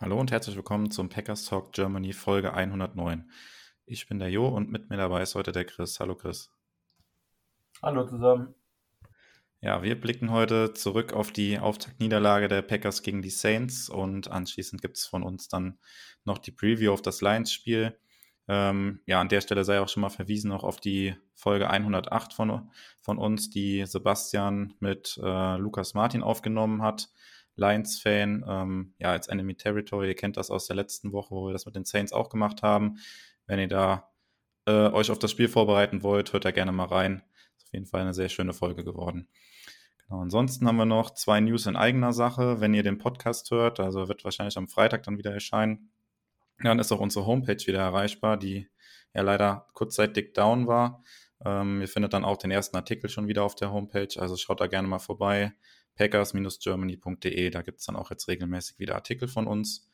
Hallo 0.00 0.20
und 0.20 0.30
herzlich 0.30 0.54
willkommen 0.54 0.92
zum 0.92 1.08
Packers 1.08 1.46
Talk 1.46 1.72
Germany 1.72 2.12
Folge 2.12 2.54
109. 2.54 3.28
Ich 3.84 4.06
bin 4.06 4.20
der 4.20 4.30
Jo 4.30 4.46
und 4.46 4.70
mit 4.70 4.90
mir 4.90 4.96
dabei 4.96 5.22
ist 5.22 5.34
heute 5.34 5.50
der 5.50 5.64
Chris. 5.64 5.98
Hallo 5.98 6.14
Chris. 6.14 6.52
Hallo 7.82 8.06
zusammen. 8.06 8.54
Ja, 9.60 9.82
wir 9.82 10.00
blicken 10.00 10.30
heute 10.30 10.72
zurück 10.72 11.12
auf 11.14 11.32
die 11.32 11.58
Auftaktniederlage 11.58 12.46
der 12.46 12.62
Packers 12.62 13.02
gegen 13.02 13.22
die 13.22 13.30
Saints 13.30 13.88
und 13.88 14.30
anschließend 14.30 14.80
gibt 14.80 14.98
es 14.98 15.04
von 15.04 15.24
uns 15.24 15.48
dann 15.48 15.80
noch 16.24 16.38
die 16.38 16.52
Preview 16.52 16.92
auf 16.92 17.02
das 17.02 17.20
Lions-Spiel. 17.20 17.98
Ähm, 18.46 19.00
ja, 19.04 19.20
an 19.20 19.28
der 19.28 19.40
Stelle 19.40 19.64
sei 19.64 19.80
auch 19.80 19.88
schon 19.88 20.02
mal 20.02 20.10
verwiesen 20.10 20.50
noch 20.50 20.62
auf 20.62 20.78
die 20.78 21.16
Folge 21.34 21.70
108 21.70 22.34
von, 22.34 22.70
von 23.00 23.18
uns, 23.18 23.50
die 23.50 23.84
Sebastian 23.84 24.74
mit 24.78 25.18
äh, 25.20 25.56
Lukas 25.56 25.94
Martin 25.94 26.22
aufgenommen 26.22 26.82
hat. 26.82 27.08
Lions-Fan, 27.58 28.44
ähm, 28.48 28.94
ja, 28.98 29.10
als 29.10 29.28
Enemy 29.28 29.54
Territory, 29.54 30.08
ihr 30.08 30.14
kennt 30.14 30.36
das 30.36 30.50
aus 30.50 30.66
der 30.66 30.76
letzten 30.76 31.12
Woche, 31.12 31.34
wo 31.34 31.46
wir 31.46 31.52
das 31.52 31.66
mit 31.66 31.76
den 31.76 31.84
Saints 31.84 32.12
auch 32.12 32.30
gemacht 32.30 32.62
haben. 32.62 32.98
Wenn 33.46 33.58
ihr 33.58 33.68
da 33.68 34.10
äh, 34.66 34.90
euch 34.90 35.10
auf 35.10 35.18
das 35.18 35.30
Spiel 35.30 35.48
vorbereiten 35.48 36.02
wollt, 36.02 36.32
hört 36.32 36.44
da 36.44 36.50
gerne 36.50 36.72
mal 36.72 36.86
rein. 36.86 37.22
Ist 37.56 37.66
auf 37.66 37.72
jeden 37.72 37.86
Fall 37.86 38.02
eine 38.02 38.14
sehr 38.14 38.28
schöne 38.28 38.52
Folge 38.52 38.84
geworden. 38.84 39.28
Genau, 40.06 40.20
ansonsten 40.20 40.66
haben 40.66 40.76
wir 40.76 40.86
noch 40.86 41.10
zwei 41.10 41.40
News 41.40 41.66
in 41.66 41.76
eigener 41.76 42.12
Sache. 42.12 42.60
Wenn 42.60 42.74
ihr 42.74 42.82
den 42.82 42.98
Podcast 42.98 43.50
hört, 43.50 43.80
also 43.80 44.08
wird 44.08 44.24
wahrscheinlich 44.24 44.56
am 44.56 44.68
Freitag 44.68 45.02
dann 45.02 45.18
wieder 45.18 45.32
erscheinen, 45.32 45.90
dann 46.62 46.78
ist 46.78 46.92
auch 46.92 47.00
unsere 47.00 47.26
Homepage 47.26 47.66
wieder 47.66 47.80
erreichbar, 47.80 48.36
die 48.36 48.68
ja 49.14 49.22
leider 49.22 49.66
kurzzeitig 49.74 50.32
down 50.32 50.66
war. 50.66 51.02
Ähm, 51.44 51.80
ihr 51.80 51.88
findet 51.88 52.12
dann 52.12 52.24
auch 52.24 52.36
den 52.36 52.50
ersten 52.50 52.76
Artikel 52.76 53.08
schon 53.08 53.28
wieder 53.28 53.44
auf 53.44 53.54
der 53.54 53.70
Homepage, 53.70 54.08
also 54.16 54.36
schaut 54.36 54.60
da 54.60 54.66
gerne 54.66 54.88
mal 54.88 54.98
vorbei. 54.98 55.52
Packers-germany.de, 55.98 57.50
da 57.50 57.62
gibt 57.62 57.80
es 57.80 57.86
dann 57.86 57.96
auch 57.96 58.10
jetzt 58.10 58.28
regelmäßig 58.28 58.78
wieder 58.78 58.94
Artikel 58.94 59.28
von 59.28 59.46
uns. 59.46 59.90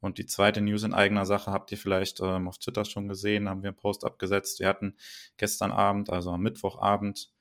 Und 0.00 0.18
die 0.18 0.26
zweite 0.26 0.60
News 0.60 0.82
in 0.82 0.94
eigener 0.94 1.26
Sache 1.26 1.52
habt 1.52 1.70
ihr 1.70 1.78
vielleicht 1.78 2.20
ähm, 2.20 2.48
auf 2.48 2.58
Twitter 2.58 2.84
schon 2.84 3.06
gesehen, 3.06 3.48
haben 3.48 3.62
wir 3.62 3.68
einen 3.68 3.76
Post 3.76 4.04
abgesetzt. 4.04 4.58
Wir 4.58 4.66
hatten 4.66 4.96
gestern 5.36 5.70
Abend, 5.70 6.10
also 6.10 6.30
am 6.30 6.40
Mittwochabend, 6.40 7.32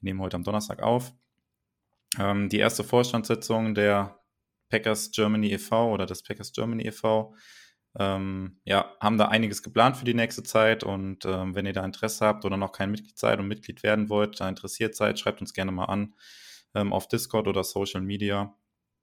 wir 0.00 0.08
nehmen 0.08 0.20
heute 0.20 0.36
am 0.36 0.42
Donnerstag 0.42 0.82
auf, 0.82 1.12
ähm, 2.18 2.48
die 2.48 2.58
erste 2.58 2.82
Vorstandssitzung 2.82 3.74
der 3.76 4.18
Packers 4.70 5.12
Germany 5.12 5.52
e.V. 5.52 5.92
oder 5.92 6.06
des 6.06 6.22
Packers 6.24 6.52
Germany 6.52 6.86
e.V. 6.86 7.34
Ähm, 7.96 8.60
ja, 8.64 8.92
haben 9.00 9.18
da 9.18 9.28
einiges 9.28 9.62
geplant 9.62 9.96
für 9.96 10.04
die 10.04 10.14
nächste 10.14 10.42
Zeit 10.42 10.82
und 10.82 11.24
ähm, 11.26 11.54
wenn 11.54 11.66
ihr 11.66 11.72
da 11.72 11.84
Interesse 11.84 12.24
habt 12.24 12.44
oder 12.44 12.56
noch 12.56 12.72
kein 12.72 12.90
Mitglied 12.90 13.18
seid 13.18 13.38
und 13.38 13.48
Mitglied 13.48 13.82
werden 13.82 14.08
wollt, 14.08 14.40
da 14.40 14.48
interessiert 14.48 14.96
seid, 14.96 15.18
schreibt 15.18 15.40
uns 15.40 15.52
gerne 15.54 15.72
mal 15.72 15.86
an 15.86 16.14
ähm, 16.74 16.92
auf 16.92 17.08
Discord 17.08 17.48
oder 17.48 17.64
Social 17.64 18.00
Media. 18.00 18.56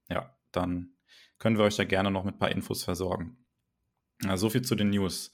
Ja, 0.10 0.36
dann 0.52 0.98
können 1.40 1.58
wir 1.58 1.66
euch 1.66 1.76
da 1.76 1.84
gerne 1.84 2.12
noch 2.12 2.24
mit 2.24 2.36
ein 2.36 2.40
paar 2.40 2.52
Infos 2.52 2.84
versorgen. 2.84 3.38
Ja, 4.24 4.38
so 4.38 4.50
viel 4.50 4.64
zu 4.64 4.76
den 4.76 4.90
News. 4.90 5.32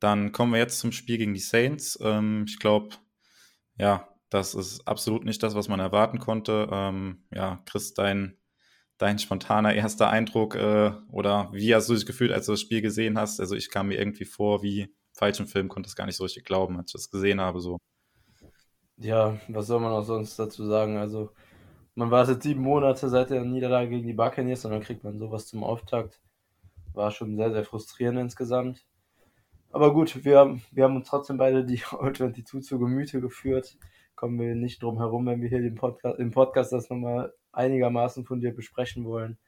Dann 0.00 0.32
kommen 0.32 0.52
wir 0.52 0.58
jetzt 0.58 0.78
zum 0.78 0.92
Spiel 0.92 1.18
gegen 1.18 1.34
die 1.34 1.40
Saints. 1.40 1.98
Ähm, 2.02 2.44
ich 2.48 2.58
glaube, 2.58 2.96
ja, 3.78 4.08
das 4.30 4.54
ist 4.54 4.86
absolut 4.86 5.24
nicht 5.24 5.42
das, 5.42 5.54
was 5.54 5.68
man 5.68 5.80
erwarten 5.80 6.18
konnte. 6.18 6.68
Ähm, 6.70 7.24
ja, 7.32 7.62
Chris, 7.66 7.94
dein, 7.94 8.36
dein 8.98 9.18
spontaner 9.18 9.74
erster 9.74 10.10
Eindruck 10.10 10.56
äh, 10.56 10.92
oder 11.10 11.50
wie 11.52 11.74
hast 11.74 11.88
du 11.88 11.94
dich 11.94 12.06
gefühlt, 12.06 12.32
als 12.32 12.46
du 12.46 12.52
das 12.52 12.60
Spiel 12.60 12.82
gesehen 12.82 13.18
hast? 13.18 13.40
Also 13.40 13.54
ich 13.54 13.70
kam 13.70 13.88
mir 13.88 13.98
irgendwie 13.98 14.24
vor 14.24 14.62
wie 14.62 14.94
falschen 15.12 15.46
Film, 15.46 15.68
konnte 15.68 15.88
es 15.88 15.96
gar 15.96 16.06
nicht 16.06 16.16
so 16.16 16.24
richtig 16.24 16.44
glauben, 16.44 16.76
als 16.76 16.90
ich 16.90 16.92
das 16.94 17.10
gesehen 17.10 17.40
habe. 17.40 17.60
So. 17.60 17.78
Ja, 18.96 19.38
was 19.48 19.66
soll 19.68 19.80
man 19.80 19.92
auch 19.92 20.02
sonst 20.02 20.38
dazu 20.38 20.66
sagen? 20.66 20.96
Also 20.96 21.30
man 21.96 22.10
wartet 22.12 22.42
sieben 22.42 22.62
Monate 22.62 23.08
seit 23.08 23.30
der 23.30 23.44
Niederlage 23.44 23.90
gegen 23.90 24.06
die 24.06 24.14
Buccaneers 24.14 24.64
und 24.64 24.70
dann 24.70 24.82
kriegt 24.82 25.02
man 25.02 25.18
sowas 25.18 25.48
zum 25.48 25.64
Auftakt. 25.64 26.20
War 26.94 27.10
schon 27.10 27.36
sehr, 27.36 27.50
sehr 27.50 27.64
frustrierend 27.64 28.18
insgesamt. 28.20 28.86
Aber 29.72 29.92
gut, 29.92 30.24
wir, 30.24 30.58
wir 30.70 30.84
haben 30.84 30.96
uns 30.96 31.08
trotzdem 31.08 31.36
beide 31.36 31.64
die 31.64 31.82
Old 31.98 32.18
22 32.18 32.62
zu 32.62 32.78
Gemüte 32.78 33.20
geführt 33.20 33.76
kommen 34.16 34.40
wir 34.40 34.54
nicht 34.54 34.82
drum 34.82 34.98
herum, 34.98 35.26
wenn 35.26 35.42
wir 35.42 35.48
hier 35.48 35.60
den 35.60 35.76
Podcast, 35.76 36.18
im 36.18 36.32
Podcast 36.32 36.72
das 36.72 36.90
nochmal 36.90 37.32
einigermaßen 37.52 38.24
von 38.24 38.40
dir 38.40 38.52
besprechen 38.52 39.04
wollen. 39.04 39.38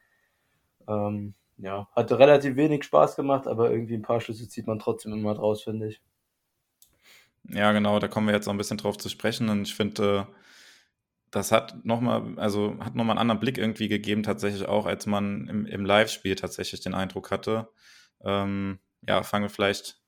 Ähm, 0.86 1.34
ja, 1.56 1.88
hat 1.96 2.12
relativ 2.12 2.54
wenig 2.54 2.84
Spaß 2.84 3.16
gemacht, 3.16 3.48
aber 3.48 3.70
irgendwie 3.70 3.94
ein 3.94 4.02
paar 4.02 4.20
Schlüsse 4.20 4.48
zieht 4.48 4.66
man 4.66 4.78
trotzdem 4.78 5.12
immer 5.12 5.34
draus, 5.34 5.64
finde 5.64 5.88
ich. 5.88 6.00
Ja, 7.48 7.72
genau, 7.72 7.98
da 7.98 8.08
kommen 8.08 8.26
wir 8.26 8.34
jetzt 8.34 8.46
noch 8.46 8.54
ein 8.54 8.58
bisschen 8.58 8.76
drauf 8.76 8.98
zu 8.98 9.08
sprechen 9.08 9.48
und 9.48 9.62
ich 9.62 9.74
finde, 9.74 10.28
das 11.30 11.52
hat 11.52 11.84
nochmal, 11.84 12.38
also 12.38 12.76
hat 12.80 12.94
nochmal 12.94 13.14
einen 13.14 13.20
anderen 13.20 13.40
Blick 13.40 13.58
irgendwie 13.58 13.88
gegeben, 13.88 14.22
tatsächlich 14.22 14.66
auch, 14.66 14.86
als 14.86 15.06
man 15.06 15.46
im, 15.48 15.66
im 15.66 15.84
Live-Spiel 15.84 16.34
tatsächlich 16.34 16.80
den 16.80 16.94
Eindruck 16.94 17.30
hatte. 17.30 17.68
Ähm, 18.24 18.78
ja, 19.06 19.22
fangen 19.22 19.44
wir 19.44 19.50
vielleicht 19.50 20.00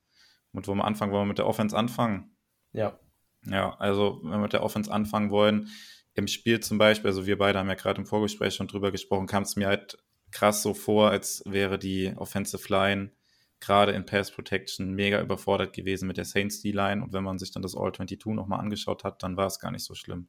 mit, 0.53 0.67
wo 0.67 0.75
wir 0.75 0.85
anfangen 0.85 1.13
wollen, 1.13 1.29
mit 1.29 1.39
der 1.39 1.47
Offense 1.47 1.77
anfangen. 1.77 2.37
Ja. 2.73 2.99
Ja, 3.47 3.75
also 3.79 4.21
wenn 4.23 4.33
wir 4.33 4.39
mit 4.39 4.53
der 4.53 4.63
Offense 4.63 4.93
anfangen 4.93 5.31
wollen, 5.31 5.69
im 6.15 6.27
Spiel 6.27 6.61
zum 6.61 6.79
Beispiel, 6.79 7.09
also 7.09 7.27
wir 7.27 7.39
beide 7.39 7.59
haben 7.59 7.69
ja 7.69 7.75
gerade 7.75 8.01
im 8.01 8.07
Vorgespräch 8.07 8.55
schon 8.55 8.69
drüber 8.69 8.91
gesprochen, 8.91 9.27
kam 9.27 9.45
es 9.45 9.57
mir 9.57 9.69
halt 9.69 9.97
krass 10.31 10.63
so 10.63 10.75
vor, 10.75 11.11
als 11.11 11.43
wäre 11.47 11.79
die 11.79 12.13
Offensive 12.17 12.69
Line 12.69 13.13
gerade 13.61 13.93
in 13.93 14.07
Pass 14.07 14.31
Protection 14.31 14.95
mega 14.95 15.21
überfordert 15.21 15.73
gewesen 15.73 16.07
mit 16.07 16.17
der 16.17 16.25
Saints 16.25 16.63
D-Line 16.63 17.03
und 17.03 17.13
wenn 17.13 17.25
man 17.25 17.39
sich 17.39 17.53
dann 17.53 17.63
das 17.63 17.77
All-22 17.77 18.35
nochmal 18.35 18.61
angeschaut 18.61 19.05
hat, 19.05 19.23
dann 19.23 19.37
war 19.37 19.47
es 19.47 19.59
gar 19.59 19.71
nicht 19.71 19.85
so 19.85 19.95
schlimm. 19.95 20.29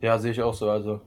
Ja, 0.00 0.18
sehe 0.18 0.32
ich 0.32 0.42
auch 0.42 0.54
so. 0.54 0.70
Also, 0.70 1.00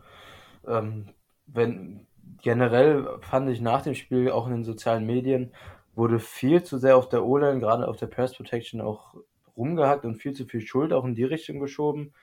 ähm, 0.67 1.09
wenn 1.47 2.07
generell 2.41 3.07
fand 3.21 3.49
ich 3.49 3.61
nach 3.61 3.81
dem 3.83 3.95
Spiel 3.95 4.31
auch 4.31 4.47
in 4.47 4.53
den 4.53 4.63
sozialen 4.63 5.05
Medien 5.05 5.53
wurde 5.95 6.19
viel 6.19 6.63
zu 6.63 6.77
sehr 6.77 6.97
auf 6.97 7.09
der 7.09 7.25
O-Line, 7.25 7.59
gerade 7.59 7.87
auf 7.87 7.97
der 7.97 8.07
Pass 8.07 8.35
Protection 8.35 8.81
auch 8.81 9.15
rumgehackt 9.57 10.05
und 10.05 10.15
viel 10.15 10.33
zu 10.33 10.45
viel 10.45 10.61
Schuld 10.61 10.93
auch 10.93 11.05
in 11.05 11.15
die 11.15 11.23
Richtung 11.23 11.59
geschoben, 11.59 12.13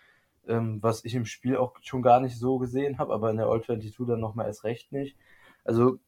ähm, 0.48 0.82
was 0.82 1.04
ich 1.04 1.14
im 1.14 1.26
Spiel 1.26 1.56
auch 1.56 1.74
schon 1.82 2.02
gar 2.02 2.20
nicht 2.20 2.38
so 2.38 2.58
gesehen 2.58 2.98
habe, 2.98 3.12
aber 3.14 3.30
in 3.30 3.36
der 3.36 3.48
Old 3.48 3.64
22 3.66 4.06
dann 4.06 4.20
nochmal 4.20 4.46
erst 4.46 4.64
recht 4.64 4.92
nicht. 4.92 5.16
Also 5.64 5.98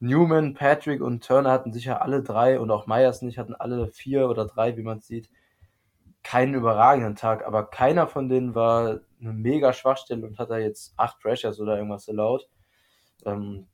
Newman, 0.00 0.54
Patrick 0.54 1.00
und 1.00 1.24
Turner 1.26 1.50
hatten 1.50 1.72
sicher 1.72 2.02
alle 2.02 2.22
drei 2.22 2.60
und 2.60 2.70
auch 2.70 2.86
Myers 2.86 3.22
nicht, 3.22 3.38
hatten 3.38 3.54
alle 3.54 3.88
vier 3.88 4.28
oder 4.28 4.46
drei, 4.46 4.76
wie 4.76 4.82
man 4.82 5.00
sieht, 5.00 5.30
keinen 6.26 6.54
überragenden 6.54 7.14
Tag, 7.14 7.46
aber 7.46 7.70
keiner 7.70 8.08
von 8.08 8.28
denen 8.28 8.56
war 8.56 8.98
eine 9.20 9.32
mega 9.32 9.72
Schwachstelle 9.72 10.26
und 10.26 10.40
hat 10.40 10.50
da 10.50 10.58
jetzt 10.58 10.92
acht 10.96 11.20
Pressures 11.20 11.60
oder 11.60 11.76
irgendwas 11.76 12.08
erlaubt. 12.08 12.48
Ähm, 13.24 13.68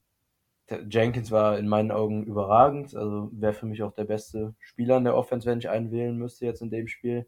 Jenkins 0.90 1.30
war 1.30 1.58
in 1.58 1.66
meinen 1.66 1.90
Augen 1.90 2.24
überragend, 2.24 2.94
also 2.94 3.30
wäre 3.32 3.54
für 3.54 3.64
mich 3.64 3.82
auch 3.82 3.92
der 3.92 4.04
beste 4.04 4.54
Spieler 4.58 4.98
in 4.98 5.04
der 5.04 5.16
Offense, 5.16 5.48
wenn 5.48 5.60
ich 5.60 5.70
einen 5.70 5.90
wählen 5.92 6.18
müsste 6.18 6.44
jetzt 6.44 6.60
in 6.60 6.68
dem 6.68 6.88
Spiel. 6.88 7.26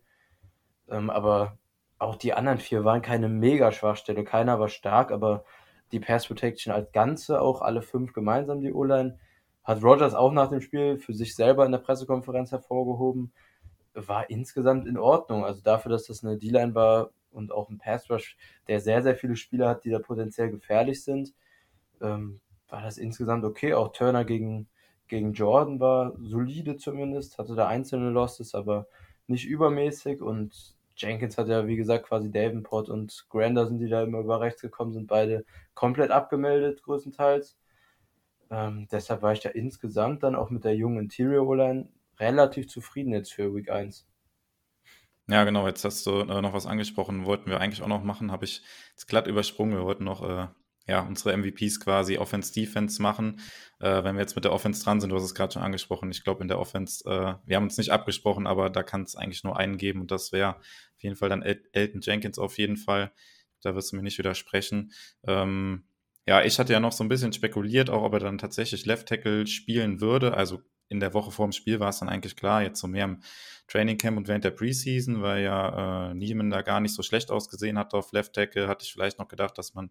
Ähm, 0.90 1.08
aber 1.08 1.56
auch 1.98 2.16
die 2.16 2.34
anderen 2.34 2.58
vier 2.58 2.84
waren 2.84 3.00
keine 3.00 3.30
mega 3.30 3.72
Schwachstelle, 3.72 4.24
keiner 4.24 4.60
war 4.60 4.68
stark, 4.68 5.10
aber 5.10 5.44
die 5.90 6.00
Pass 6.00 6.26
Protection 6.26 6.70
als 6.70 6.92
Ganze, 6.92 7.40
auch 7.40 7.62
alle 7.62 7.80
fünf 7.80 8.12
gemeinsam 8.12 8.60
die 8.60 8.74
O-Line, 8.74 9.18
hat 9.62 9.82
Rogers 9.82 10.12
auch 10.12 10.32
nach 10.32 10.50
dem 10.50 10.60
Spiel 10.60 10.98
für 10.98 11.14
sich 11.14 11.34
selber 11.34 11.64
in 11.64 11.72
der 11.72 11.78
Pressekonferenz 11.78 12.52
hervorgehoben, 12.52 13.32
war 13.94 14.30
insgesamt 14.30 14.86
in 14.86 14.98
Ordnung. 14.98 15.44
Also 15.44 15.62
dafür, 15.62 15.90
dass 15.90 16.06
das 16.06 16.24
eine 16.24 16.36
D-Line 16.36 16.74
war 16.74 17.10
und 17.30 17.52
auch 17.52 17.68
ein 17.70 17.78
Pass 17.78 18.08
Rush, 18.10 18.36
der 18.68 18.80
sehr, 18.80 19.02
sehr 19.02 19.16
viele 19.16 19.36
Spieler 19.36 19.68
hat, 19.68 19.84
die 19.84 19.90
da 19.90 19.98
potenziell 19.98 20.50
gefährlich 20.50 21.02
sind, 21.02 21.34
ähm, 22.00 22.40
war 22.68 22.82
das 22.82 22.98
insgesamt 22.98 23.44
okay. 23.44 23.74
Auch 23.74 23.92
Turner 23.92 24.24
gegen, 24.24 24.68
gegen 25.08 25.32
Jordan 25.32 25.80
war 25.80 26.14
solide 26.18 26.76
zumindest, 26.76 27.38
hatte 27.38 27.54
da 27.54 27.68
einzelne 27.68 28.10
Losses, 28.10 28.54
aber 28.54 28.86
nicht 29.26 29.46
übermäßig. 29.46 30.22
Und 30.22 30.76
Jenkins 30.96 31.38
hat 31.38 31.48
ja, 31.48 31.66
wie 31.66 31.76
gesagt, 31.76 32.06
quasi 32.06 32.30
Davenport 32.30 32.88
und 32.88 33.26
Granderson, 33.30 33.78
die 33.78 33.88
da 33.88 34.02
immer 34.02 34.20
über 34.20 34.40
rechts 34.40 34.62
gekommen 34.62 34.92
sind, 34.92 35.06
beide 35.08 35.44
komplett 35.74 36.10
abgemeldet, 36.10 36.82
größtenteils. 36.82 37.56
Ähm, 38.50 38.86
deshalb 38.90 39.22
war 39.22 39.32
ich 39.32 39.40
da 39.40 39.50
insgesamt 39.50 40.22
dann 40.22 40.34
auch 40.34 40.50
mit 40.50 40.64
der 40.64 40.76
jungen 40.76 41.00
Interior 41.00 41.46
O-Line 41.46 41.88
relativ 42.18 42.68
zufrieden 42.68 43.12
jetzt 43.12 43.32
für 43.32 43.54
Week 43.54 43.70
1. 43.70 44.06
Ja, 45.26 45.44
genau, 45.44 45.66
jetzt 45.66 45.84
hast 45.84 46.04
du 46.06 46.20
äh, 46.20 46.42
noch 46.42 46.52
was 46.52 46.66
angesprochen, 46.66 47.24
wollten 47.24 47.48
wir 47.48 47.60
eigentlich 47.60 47.82
auch 47.82 47.88
noch 47.88 48.04
machen, 48.04 48.30
habe 48.30 48.44
ich 48.44 48.62
jetzt 48.90 49.06
glatt 49.06 49.26
übersprungen. 49.26 49.74
Wir 49.74 49.84
wollten 49.84 50.04
noch 50.04 50.22
äh, 50.22 50.48
ja, 50.86 51.00
unsere 51.00 51.34
MVPs 51.34 51.80
quasi 51.80 52.18
Offense-Defense 52.18 53.00
machen. 53.00 53.40
Äh, 53.80 54.04
wenn 54.04 54.16
wir 54.16 54.20
jetzt 54.20 54.34
mit 54.36 54.44
der 54.44 54.52
Offense 54.52 54.84
dran 54.84 55.00
sind, 55.00 55.10
du 55.10 55.16
hast 55.16 55.24
es 55.24 55.34
gerade 55.34 55.52
schon 55.54 55.62
angesprochen, 55.62 56.10
ich 56.10 56.24
glaube 56.24 56.42
in 56.42 56.48
der 56.48 56.58
Offense, 56.58 57.04
äh, 57.08 57.34
wir 57.46 57.56
haben 57.56 57.64
uns 57.64 57.78
nicht 57.78 57.90
abgesprochen, 57.90 58.46
aber 58.46 58.68
da 58.68 58.82
kann 58.82 59.02
es 59.02 59.16
eigentlich 59.16 59.44
nur 59.44 59.56
einen 59.56 59.78
geben 59.78 60.02
und 60.02 60.10
das 60.10 60.30
wäre 60.32 60.56
auf 60.56 61.02
jeden 61.02 61.16
Fall 61.16 61.30
dann 61.30 61.42
El 61.42 61.62
Elton 61.72 62.02
Jenkins 62.02 62.38
auf 62.38 62.58
jeden 62.58 62.76
Fall. 62.76 63.12
Da 63.62 63.74
wirst 63.74 63.92
du 63.92 63.96
mir 63.96 64.02
nicht 64.02 64.18
widersprechen. 64.18 64.92
Ähm, 65.26 65.84
ja, 66.26 66.42
ich 66.42 66.58
hatte 66.58 66.74
ja 66.74 66.80
noch 66.80 66.92
so 66.92 67.02
ein 67.02 67.08
bisschen 67.08 67.32
spekuliert, 67.32 67.88
auch 67.88 68.02
ob 68.02 68.12
er 68.14 68.20
dann 68.20 68.36
tatsächlich 68.36 68.84
Left 68.84 69.08
Tackle 69.08 69.46
spielen 69.46 70.02
würde. 70.02 70.34
Also 70.34 70.60
in 70.88 71.00
der 71.00 71.14
Woche 71.14 71.30
vor 71.30 71.46
dem 71.46 71.52
Spiel 71.52 71.80
war 71.80 71.88
es 71.88 71.98
dann 71.98 72.08
eigentlich 72.08 72.36
klar, 72.36 72.62
jetzt 72.62 72.80
so 72.80 72.86
mehr 72.86 73.04
im 73.04 73.22
Training 73.68 73.98
Camp 73.98 74.16
und 74.16 74.28
während 74.28 74.44
der 74.44 74.50
Preseason, 74.50 75.22
weil 75.22 75.42
ja 75.42 76.10
äh, 76.10 76.14
Niemann 76.14 76.50
da 76.50 76.62
gar 76.62 76.80
nicht 76.80 76.94
so 76.94 77.02
schlecht 77.02 77.30
ausgesehen 77.30 77.78
hat 77.78 77.94
auf 77.94 78.12
Left 78.12 78.34
Tackle, 78.34 78.68
hatte 78.68 78.84
ich 78.84 78.92
vielleicht 78.92 79.18
noch 79.18 79.28
gedacht, 79.28 79.56
dass 79.56 79.74
man 79.74 79.90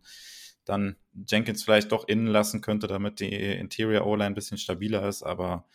dann 0.66 0.96
Jenkins 1.28 1.64
vielleicht 1.64 1.92
doch 1.92 2.08
innen 2.08 2.28
lassen 2.28 2.62
könnte, 2.62 2.88
damit 2.88 3.20
die 3.20 3.34
Interior 3.34 4.06
O-Line 4.06 4.28
ein 4.28 4.36
bisschen 4.36 4.58
stabiler 4.58 5.08
ist. 5.08 5.24
Aber 5.24 5.66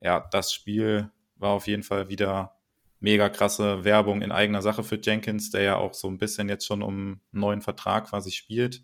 ja, 0.00 0.20
das 0.30 0.52
Spiel 0.52 1.10
war 1.36 1.50
auf 1.50 1.66
jeden 1.66 1.82
Fall 1.82 2.08
wieder 2.08 2.56
mega 3.00 3.28
krasse 3.28 3.84
Werbung 3.84 4.22
in 4.22 4.32
eigener 4.32 4.62
Sache 4.62 4.84
für 4.84 5.00
Jenkins, 5.02 5.50
der 5.50 5.62
ja 5.62 5.76
auch 5.76 5.94
so 5.94 6.08
ein 6.08 6.18
bisschen 6.18 6.48
jetzt 6.48 6.66
schon 6.66 6.82
um 6.82 7.20
einen 7.32 7.40
neuen 7.40 7.62
Vertrag 7.62 8.08
quasi 8.08 8.30
spielt. 8.30 8.82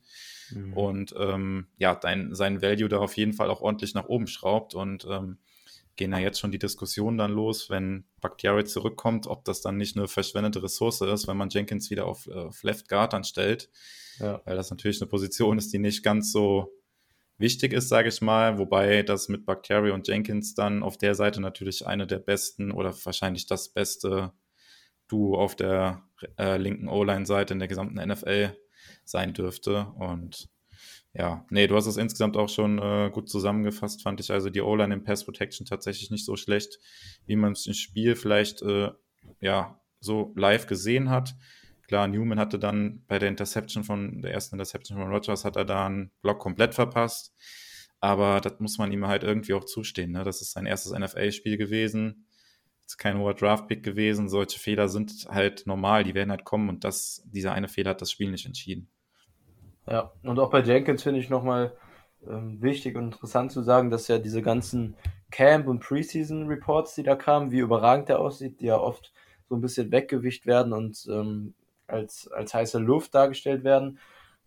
Mhm. 0.51 0.73
Und 0.73 1.15
ähm, 1.19 1.69
ja, 1.77 1.95
dein, 1.95 2.35
sein 2.35 2.63
Value 2.63 2.89
da 2.89 2.99
auf 2.99 3.17
jeden 3.17 3.33
Fall 3.33 3.51
auch 3.51 3.61
ordentlich 3.61 3.95
nach 3.95 4.07
oben 4.07 4.27
schraubt. 4.27 4.75
Und 4.75 5.07
ähm, 5.11 5.39
gehen 5.97 6.11
da 6.11 6.19
jetzt 6.19 6.39
schon 6.39 6.53
die 6.53 6.59
Diskussionen 6.59 7.19
dann 7.19 7.33
los, 7.33 7.71
wenn 7.71 8.05
Bakhtiari 8.21 8.65
zurückkommt, 8.65 9.27
ob 9.27 9.45
das 9.45 9.63
dann 9.63 9.77
nicht 9.77 9.97
eine 9.97 10.09
verschwendete 10.09 10.63
Ressource 10.63 11.01
ist, 11.01 11.27
wenn 11.27 11.37
man 11.37 11.51
Jenkins 11.51 11.91
wieder 11.91 12.07
auf, 12.07 12.29
auf 12.29 12.63
Left 12.63 12.89
Guard 12.89 13.15
anstellt. 13.15 13.71
Ja. 14.19 14.41
Weil 14.45 14.57
das 14.57 14.71
natürlich 14.71 15.01
eine 15.01 15.09
Position 15.09 15.59
ist, 15.59 15.73
die 15.73 15.79
nicht 15.79 16.03
ganz 16.03 16.33
so 16.33 16.73
wichtig 17.39 17.73
ist, 17.73 17.89
sage 17.89 18.09
ich 18.09 18.21
mal. 18.21 18.59
Wobei 18.59 19.03
das 19.03 19.29
mit 19.29 19.45
Bakhtiari 19.47 19.91
und 19.91 20.07
Jenkins 20.07 20.55
dann 20.55 20.83
auf 20.83 20.97
der 20.99 21.15
Seite 21.15 21.41
natürlich 21.41 21.87
eine 21.87 22.07
der 22.07 22.19
besten 22.19 22.71
oder 22.71 22.95
wahrscheinlich 23.05 23.47
das 23.47 23.69
beste 23.69 24.33
Duo 25.09 25.39
auf 25.39 25.57
der 25.57 26.03
äh, 26.39 26.57
linken 26.57 26.89
O-Line-Seite 26.89 27.55
in 27.55 27.59
der 27.59 27.69
gesamten 27.69 27.97
NFL 27.97 28.57
sein 29.05 29.33
dürfte. 29.33 29.87
Und 29.99 30.49
ja, 31.19 31.47
nee, 31.49 31.67
du 31.67 31.77
hast 31.77 31.87
es 31.87 31.97
insgesamt 31.97 32.37
auch 32.37 32.51
schon 32.51 32.79
äh, 32.79 33.11
gut 33.11 33.31
zusammengefasst, 33.31 34.03
fand 34.03 34.21
ich. 34.21 34.31
Also 34.31 34.51
die 34.51 34.61
O-Line 34.61 34.93
im 34.93 35.03
Pass 35.03 35.25
Protection 35.25 35.67
tatsächlich 35.67 36.11
nicht 36.11 36.27
so 36.27 36.37
schlecht, 36.37 36.79
wie 37.25 37.37
man 37.37 37.53
es 37.53 37.67
im 37.67 37.73
Spiel 37.73 38.17
vielleicht 38.17 38.61
äh, 38.63 38.91
ja 39.41 39.81
so 40.01 40.35
live 40.37 40.67
gesehen 40.67 41.09
hat. 41.09 41.35
Klar, 41.89 42.07
Newman 42.09 42.39
hatte 42.39 42.59
dann 42.59 43.03
bei 43.07 43.19
der 43.19 43.31
Interception 43.31 43.83
von 43.83 44.21
der 44.21 44.33
ersten 44.33 44.57
Interception 44.57 44.99
von 44.99 45.11
Rogers 45.11 45.45
hat 45.45 45.57
er 45.57 45.65
da 45.65 45.87
einen 45.87 46.11
Block 46.21 46.39
komplett 46.39 46.75
verpasst. 46.75 47.35
Aber 48.01 48.43
das 48.43 48.61
muss 48.61 48.77
man 48.77 48.93
ihm 48.93 49.07
halt 49.07 49.23
irgendwie 49.23 49.55
auch 49.55 49.65
zustehen. 49.65 50.13
Ne? 50.13 50.23
Das 50.23 50.43
ist 50.43 50.53
sein 50.53 50.67
erstes 50.67 50.93
NFL-Spiel 50.93 51.57
gewesen. 51.57 52.27
Ist 52.85 52.99
kein 52.99 53.19
hoher 53.19 53.35
Draft-Pick 53.35 53.83
gewesen. 53.83 54.29
Solche 54.29 54.59
Fehler 54.59 54.89
sind 54.89 55.27
halt 55.31 55.67
normal, 55.67 56.05
die 56.05 56.15
werden 56.15 56.31
halt 56.31 56.45
kommen 56.45 56.69
und 56.69 56.85
das, 56.85 57.23
dieser 57.25 57.53
eine 57.53 57.69
Fehler 57.69 57.91
hat 57.91 58.03
das 58.03 58.11
Spiel 58.11 58.31
nicht 58.31 58.47
entschieden. 58.47 58.91
Ja, 59.89 60.13
und 60.23 60.39
auch 60.39 60.51
bei 60.51 60.61
Jenkins 60.61 61.03
finde 61.03 61.21
ich 61.21 61.31
nochmal 61.31 61.73
ähm, 62.27 62.61
wichtig 62.61 62.97
und 62.97 63.05
interessant 63.05 63.53
zu 63.53 63.63
sagen, 63.63 63.91
dass 63.91 64.09
ja 64.09 64.19
diese 64.19 64.43
ganzen 64.43 64.97
Camp- 65.31 65.69
und 65.69 65.81
Preseason-Reports, 65.81 66.95
die 66.97 67.03
da 67.05 67.15
kamen, 67.15 67.53
wie 67.53 67.61
überragend 67.61 68.09
der 68.09 68.21
aussieht, 68.21 68.61
die 68.61 68.67
ja 68.67 68.79
oft 68.79 69.13
so 69.49 69.55
ein 69.55 69.61
bisschen 69.61 69.93
weggewicht 69.93 70.47
werden 70.47 70.73
und 70.73 71.07
ähm, 71.09 71.55
als, 71.87 72.29
als 72.33 72.53
heiße 72.53 72.79
Luft 72.79 73.15
dargestellt 73.15 73.63
werden. 73.65 73.99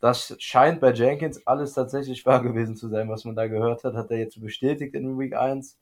Das 0.02 0.36
scheint 0.40 0.82
bei 0.82 0.92
Jenkins 0.92 1.46
alles 1.48 1.74
tatsächlich 1.74 2.26
wahr 2.26 2.42
gewesen 2.44 2.76
zu 2.76 2.90
sein, 2.90 3.10
was 3.10 3.26
man 3.26 3.36
da 3.36 3.48
gehört 3.48 3.84
hat, 3.84 3.96
hat 3.96 4.12
er 4.12 4.18
jetzt 4.18 4.42
bestätigt 4.42 4.94
in 4.96 5.18
Week 5.18 5.36
1. 5.36 5.78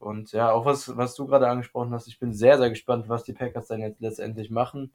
Und 0.00 0.32
ja, 0.32 0.50
auch 0.50 0.64
was, 0.64 0.96
was 0.96 1.14
du 1.14 1.26
gerade 1.26 1.48
angesprochen 1.48 1.92
hast, 1.92 2.08
ich 2.08 2.18
bin 2.18 2.32
sehr, 2.34 2.58
sehr 2.58 2.70
gespannt, 2.70 3.08
was 3.08 3.24
die 3.24 3.32
Packers 3.32 3.68
dann 3.68 3.80
jetzt 3.80 4.00
letztendlich 4.00 4.50
machen 4.50 4.92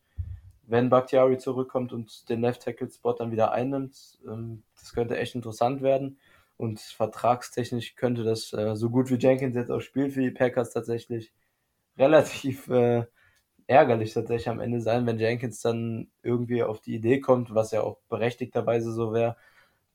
wenn 0.68 0.90
Bakhtiari 0.90 1.38
zurückkommt 1.38 1.94
und 1.94 2.30
den 2.30 2.42
Left 2.42 2.62
Tackle 2.62 2.90
Spot 2.90 3.14
dann 3.14 3.32
wieder 3.32 3.52
einnimmt. 3.54 4.20
Ähm, 4.28 4.64
das 4.80 4.94
könnte 4.94 5.18
echt 5.18 5.34
interessant 5.34 5.82
werden. 5.82 6.20
Und 6.58 6.80
vertragstechnisch 6.80 7.96
könnte 7.96 8.24
das 8.24 8.54
äh, 8.54 8.76
so 8.76 8.90
gut 8.90 9.10
wie 9.10 9.16
Jenkins 9.16 9.56
jetzt 9.56 9.72
auch 9.72 9.80
spielt 9.80 10.14
für 10.14 10.22
die 10.22 10.32
Packers 10.32 10.72
tatsächlich 10.72 11.34
relativ 11.98 12.68
äh, 12.70 13.06
ärgerlich 13.68 14.14
tatsächlich 14.14 14.50
am 14.50 14.60
Ende 14.60 14.82
sein, 14.82 15.06
wenn 15.06 15.20
Jenkins 15.20 15.62
dann 15.62 16.10
irgendwie 16.24 16.64
auf 16.64 16.82
die 16.82 16.96
Idee 16.96 17.20
kommt, 17.22 17.54
was 17.56 17.72
ja 17.72 17.82
auch 17.82 18.00
berechtigterweise 18.10 18.92
so 18.92 19.14
wäre, 19.14 19.38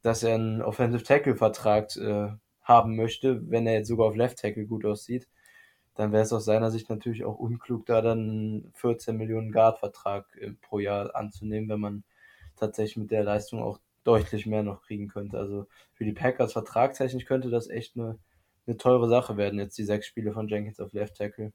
dass 0.02 0.22
er 0.22 0.34
einen 0.36 0.62
Offensive 0.62 1.04
Tackle 1.04 1.36
Vertrag 1.36 1.94
äh, 1.96 2.28
haben 2.62 2.96
möchte, 2.96 3.50
wenn 3.50 3.66
er 3.66 3.74
jetzt 3.74 3.88
sogar 3.88 4.06
auf 4.08 4.16
Left 4.16 4.38
Tackle 4.38 4.66
gut 4.66 4.84
aussieht 4.84 5.28
dann 5.94 6.12
wäre 6.12 6.22
es 6.22 6.32
aus 6.32 6.44
seiner 6.44 6.70
Sicht 6.70 6.88
natürlich 6.88 7.24
auch 7.24 7.38
unklug, 7.38 7.86
da 7.86 8.00
dann 8.00 8.18
einen 8.18 8.72
14 8.74 9.16
Millionen 9.16 9.52
Guard-Vertrag 9.52 10.26
äh, 10.36 10.52
pro 10.60 10.78
Jahr 10.78 11.14
anzunehmen, 11.14 11.68
wenn 11.68 11.80
man 11.80 12.04
tatsächlich 12.56 12.96
mit 12.96 13.10
der 13.10 13.24
Leistung 13.24 13.62
auch 13.62 13.78
deutlich 14.04 14.46
mehr 14.46 14.62
noch 14.62 14.82
kriegen 14.82 15.08
könnte. 15.08 15.38
Also 15.38 15.66
für 15.94 16.04
die 16.04 16.12
Packers 16.12 16.52
vertragstechnisch 16.52 17.24
könnte 17.24 17.50
das 17.50 17.68
echt 17.68 17.96
eine, 17.96 18.18
eine 18.66 18.76
teure 18.76 19.08
Sache 19.08 19.36
werden, 19.36 19.58
jetzt 19.58 19.78
die 19.78 19.84
sechs 19.84 20.06
Spiele 20.06 20.32
von 20.32 20.48
Jenkins 20.48 20.80
auf 20.80 20.92
Left 20.92 21.16
Tackle. 21.16 21.52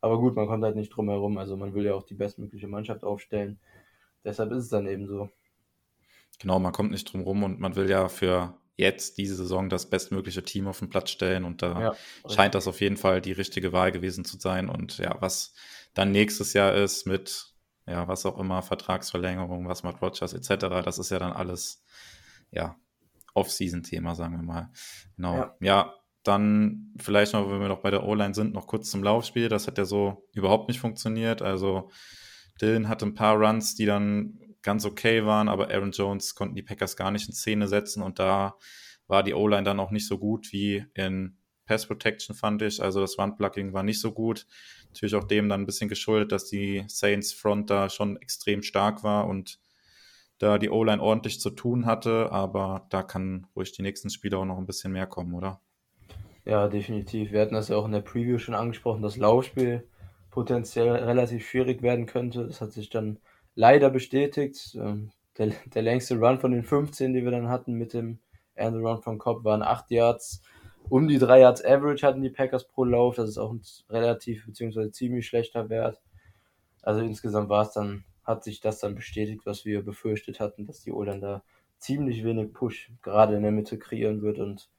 Aber 0.00 0.18
gut, 0.18 0.36
man 0.36 0.46
kommt 0.46 0.64
halt 0.64 0.76
nicht 0.76 0.90
drum 0.90 1.08
herum. 1.08 1.38
Also 1.38 1.56
man 1.56 1.74
will 1.74 1.84
ja 1.84 1.94
auch 1.94 2.02
die 2.02 2.14
bestmögliche 2.14 2.68
Mannschaft 2.68 3.04
aufstellen. 3.04 3.58
Deshalb 4.22 4.50
ist 4.52 4.64
es 4.64 4.68
dann 4.68 4.86
eben 4.86 5.06
so. 5.06 5.30
Genau, 6.40 6.58
man 6.58 6.72
kommt 6.72 6.90
nicht 6.90 7.12
drum 7.12 7.22
rum 7.22 7.42
und 7.42 7.60
man 7.60 7.76
will 7.76 7.88
ja 7.88 8.08
für 8.08 8.54
jetzt 8.76 9.18
diese 9.18 9.36
Saison 9.36 9.68
das 9.68 9.88
bestmögliche 9.88 10.42
Team 10.42 10.66
auf 10.66 10.80
den 10.80 10.88
Platz 10.88 11.10
stellen 11.10 11.44
und 11.44 11.62
da 11.62 11.80
ja, 11.80 11.94
scheint 12.28 12.54
das 12.54 12.66
auf 12.66 12.80
jeden 12.80 12.96
Fall 12.96 13.20
die 13.20 13.32
richtige 13.32 13.72
Wahl 13.72 13.92
gewesen 13.92 14.24
zu 14.24 14.38
sein 14.38 14.68
und 14.68 14.98
ja, 14.98 15.16
was 15.20 15.54
dann 15.94 16.10
nächstes 16.10 16.54
Jahr 16.54 16.74
ist 16.74 17.06
mit 17.06 17.54
ja, 17.86 18.08
was 18.08 18.24
auch 18.26 18.38
immer, 18.38 18.62
Vertragsverlängerung, 18.62 19.68
was 19.68 19.82
macht 19.82 20.00
Rogers 20.00 20.32
etc., 20.32 20.82
das 20.84 20.98
ist 20.98 21.10
ja 21.10 21.18
dann 21.18 21.32
alles 21.32 21.84
ja, 22.50 22.76
Off-Season-Thema, 23.34 24.14
sagen 24.14 24.36
wir 24.36 24.42
mal. 24.42 24.70
Genau. 25.16 25.36
Ja. 25.36 25.56
ja. 25.60 25.94
dann 26.22 26.94
vielleicht 26.98 27.34
noch, 27.34 27.50
wenn 27.50 27.60
wir 27.60 27.68
noch 27.68 27.82
bei 27.82 27.90
der 27.90 28.04
O-Line 28.04 28.34
sind, 28.34 28.54
noch 28.54 28.66
kurz 28.66 28.90
zum 28.90 29.02
Laufspiel. 29.02 29.48
Das 29.48 29.66
hat 29.66 29.76
ja 29.76 29.84
so 29.84 30.26
überhaupt 30.32 30.68
nicht 30.68 30.80
funktioniert. 30.80 31.42
Also 31.42 31.90
Dylan 32.60 32.88
hatte 32.88 33.04
ein 33.04 33.14
paar 33.14 33.36
Runs, 33.36 33.74
die 33.74 33.86
dann 33.86 34.38
ganz 34.64 34.84
okay 34.84 35.24
waren, 35.24 35.48
aber 35.48 35.70
Aaron 35.70 35.92
Jones 35.92 36.34
konnten 36.34 36.56
die 36.56 36.62
Packers 36.62 36.96
gar 36.96 37.12
nicht 37.12 37.28
in 37.28 37.34
Szene 37.34 37.68
setzen 37.68 38.02
und 38.02 38.18
da 38.18 38.56
war 39.06 39.22
die 39.22 39.34
O-Line 39.34 39.62
dann 39.62 39.78
auch 39.78 39.92
nicht 39.92 40.08
so 40.08 40.18
gut 40.18 40.52
wie 40.52 40.84
in 40.94 41.36
Pass 41.66 41.86
Protection, 41.86 42.34
fand 42.34 42.62
ich. 42.62 42.82
Also 42.82 43.00
das 43.00 43.18
Run-Plugging 43.18 43.72
war 43.72 43.82
nicht 43.82 44.00
so 44.00 44.12
gut. 44.12 44.46
Natürlich 44.88 45.14
auch 45.14 45.24
dem 45.24 45.48
dann 45.48 45.62
ein 45.62 45.66
bisschen 45.66 45.88
geschuldet, 45.88 46.32
dass 46.32 46.46
die 46.46 46.84
Saints 46.88 47.32
Front 47.32 47.70
da 47.70 47.88
schon 47.88 48.16
extrem 48.16 48.62
stark 48.62 49.02
war 49.04 49.26
und 49.26 49.60
da 50.38 50.58
die 50.58 50.70
O-Line 50.70 51.02
ordentlich 51.02 51.40
zu 51.40 51.50
tun 51.50 51.86
hatte, 51.86 52.32
aber 52.32 52.86
da 52.90 53.02
kann 53.02 53.46
ruhig 53.54 53.72
die 53.72 53.82
nächsten 53.82 54.10
Spiele 54.10 54.38
auch 54.38 54.44
noch 54.44 54.58
ein 54.58 54.66
bisschen 54.66 54.92
mehr 54.92 55.06
kommen, 55.06 55.34
oder? 55.34 55.60
Ja, 56.44 56.68
definitiv. 56.68 57.32
Wir 57.32 57.40
hatten 57.40 57.54
das 57.54 57.68
ja 57.68 57.76
auch 57.76 57.86
in 57.86 57.92
der 57.92 58.00
Preview 58.00 58.38
schon 58.38 58.54
angesprochen, 58.54 59.02
dass 59.02 59.16
Laufspiel 59.16 59.88
potenziell 60.30 60.90
relativ 60.90 61.48
schwierig 61.48 61.82
werden 61.82 62.06
könnte. 62.06 62.46
Das 62.46 62.60
hat 62.60 62.72
sich 62.72 62.90
dann 62.90 63.18
leider 63.54 63.90
bestätigt. 63.90 64.74
Ähm, 64.74 65.10
der, 65.38 65.52
der 65.66 65.82
längste 65.82 66.16
Run 66.16 66.38
von 66.38 66.52
den 66.52 66.62
15, 66.62 67.12
die 67.12 67.24
wir 67.24 67.30
dann 67.30 67.48
hatten 67.48 67.74
mit 67.74 67.92
dem 67.92 68.18
End 68.54 68.76
Run 68.76 69.02
von 69.02 69.18
Cobb, 69.18 69.44
waren 69.44 69.62
8 69.62 69.90
Yards. 69.90 70.42
Um 70.88 71.08
die 71.08 71.18
3 71.18 71.40
Yards 71.40 71.64
Average 71.64 72.06
hatten 72.06 72.22
die 72.22 72.30
Packers 72.30 72.68
pro 72.68 72.84
Lauf. 72.84 73.16
Das 73.16 73.28
ist 73.28 73.38
auch 73.38 73.52
ein 73.52 73.62
relativ 73.88 74.46
bzw. 74.46 74.90
ziemlich 74.90 75.26
schlechter 75.26 75.68
Wert. 75.68 76.00
Also 76.82 77.00
insgesamt 77.00 77.48
war 77.48 77.62
es 77.62 77.72
dann, 77.72 78.04
hat 78.22 78.44
sich 78.44 78.60
das 78.60 78.78
dann 78.78 78.94
bestätigt, 78.94 79.46
was 79.46 79.64
wir 79.64 79.82
befürchtet 79.82 80.40
hatten, 80.40 80.66
dass 80.66 80.80
die 80.80 80.92
o 80.92 81.02
da 81.04 81.42
ziemlich 81.78 82.24
wenig 82.24 82.52
Push 82.52 82.92
gerade 83.02 83.34
in 83.36 83.42
der 83.42 83.52
Mitte 83.52 83.78
kreieren 83.78 84.22
wird. 84.22 84.38
Und 84.38 84.70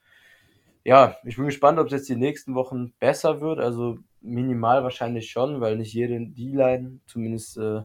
ja, 0.84 1.18
ich 1.24 1.36
bin 1.36 1.46
gespannt, 1.46 1.80
ob 1.80 1.88
es 1.88 1.94
jetzt 1.94 2.10
die 2.10 2.16
nächsten 2.16 2.56
Wochen 2.56 2.94
besser 3.00 3.42
wird. 3.42 3.60
Also 3.60 3.98
minimal 4.22 4.84
wahrscheinlich 4.84 5.32
schon, 5.32 5.62
weil 5.62 5.78
nicht 5.78 5.94
jede 5.94 6.20
D-Line, 6.20 7.00
zumindest 7.08 7.58
äh, 7.58 7.82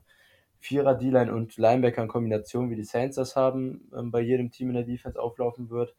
Vierer 0.60 0.94
D-Line 0.94 1.34
und 1.34 1.56
Linebacker 1.56 2.02
in 2.02 2.08
Kombination, 2.08 2.70
wie 2.70 2.76
die 2.76 2.84
Saints 2.84 3.16
das 3.16 3.34
haben, 3.34 3.90
ähm, 3.96 4.10
bei 4.10 4.20
jedem 4.20 4.50
Team 4.50 4.68
in 4.68 4.74
der 4.74 4.84
Defense 4.84 5.20
auflaufen 5.20 5.70
wird. 5.70 5.96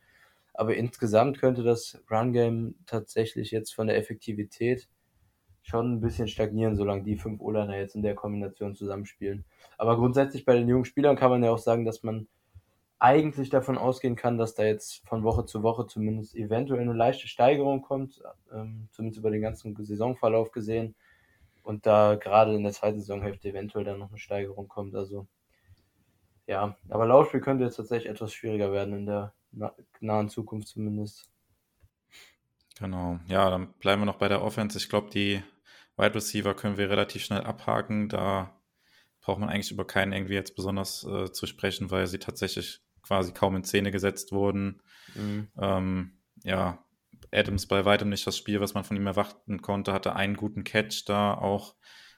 Aber 0.54 0.76
insgesamt 0.76 1.40
könnte 1.40 1.64
das 1.64 2.00
Run-Game 2.10 2.76
tatsächlich 2.86 3.52
jetzt 3.52 3.74
von 3.74 3.88
der 3.88 3.98
Effektivität 3.98 4.88
schon 5.64 5.94
ein 5.94 6.02
bisschen 6.02 6.28
stagnieren, 6.28 6.76
solange 6.76 7.04
die 7.04 7.18
fünf 7.18 7.42
O-Liner 7.42 7.78
jetzt 7.78 7.96
in 7.96 8.04
der 8.04 8.16
Kombination 8.16 8.76
zusammenspielen. 8.76 9.46
Aber 9.78 9.96
grundsätzlich 9.98 10.46
bei 10.46 10.56
den 10.56 10.68
jungen 10.68 10.86
Spielern 10.86 11.16
kann 11.16 11.32
man 11.32 11.44
ja 11.44 11.52
auch 11.52 11.58
sagen, 11.58 11.86
dass 11.86 12.04
man 12.04 12.28
eigentlich 13.00 13.50
davon 13.50 13.80
ausgehen 13.80 14.16
kann, 14.16 14.38
dass 14.38 14.54
da 14.54 14.64
jetzt 14.64 15.08
von 15.08 15.24
Woche 15.24 15.46
zu 15.46 15.64
Woche 15.64 15.88
zumindest 15.88 16.36
eventuell 16.36 16.82
eine 16.82 16.94
leichte 16.94 17.28
Steigerung 17.28 17.82
kommt, 17.82 18.22
ähm, 18.54 18.90
zumindest 18.92 19.20
über 19.20 19.32
den 19.32 19.42
ganzen 19.42 19.76
Saisonverlauf 19.76 20.52
gesehen 20.52 20.94
und 21.64 21.86
da 21.86 22.16
gerade 22.16 22.54
in 22.56 22.64
der 22.64 22.74
zweiten 22.74 23.00
Saisonhälfte 23.00 23.50
eventuell 23.50 23.86
dann 23.86 24.00
noch 24.00 24.10
eine 24.10 24.18
Steigerung 24.18 24.68
kommt. 24.68 24.96
Also 24.96 25.28
ja, 26.48 26.76
aber 26.90 27.06
Laufspiel 27.06 27.40
könnte 27.40 27.64
jetzt 27.64 27.78
tatsächlich 27.78 28.10
etwas 28.10 28.34
schwieriger 28.34 28.72
werden 28.72 28.94
in 28.94 29.06
der 29.06 29.34
nahen 30.00 30.30
Zukunft 30.30 30.68
zumindest. 30.68 31.30
Genau, 32.80 33.20
ja, 33.28 33.50
dann 33.50 33.74
bleiben 33.74 34.02
wir 34.02 34.06
noch 34.06 34.18
bei 34.18 34.28
der 34.28 34.42
Offense. 34.42 34.78
Ich 34.78 34.90
glaube, 34.90 35.10
die 35.12 35.44
Wide 35.98 36.16
Receiver 36.16 36.54
können 36.56 36.78
wir 36.78 36.90
relativ 36.90 37.24
schnell 37.24 37.42
abhaken. 37.42 38.10
Da 38.10 38.60
braucht 39.22 39.40
man 39.40 39.50
eigentlich 39.50 39.72
über 39.72 39.86
keinen 39.86 40.14
irgendwie 40.14 40.34
jetzt 40.34 40.56
besonders 40.56 41.04
äh, 41.04 41.32
zu 41.32 41.46
sprechen, 41.46 41.92
weil 41.92 42.08
sie 42.08 42.18
tatsächlich 42.18 42.82
quasi 43.04 43.34
kaum 43.34 43.56
in 43.56 43.64
Szene 43.64 43.92
gesetzt 43.92 44.32
wurden. 44.32 44.82
Mhm. 45.16 45.48
Ähm, 45.60 46.18
ja, 46.44 46.84
Adams 47.32 47.68
bei 47.68 47.86
weitem 47.86 48.10
nicht 48.10 48.28
das 48.28 48.38
Spiel, 48.38 48.60
was 48.60 48.74
man 48.74 48.84
von 48.84 48.98
ihm 48.98 49.08
erwarten 49.08 49.62
konnte, 49.62 49.94
hatte 49.94 50.16
einen 50.16 50.36
guten 50.36 50.64
Catch 50.64 51.04
da 51.08 51.34
auch, 51.34 51.76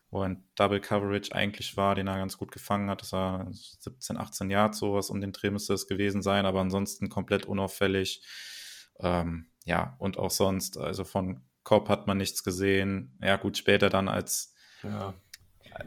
wo 0.09 0.21
ein 0.21 0.47
Double 0.55 0.79
Coverage 0.79 1.33
eigentlich 1.33 1.77
war, 1.77 1.95
den 1.95 2.07
er 2.07 2.17
ganz 2.17 2.37
gut 2.37 2.51
gefangen 2.51 2.89
hat. 2.89 3.01
Das 3.01 3.13
war 3.13 3.47
17, 3.51 4.17
18 4.17 4.49
Jahre 4.49 4.73
sowas 4.73 5.09
um 5.09 5.21
den 5.21 5.31
Dreh 5.31 5.49
müsste 5.49 5.73
es 5.73 5.87
gewesen 5.87 6.21
sein, 6.21 6.45
aber 6.45 6.61
ansonsten 6.61 7.09
komplett 7.09 7.45
unauffällig. 7.45 8.23
Ähm, 8.99 9.51
ja, 9.65 9.95
und 9.99 10.17
auch 10.17 10.31
sonst, 10.31 10.77
also 10.77 11.03
von 11.03 11.41
Cobb 11.63 11.89
hat 11.89 12.07
man 12.07 12.17
nichts 12.17 12.43
gesehen. 12.43 13.17
Ja, 13.21 13.37
gut, 13.37 13.57
später 13.57 13.89
dann 13.89 14.07
als 14.07 14.53
ja. 14.83 15.13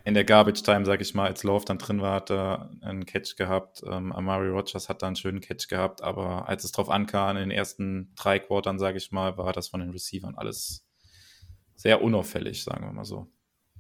In 0.05 0.15
der 0.15 0.25
Garbage 0.25 0.63
Time, 0.63 0.85
sag 0.85 1.01
ich 1.01 1.15
mal, 1.15 1.27
als 1.27 1.43
Love 1.43 1.65
dann 1.65 1.79
drin 1.79 2.01
war, 2.01 2.15
hat 2.15 2.31
er 2.31 2.71
einen 2.81 3.07
Catch 3.07 3.37
gehabt. 3.37 3.83
Ähm, 3.87 4.13
Amari 4.13 4.49
Rogers 4.49 4.89
hat 4.89 5.03
da 5.03 5.07
einen 5.07 5.17
schönen 5.17 5.41
Catch 5.41 5.69
gehabt, 5.69 6.03
aber 6.03 6.49
als 6.49 6.65
es 6.65 6.73
drauf 6.73 6.91
ankam, 6.91 7.37
in 7.37 7.49
den 7.49 7.51
ersten 7.51 8.13
drei 8.17 8.39
Quartern, 8.39 8.79
sag 8.79 8.97
ich 8.97 9.13
mal, 9.13 9.37
war 9.39 9.53
das 9.53 9.69
von 9.69 9.81
den 9.81 9.91
Receivern 9.91 10.35
alles 10.37 10.87
sehr 11.75 12.03
unauffällig, 12.03 12.65
sagen 12.65 12.85
wir 12.85 12.93
mal 12.93 13.05
so. 13.05 13.29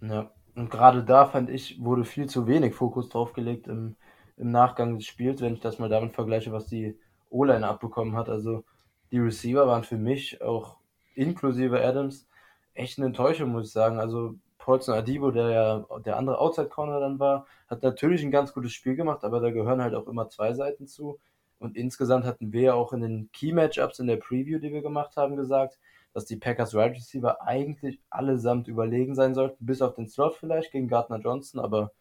Ja, 0.00 0.30
und 0.54 0.70
gerade 0.70 1.02
da 1.04 1.26
fand 1.26 1.50
ich, 1.50 1.82
wurde 1.82 2.04
viel 2.04 2.28
zu 2.28 2.46
wenig 2.46 2.74
Fokus 2.74 3.08
drauf 3.08 3.32
gelegt 3.32 3.66
im, 3.66 3.96
im 4.36 4.50
Nachgang 4.50 4.96
des 4.96 5.06
Spiels, 5.06 5.40
wenn 5.40 5.54
ich 5.54 5.60
das 5.60 5.78
mal 5.78 5.88
damit 5.88 6.14
vergleiche, 6.14 6.52
was 6.52 6.66
die 6.66 6.98
O-Line 7.30 7.66
abbekommen 7.66 8.16
hat. 8.16 8.28
Also 8.28 8.64
die 9.10 9.18
Receiver 9.18 9.66
waren 9.66 9.84
für 9.84 9.98
mich 9.98 10.42
auch 10.42 10.76
inklusive 11.14 11.82
Adams 11.82 12.28
echt 12.74 12.98
eine 12.98 13.06
Enttäuschung, 13.06 13.50
muss 13.50 13.68
ich 13.68 13.72
sagen. 13.72 13.98
Also 13.98 14.34
Paulson 14.66 14.96
Adibo, 14.96 15.30
der 15.30 15.48
ja 15.50 15.86
der 16.04 16.16
andere 16.16 16.40
Outside 16.40 16.68
Corner 16.68 16.98
dann 16.98 17.20
war, 17.20 17.46
hat 17.68 17.84
natürlich 17.84 18.24
ein 18.24 18.32
ganz 18.32 18.52
gutes 18.52 18.72
Spiel 18.72 18.96
gemacht, 18.96 19.22
aber 19.22 19.38
da 19.38 19.52
gehören 19.52 19.80
halt 19.80 19.94
auch 19.94 20.08
immer 20.08 20.28
zwei 20.28 20.54
Seiten 20.54 20.88
zu. 20.88 21.20
Und 21.60 21.76
insgesamt 21.76 22.24
hatten 22.24 22.52
wir 22.52 22.62
ja 22.62 22.74
auch 22.74 22.92
in 22.92 23.00
den 23.00 23.30
Key 23.32 23.52
Matchups 23.52 24.00
in 24.00 24.08
der 24.08 24.16
Preview, 24.16 24.58
die 24.58 24.72
wir 24.72 24.82
gemacht 24.82 25.16
haben, 25.16 25.36
gesagt, 25.36 25.78
dass 26.14 26.24
die 26.24 26.34
Packers 26.34 26.74
Wide 26.74 26.82
right 26.82 26.96
Receiver 26.96 27.42
eigentlich 27.42 28.00
allesamt 28.10 28.66
überlegen 28.66 29.14
sein 29.14 29.34
sollten, 29.34 29.64
bis 29.64 29.82
auf 29.82 29.94
den 29.94 30.08
Slot 30.08 30.34
vielleicht 30.34 30.72
gegen 30.72 30.88
Gardner 30.88 31.20
Johnson, 31.20 31.60
aber 31.60 31.92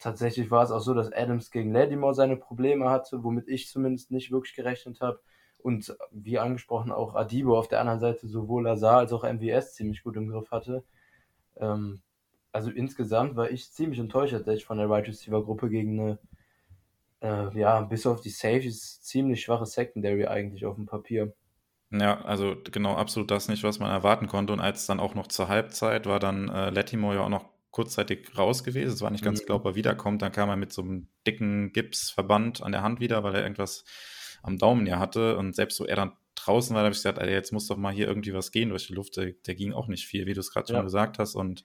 tatsächlich 0.00 0.50
war 0.50 0.64
es 0.64 0.72
auch 0.72 0.80
so, 0.80 0.94
dass 0.94 1.12
Adams 1.12 1.52
gegen 1.52 1.72
Lattimore 1.72 2.14
seine 2.14 2.36
Probleme 2.36 2.90
hatte, 2.90 3.22
womit 3.22 3.46
ich 3.46 3.68
zumindest 3.68 4.10
nicht 4.10 4.32
wirklich 4.32 4.56
gerechnet 4.56 5.00
habe. 5.00 5.20
Und 5.58 5.96
wie 6.10 6.40
angesprochen 6.40 6.90
auch 6.90 7.14
Adibo 7.14 7.56
auf 7.56 7.68
der 7.68 7.80
anderen 7.80 8.00
Seite 8.00 8.26
sowohl 8.26 8.64
Lazar 8.64 8.98
als 8.98 9.12
auch 9.12 9.22
MVS 9.22 9.74
ziemlich 9.74 10.02
gut 10.02 10.16
im 10.16 10.28
Griff 10.28 10.50
hatte. 10.50 10.82
Ähm, 11.56 12.00
also 12.52 12.70
insgesamt 12.70 13.36
war 13.36 13.50
ich 13.50 13.72
ziemlich 13.72 13.98
enttäuscht 13.98 14.32
tatsächlich 14.32 14.64
von 14.64 14.78
der 14.78 14.88
Right 14.88 15.08
Receiver 15.08 15.44
Gruppe 15.44 15.68
gegen 15.68 16.00
eine, 16.00 16.18
äh, 17.20 17.58
ja, 17.58 17.80
bis 17.80 18.06
auf 18.06 18.20
die 18.20 18.30
Safeties 18.30 19.02
ziemlich 19.02 19.42
schwache 19.42 19.66
Secondary 19.66 20.26
eigentlich 20.26 20.64
auf 20.64 20.76
dem 20.76 20.86
Papier. 20.86 21.34
Ja, 21.90 22.20
also 22.22 22.56
genau 22.70 22.94
absolut 22.94 23.30
das 23.30 23.48
nicht, 23.48 23.62
was 23.62 23.78
man 23.78 23.90
erwarten 23.90 24.26
konnte. 24.26 24.52
Und 24.52 24.60
als 24.60 24.86
dann 24.86 25.00
auch 25.00 25.14
noch 25.14 25.28
zur 25.28 25.48
Halbzeit 25.48 26.06
war 26.06 26.18
dann 26.18 26.48
äh, 26.48 26.70
Latimore 26.70 27.16
ja 27.16 27.20
auch 27.22 27.28
noch 27.28 27.46
kurzzeitig 27.70 28.38
raus 28.38 28.62
gewesen. 28.62 28.92
Es 28.92 29.02
war 29.02 29.10
nicht 29.10 29.24
ganz 29.24 29.42
mhm. 29.42 29.46
klar, 29.46 29.58
ob 29.58 29.64
er 29.64 29.74
wiederkommt. 29.74 30.22
Dann 30.22 30.32
kam 30.32 30.48
er 30.48 30.56
mit 30.56 30.72
so 30.72 30.82
einem 30.82 31.08
dicken 31.26 31.72
Gipsverband 31.72 32.62
an 32.62 32.72
der 32.72 32.82
Hand 32.82 33.00
wieder, 33.00 33.22
weil 33.24 33.34
er 33.34 33.42
irgendwas 33.42 33.84
am 34.42 34.58
Daumen 34.58 34.86
ja 34.86 34.98
hatte. 34.98 35.36
Und 35.36 35.56
selbst 35.56 35.76
so 35.76 35.84
er 35.84 35.96
dann 35.96 36.12
draußen 36.44 36.74
war, 36.74 36.82
da 36.82 36.86
habe 36.86 36.92
ich 36.92 36.98
gesagt, 36.98 37.18
Alter, 37.18 37.32
jetzt 37.32 37.52
muss 37.52 37.66
doch 37.66 37.76
mal 37.76 37.92
hier 37.92 38.06
irgendwie 38.06 38.34
was 38.34 38.52
gehen 38.52 38.70
durch 38.70 38.86
die 38.86 38.94
Luft. 38.94 39.16
Der, 39.16 39.32
der 39.46 39.54
ging 39.54 39.72
auch 39.72 39.88
nicht 39.88 40.06
viel, 40.06 40.26
wie 40.26 40.34
du 40.34 40.40
es 40.40 40.50
gerade 40.50 40.72
ja. 40.72 40.76
schon 40.76 40.84
gesagt 40.84 41.18
hast. 41.18 41.34
Und 41.34 41.64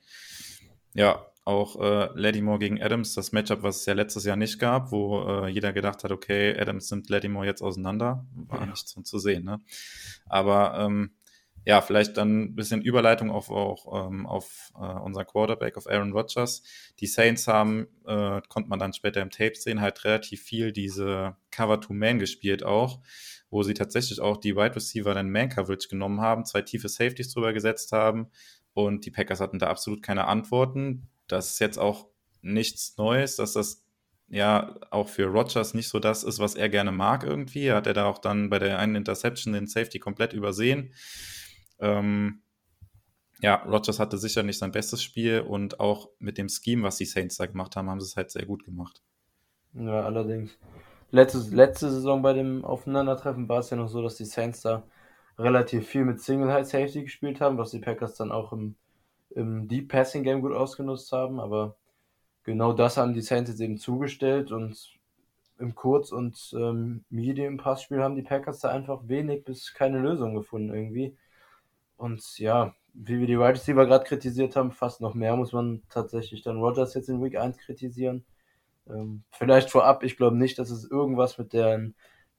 ja, 0.94 1.26
auch 1.46 1.80
äh, 1.80 2.10
Lattimore 2.14 2.60
gegen 2.60 2.82
Adams, 2.82 3.14
das 3.16 3.32
Matchup, 3.32 3.64
was 3.64 3.78
es 3.78 3.86
ja 3.86 3.94
letztes 3.94 4.24
Jahr 4.24 4.36
nicht 4.36 4.60
gab, 4.60 4.92
wo 4.92 5.22
äh, 5.24 5.48
jeder 5.50 5.74
gedacht 5.74 6.04
hat, 6.04 6.12
okay, 6.12 6.56
Adams 6.60 6.92
nimmt 6.92 7.10
Lattimore 7.10 7.46
jetzt 7.46 7.62
auseinander, 7.62 8.26
war 8.36 8.62
ja. 8.62 8.66
nicht 8.68 8.88
so 8.88 9.02
zu 9.02 9.18
sehen. 9.18 9.46
Ne? 9.46 9.60
Aber 10.28 10.78
ähm, 10.78 11.12
ja, 11.66 11.82
vielleicht 11.82 12.18
dann 12.18 12.42
ein 12.42 12.56
bisschen 12.56 12.82
Überleitung 12.82 13.32
auf, 13.32 13.50
auch, 13.50 14.08
ähm, 14.08 14.26
auf 14.26 14.72
äh, 14.76 14.80
unser 14.80 15.26
Quarterback, 15.26 15.78
auf 15.78 15.88
Aaron 15.90 16.14
Rodgers. 16.14 16.64
Die 17.00 17.08
Saints 17.08 17.48
haben, 17.48 17.88
äh, 18.06 18.42
konnte 18.48 18.70
man 18.70 18.80
dann 18.80 18.94
später 18.94 19.22
im 19.22 19.30
Tape 19.30 19.56
sehen, 19.56 19.82
halt 19.82 20.04
relativ 20.06 20.42
viel 20.42 20.72
diese 20.72 21.36
Cover-to-Man 21.52 22.20
gespielt 22.20 22.64
auch, 22.64 23.00
wo 23.50 23.64
sie 23.64 23.74
tatsächlich 23.74 24.20
auch 24.22 24.38
die 24.38 24.56
Wide 24.56 24.76
Receiver 24.76 25.14
dann 25.14 25.32
Man-Coverage 25.32 25.90
genommen 25.90 26.22
haben, 26.22 26.46
zwei 26.46 26.62
tiefe 26.62 26.90
Safeties 26.90 27.34
drüber 27.34 27.54
gesetzt 27.54 27.92
haben 27.92 28.28
und 28.74 29.06
die 29.06 29.12
Packers 29.12 29.40
hatten 29.40 29.60
da 29.60 29.68
absolut 29.68 30.02
keine 30.02 30.26
Antworten. 30.26 31.10
Das 31.28 31.52
ist 31.52 31.60
jetzt 31.60 31.78
auch 31.78 32.08
nichts 32.42 32.98
Neues, 32.98 33.36
dass 33.36 33.54
das 33.54 33.84
ja 34.28 34.76
auch 34.92 35.10
für 35.10 35.26
Rodgers 35.26 35.74
nicht 35.74 35.90
so 35.90 36.00
das 36.00 36.24
ist, 36.24 36.40
was 36.40 36.56
er 36.56 36.70
gerne 36.70 36.92
mag 36.92 37.24
irgendwie. 37.24 37.72
Hat 37.72 37.88
er 37.88 37.94
da 37.94 38.06
auch 38.06 38.20
dann 38.20 38.50
bei 38.50 38.60
der 38.60 38.78
einen 38.80 38.96
Interception 38.96 39.54
den 39.54 39.68
Safety 39.68 40.00
komplett 40.00 40.34
übersehen. 40.34 40.94
Ähm, 41.80 42.42
ja, 43.42 43.56
Rogers 43.56 44.00
hatte 44.00 44.18
sicher 44.18 44.44
nicht 44.44 44.60
sein 44.60 44.72
bestes 44.72 45.02
Spiel 45.02 45.42
und 45.42 45.80
auch 45.80 46.10
mit 46.20 46.38
dem 46.38 46.50
Scheme, 46.50 46.84
was 46.84 46.98
die 46.98 47.06
Saints 47.06 47.38
da 47.38 47.46
gemacht 47.46 47.76
haben, 47.76 47.90
haben 47.90 48.02
sie 48.02 48.08
es 48.08 48.18
halt 48.18 48.32
sehr 48.32 48.46
gut 48.46 48.66
gemacht. 48.66 49.02
Ja, 49.74 50.04
allerdings. 50.04 50.58
Letzte, 51.12 51.40
letzte 51.56 51.90
Saison 51.90 52.22
bei 52.22 52.34
dem 52.34 52.64
Aufeinandertreffen 52.64 53.50
war 53.50 53.60
es 53.60 53.70
ja 53.72 53.78
noch 53.78 53.88
so, 53.88 54.02
dass 54.02 54.16
die 54.16 54.26
Saints 54.26 54.62
da 54.62 54.84
relativ 55.40 55.88
viel 55.88 56.06
mit 56.06 56.22
Single 56.22 56.52
High 56.52 56.68
Safety 56.68 57.04
gespielt 57.04 57.42
haben, 57.42 57.58
was 57.58 57.72
die 57.72 57.80
Packers 57.80 58.16
dann 58.16 58.32
auch 58.32 58.54
im, 58.54 58.76
im 59.32 59.68
Deep 59.68 59.90
Passing 59.90 60.24
Game 60.24 60.42
gut 60.42 60.54
ausgenutzt 60.54 61.12
haben. 61.12 61.40
Aber 61.40 61.76
genau 62.44 62.74
das 62.74 62.98
haben 62.98 63.14
die 63.14 63.22
Saints 63.22 63.50
jetzt 63.50 63.62
eben 63.62 63.78
zugestellt 63.78 64.52
und 64.52 65.00
im 65.60 65.76
Kurz- 65.76 66.12
und 66.12 66.54
ähm, 66.58 67.04
Medium 67.10 67.58
Passspiel 67.58 68.02
haben 68.02 68.16
die 68.16 68.22
Packers 68.24 68.60
da 68.60 68.70
einfach 68.70 69.02
wenig 69.08 69.44
bis 69.46 69.74
keine 69.74 70.00
Lösung 70.00 70.36
gefunden 70.36 70.74
irgendwie. 70.74 71.18
Und 71.98 72.40
ja, 72.40 72.76
wie 72.94 73.20
wir 73.20 73.28
die 73.28 73.38
Wide 73.38 73.54
Receiver 73.54 73.86
gerade 73.86 74.06
kritisiert 74.06 74.56
haben, 74.56 74.72
fast 74.72 75.02
noch 75.02 75.16
mehr 75.16 75.36
muss 75.36 75.54
man 75.54 75.84
tatsächlich 75.90 76.44
dann 76.44 76.60
Rogers 76.60 76.94
jetzt 76.94 77.10
in 77.10 77.24
Week 77.24 77.38
1 77.38 77.58
kritisieren. 77.58 78.26
Ähm, 78.90 79.24
vielleicht 79.32 79.70
vorab, 79.70 80.04
ich 80.04 80.18
glaube 80.18 80.38
nicht, 80.38 80.60
dass 80.60 80.70
es 80.70 80.90
irgendwas 80.90 81.38
mit, 81.38 81.54
der, 81.54 81.78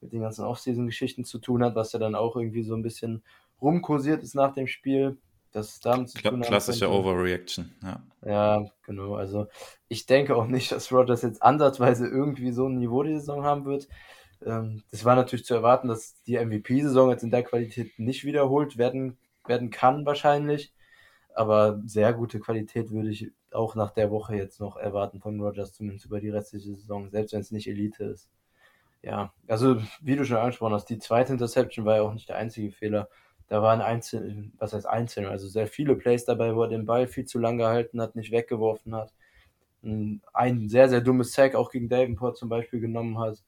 mit 0.01 0.13
den 0.13 0.21
ganzen 0.21 0.45
Offseason-Geschichten 0.45 1.23
zu 1.23 1.39
tun 1.39 1.63
hat, 1.63 1.75
was 1.75 1.93
ja 1.93 1.99
dann 1.99 2.15
auch 2.15 2.35
irgendwie 2.35 2.63
so 2.63 2.75
ein 2.75 2.83
bisschen 2.83 3.23
rumkursiert 3.61 4.23
ist 4.23 4.35
nach 4.35 4.53
dem 4.53 4.67
Spiel. 4.67 5.17
Das 5.51 5.81
damit 5.81 6.09
zu 6.09 6.17
tun 6.21 6.41
Klassische 6.41 6.89
Overreaction, 6.89 7.75
ja. 7.83 8.01
Ja, 8.25 8.65
genau. 8.85 9.15
Also 9.15 9.47
ich 9.89 10.05
denke 10.05 10.35
auch 10.37 10.47
nicht, 10.47 10.71
dass 10.71 10.91
Rogers 10.93 11.23
jetzt 11.23 11.43
ansatzweise 11.43 12.07
irgendwie 12.07 12.51
so 12.51 12.67
ein 12.67 12.77
Niveau 12.77 13.03
die 13.03 13.15
Saison 13.15 13.43
haben 13.43 13.65
wird. 13.65 13.89
Ähm, 14.45 14.83
das 14.91 15.03
war 15.03 15.15
natürlich 15.15 15.45
zu 15.45 15.53
erwarten, 15.53 15.89
dass 15.89 16.21
die 16.23 16.37
MVP-Saison 16.37 17.09
jetzt 17.09 17.23
in 17.23 17.31
der 17.31 17.43
Qualität 17.43 17.99
nicht 17.99 18.23
wiederholt 18.23 18.77
werden 18.77 19.17
werden 19.47 19.69
kann 19.69 20.05
wahrscheinlich. 20.05 20.73
Aber 21.33 21.81
sehr 21.85 22.13
gute 22.13 22.39
Qualität 22.39 22.91
würde 22.91 23.09
ich 23.09 23.31
auch 23.53 23.75
nach 23.75 23.91
der 23.91 24.11
Woche 24.11 24.35
jetzt 24.35 24.59
noch 24.59 24.77
erwarten 24.77 25.19
von 25.19 25.39
Rogers, 25.39 25.73
zumindest 25.73 26.05
über 26.05 26.19
die 26.19 26.29
restliche 26.29 26.75
Saison, 26.75 27.09
selbst 27.09 27.33
wenn 27.33 27.41
es 27.41 27.51
nicht 27.51 27.67
Elite 27.67 28.03
ist. 28.05 28.29
Ja, 29.03 29.33
also 29.47 29.81
wie 30.01 30.15
du 30.15 30.25
schon 30.25 30.37
angesprochen 30.37 30.73
hast, 30.73 30.89
die 30.89 30.99
zweite 30.99 31.33
Interception 31.33 31.85
war 31.85 31.97
ja 31.97 32.01
auch 32.03 32.13
nicht 32.13 32.29
der 32.29 32.37
einzige 32.37 32.71
Fehler. 32.71 33.09
Da 33.47 33.61
waren 33.61 33.81
einzelne, 33.81 34.51
was 34.57 34.73
heißt 34.73 34.85
einzelne, 34.85 35.29
also 35.29 35.47
sehr 35.47 35.67
viele 35.67 35.95
Plays 35.95 36.23
dabei, 36.23 36.55
wo 36.55 36.63
er 36.63 36.69
den 36.69 36.85
Ball 36.85 37.07
viel 37.07 37.25
zu 37.25 37.39
lang 37.39 37.57
gehalten 37.57 37.99
hat, 37.99 38.15
nicht 38.15 38.31
weggeworfen 38.31 38.95
hat. 38.95 39.13
Ein 39.81 40.69
sehr, 40.69 40.87
sehr 40.87 41.01
dummes 41.01 41.33
Sack 41.33 41.55
auch 41.55 41.71
gegen 41.71 41.89
Davenport 41.89 42.37
zum 42.37 42.47
Beispiel 42.47 42.79
genommen 42.79 43.19
hat. 43.19 43.43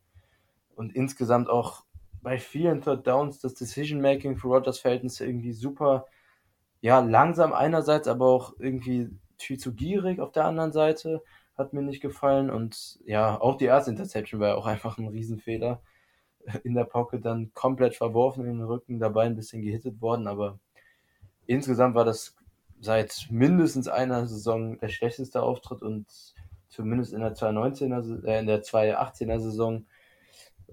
Und 0.75 0.95
insgesamt 0.95 1.49
auch 1.49 1.85
bei 2.23 2.39
vielen 2.39 2.81
Third 2.81 3.05
Downs 3.05 3.39
das 3.39 3.53
Decision-Making 3.53 4.37
für 4.37 4.47
Rogers 4.47 4.79
Verhältnisse 4.79 5.25
irgendwie 5.25 5.53
super, 5.53 6.07
ja, 6.81 6.99
langsam 6.99 7.53
einerseits, 7.53 8.07
aber 8.07 8.25
auch 8.25 8.53
irgendwie 8.59 9.09
viel 9.43 9.57
zu 9.57 9.73
gierig 9.73 10.19
auf 10.19 10.31
der 10.31 10.45
anderen 10.45 10.71
Seite. 10.71 11.23
Hat 11.57 11.73
mir 11.73 11.81
nicht 11.81 12.01
gefallen. 12.01 12.49
Und 12.49 12.99
ja, 13.05 13.39
auch 13.39 13.57
die 13.57 13.65
erste 13.65 13.91
Interception 13.91 14.39
war 14.39 14.49
ja 14.49 14.55
auch 14.55 14.65
einfach 14.65 14.97
ein 14.97 15.07
Riesenfehler. 15.07 15.81
In 16.63 16.75
der 16.75 16.85
Pocket 16.85 17.23
dann 17.23 17.53
komplett 17.53 17.95
verworfen 17.95 18.45
in 18.45 18.57
den 18.57 18.67
Rücken, 18.67 18.99
dabei 18.99 19.25
ein 19.25 19.37
bisschen 19.37 19.61
gehittet 19.61 20.01
worden, 20.01 20.27
aber 20.27 20.59
insgesamt 21.45 21.95
war 21.95 22.03
das 22.03 22.35
seit 22.81 23.27
mindestens 23.29 23.87
einer 23.87 24.27
Saison 24.27 24.77
der 24.77 24.89
schlechteste 24.89 25.41
Auftritt 25.41 25.81
und 25.81 26.05
zumindest 26.67 27.13
in 27.13 27.21
der 27.21 27.33
2019er, 27.33 28.25
äh, 28.25 28.39
in 28.39 28.47
der 28.47 28.61
2018er 28.61 29.39
Saison 29.39 29.85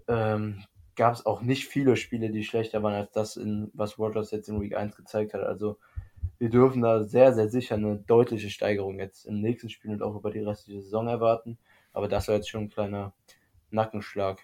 ähm, 0.08 0.64
gab 0.96 1.14
es 1.14 1.24
auch 1.24 1.40
nicht 1.40 1.66
viele 1.66 1.96
Spiele, 1.96 2.30
die 2.30 2.44
schlechter 2.44 2.82
waren 2.82 2.94
als 2.94 3.12
das, 3.12 3.36
in, 3.36 3.70
was 3.74 3.98
Rogers 3.98 4.30
jetzt 4.32 4.48
in 4.48 4.60
Week 4.60 4.76
1 4.76 4.96
gezeigt 4.96 5.34
hat. 5.34 5.42
Also 5.42 5.78
wir 6.40 6.48
dürfen 6.48 6.80
da 6.80 7.04
sehr, 7.04 7.34
sehr 7.34 7.50
sicher 7.50 7.74
eine 7.74 7.98
deutliche 7.98 8.48
Steigerung 8.48 8.98
jetzt 8.98 9.26
im 9.26 9.42
nächsten 9.42 9.68
Spiel 9.68 9.90
und 9.90 10.02
auch 10.02 10.16
über 10.16 10.30
die 10.30 10.40
restliche 10.40 10.80
Saison 10.80 11.06
erwarten. 11.06 11.58
Aber 11.92 12.08
das 12.08 12.28
war 12.28 12.34
jetzt 12.34 12.48
schon 12.48 12.62
ein 12.62 12.70
kleiner 12.70 13.12
Nackenschlag. 13.70 14.40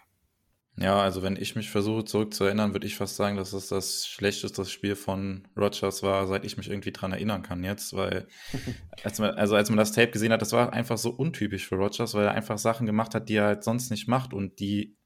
Ja, 0.78 1.00
also 1.00 1.22
wenn 1.22 1.36
ich 1.36 1.56
mich 1.56 1.70
versuche 1.70 2.04
zurückzuerinnern, 2.04 2.74
würde 2.74 2.86
ich 2.86 2.96
fast 2.96 3.16
sagen, 3.16 3.38
dass 3.38 3.54
es 3.54 3.68
das 3.68 4.06
schlechteste 4.06 4.66
Spiel 4.66 4.94
von 4.94 5.48
Rogers 5.56 6.02
war, 6.02 6.26
seit 6.26 6.44
ich 6.44 6.58
mich 6.58 6.68
irgendwie 6.68 6.92
dran 6.92 7.12
erinnern 7.12 7.42
kann 7.42 7.64
jetzt, 7.64 7.96
weil 7.96 8.28
als 9.02 9.18
man, 9.18 9.30
also 9.30 9.56
als 9.56 9.70
man 9.70 9.78
das 9.78 9.92
Tape 9.92 10.10
gesehen 10.10 10.32
hat, 10.32 10.42
das 10.42 10.52
war 10.52 10.74
einfach 10.74 10.98
so 10.98 11.08
untypisch 11.08 11.66
für 11.66 11.76
Rogers, 11.76 12.12
weil 12.12 12.26
er 12.26 12.32
einfach 12.32 12.58
Sachen 12.58 12.84
gemacht 12.84 13.14
hat, 13.14 13.30
die 13.30 13.36
er 13.36 13.46
halt 13.46 13.64
sonst 13.64 13.90
nicht 13.90 14.06
macht 14.06 14.34
und 14.34 14.60
die 14.60 14.98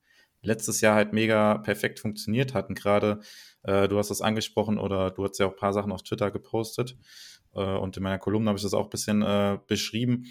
letztes 0.43 0.81
Jahr 0.81 0.95
halt 0.95 1.13
mega 1.13 1.59
perfekt 1.59 2.01
funktioniert 2.01 2.55
hatten. 2.55 2.75
Gerade 2.75 3.21
äh, 3.63 3.89
du 3.89 3.99
hast 3.99 4.11
das 4.11 4.23
angesprochen 4.23 4.79
oder 4.79 5.11
du 5.11 5.25
hast 5.25 5.39
ja 5.39 5.47
auch 5.47 5.53
ein 5.53 5.57
paar 5.57 5.73
Sachen 5.73 5.93
auf 5.93 6.03
Twitter 6.03 6.31
gepostet 6.31 6.97
äh, 7.55 7.61
und 7.61 7.97
in 7.97 8.03
meiner 8.03 8.19
Kolumne 8.19 8.49
habe 8.49 8.57
ich 8.57 8.63
das 8.63 8.75
auch 8.75 8.85
ein 8.85 8.91
bisschen 8.91 9.23
äh, 9.23 9.59
beschrieben. 9.67 10.27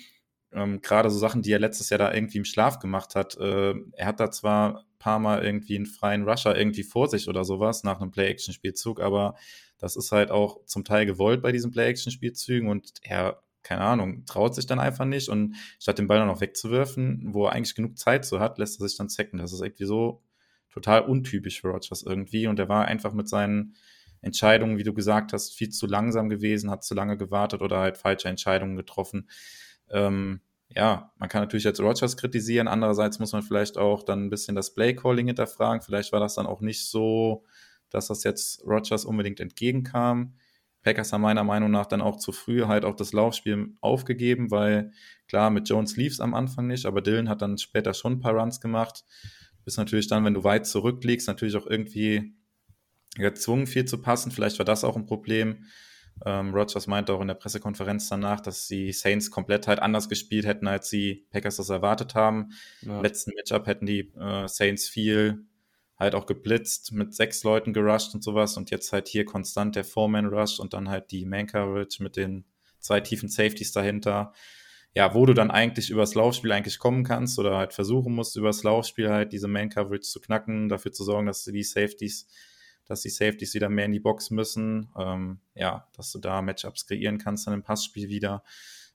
Ähm, 0.51 0.81
Gerade 0.81 1.09
so 1.09 1.19
Sachen, 1.19 1.41
die 1.41 1.51
er 1.51 1.59
letztes 1.59 1.89
Jahr 1.89 1.99
da 1.99 2.13
irgendwie 2.13 2.39
im 2.39 2.45
Schlaf 2.45 2.79
gemacht 2.79 3.15
hat. 3.15 3.37
Äh, 3.37 3.75
er 3.93 4.05
hat 4.05 4.19
da 4.19 4.31
zwar 4.31 4.85
paar 4.99 5.19
Mal 5.19 5.43
irgendwie 5.43 5.77
einen 5.77 5.85
freien 5.85 6.27
Rusher 6.27 6.55
irgendwie 6.55 6.83
vor 6.83 7.07
sich 7.07 7.27
oder 7.27 7.43
sowas 7.45 7.83
nach 7.83 8.01
einem 8.01 8.11
Play-Action-Spielzug, 8.11 8.99
aber 8.99 9.35
das 9.79 9.95
ist 9.95 10.11
halt 10.11 10.29
auch 10.29 10.65
zum 10.65 10.83
Teil 10.83 11.05
gewollt 11.05 11.41
bei 11.41 11.51
diesen 11.51 11.71
Play-Action-Spielzügen 11.71 12.69
und 12.69 12.91
er, 13.01 13.41
keine 13.63 13.81
Ahnung, 13.81 14.25
traut 14.25 14.55
sich 14.55 14.65
dann 14.65 14.79
einfach 14.79 15.05
nicht 15.05 15.29
und 15.29 15.55
statt 15.79 15.97
den 15.97 16.07
Ball 16.07 16.19
dann 16.19 16.27
noch 16.27 16.41
wegzuwerfen, 16.41 17.33
wo 17.33 17.45
er 17.45 17.53
eigentlich 17.53 17.75
genug 17.75 17.97
Zeit 17.97 18.25
so 18.25 18.39
hat, 18.39 18.57
lässt 18.57 18.79
er 18.79 18.87
sich 18.87 18.97
dann 18.97 19.09
zecken. 19.09 19.39
Das 19.39 19.53
ist 19.53 19.61
irgendwie 19.61 19.85
so 19.85 20.21
total 20.69 21.01
untypisch 21.01 21.61
für 21.61 21.69
Rogers 21.69 22.03
irgendwie 22.03 22.47
und 22.47 22.59
er 22.59 22.69
war 22.69 22.85
einfach 22.85 23.13
mit 23.13 23.27
seinen 23.27 23.75
Entscheidungen, 24.21 24.77
wie 24.77 24.83
du 24.83 24.93
gesagt 24.93 25.33
hast, 25.33 25.53
viel 25.53 25.69
zu 25.69 25.87
langsam 25.87 26.29
gewesen, 26.29 26.69
hat 26.69 26.83
zu 26.83 26.93
lange 26.93 27.17
gewartet 27.17 27.61
oder 27.61 27.79
halt 27.79 27.97
falsche 27.97 28.27
Entscheidungen 28.27 28.75
getroffen. 28.75 29.29
Ähm, 29.89 30.41
ja, 30.75 31.11
man 31.17 31.29
kann 31.29 31.41
natürlich 31.41 31.63
jetzt 31.63 31.79
Rogers 31.79 32.17
kritisieren, 32.17 32.67
andererseits 32.67 33.19
muss 33.19 33.31
man 33.31 33.41
vielleicht 33.41 33.77
auch 33.77 34.03
dann 34.03 34.25
ein 34.25 34.29
bisschen 34.29 34.55
das 34.55 34.73
Play-Calling 34.73 35.27
hinterfragen. 35.27 35.81
Vielleicht 35.81 36.11
war 36.11 36.19
das 36.19 36.35
dann 36.35 36.45
auch 36.45 36.61
nicht 36.61 36.85
so, 36.85 37.43
dass 37.89 38.07
das 38.07 38.23
jetzt 38.23 38.63
Rogers 38.65 39.05
unbedingt 39.05 39.39
entgegenkam. 39.39 40.35
Packers 40.81 41.11
haben 41.11 41.21
meiner 41.21 41.43
Meinung 41.43 41.71
nach 41.71 41.85
dann 41.85 42.01
auch 42.01 42.17
zu 42.17 42.31
früh 42.31 42.65
halt 42.65 42.85
auch 42.85 42.95
das 42.95 43.11
Laufspiel 43.13 43.73
aufgegeben, 43.81 44.49
weil 44.51 44.91
klar, 45.27 45.49
mit 45.49 45.67
Jones 45.67 45.97
lief 45.97 46.13
es 46.13 46.19
am 46.19 46.33
Anfang 46.33 46.67
nicht, 46.67 46.85
aber 46.85 47.01
Dylan 47.01 47.29
hat 47.29 47.41
dann 47.41 47.57
später 47.57 47.93
schon 47.93 48.13
ein 48.13 48.19
paar 48.19 48.33
Runs 48.33 48.61
gemacht. 48.61 49.03
Bist 49.65 49.77
natürlich 49.77 50.07
dann, 50.07 50.23
wenn 50.23 50.33
du 50.33 50.43
weit 50.43 50.65
zurückliegst, 50.65 51.27
natürlich 51.27 51.57
auch 51.57 51.67
irgendwie 51.67 52.33
gezwungen, 53.15 53.67
viel 53.67 53.85
zu 53.85 54.01
passen. 54.01 54.31
Vielleicht 54.31 54.57
war 54.57 54.65
das 54.65 54.83
auch 54.83 54.95
ein 54.95 55.05
Problem. 55.05 55.65
Ähm, 56.25 56.53
Rogers 56.53 56.87
meinte 56.87 57.13
auch 57.13 57.21
in 57.21 57.27
der 57.27 57.35
Pressekonferenz 57.35 58.09
danach, 58.09 58.41
dass 58.41 58.67
die 58.67 58.91
Saints 58.91 59.31
komplett 59.31 59.67
halt 59.67 59.79
anders 59.79 60.09
gespielt 60.09 60.45
hätten, 60.45 60.67
als 60.67 60.89
die 60.89 61.25
Packers 61.31 61.57
das 61.57 61.69
erwartet 61.69 62.15
haben. 62.15 62.49
Ja. 62.81 62.97
Im 62.97 63.03
letzten 63.03 63.31
Matchup 63.35 63.67
hätten 63.67 63.85
die 63.85 64.11
äh, 64.19 64.47
Saints 64.47 64.87
viel 64.87 65.45
halt 65.99 66.15
auch 66.15 66.25
geblitzt, 66.25 66.93
mit 66.93 67.13
sechs 67.13 67.43
Leuten 67.43 67.73
gerusht 67.73 68.15
und 68.15 68.23
sowas 68.23 68.57
und 68.57 68.71
jetzt 68.71 68.93
halt 68.93 69.07
hier 69.07 69.25
konstant 69.25 69.75
der 69.75 69.83
Four-Man-Rush 69.83 70.59
und 70.59 70.73
dann 70.73 70.89
halt 70.89 71.11
die 71.11 71.25
Man-Coverage 71.25 72.01
mit 72.01 72.15
den 72.15 72.45
zwei 72.79 73.01
tiefen 73.01 73.29
Safeties 73.29 73.73
dahinter. 73.73 74.33
Ja, 74.95 75.13
wo 75.13 75.25
du 75.25 75.33
dann 75.33 75.51
eigentlich 75.51 75.91
übers 75.91 76.15
Laufspiel 76.15 76.51
eigentlich 76.51 76.79
kommen 76.79 77.03
kannst 77.03 77.37
oder 77.37 77.57
halt 77.57 77.73
versuchen 77.73 78.15
musst, 78.15 78.35
übers 78.37 78.63
Laufspiel 78.63 79.09
halt 79.09 79.33
diese 79.33 79.47
Man-Coverage 79.47 80.01
zu 80.01 80.19
knacken, 80.19 80.69
dafür 80.69 80.91
zu 80.91 81.03
sorgen, 81.03 81.27
dass 81.27 81.43
die 81.43 81.63
Safeties 81.63 82.27
dass 82.89 83.01
die 83.01 83.09
Safeties 83.09 83.53
wieder 83.53 83.69
mehr 83.69 83.85
in 83.85 83.91
die 83.91 83.99
Box 83.99 84.31
müssen. 84.31 84.89
Ähm, 84.97 85.39
ja, 85.53 85.87
dass 85.95 86.11
du 86.11 86.17
da 86.17 86.41
Matchups 86.41 86.87
kreieren 86.87 87.19
kannst 87.19 87.45
dann 87.45 87.53
im 87.53 87.61
Passspiel 87.61 88.09
wieder. 88.09 88.43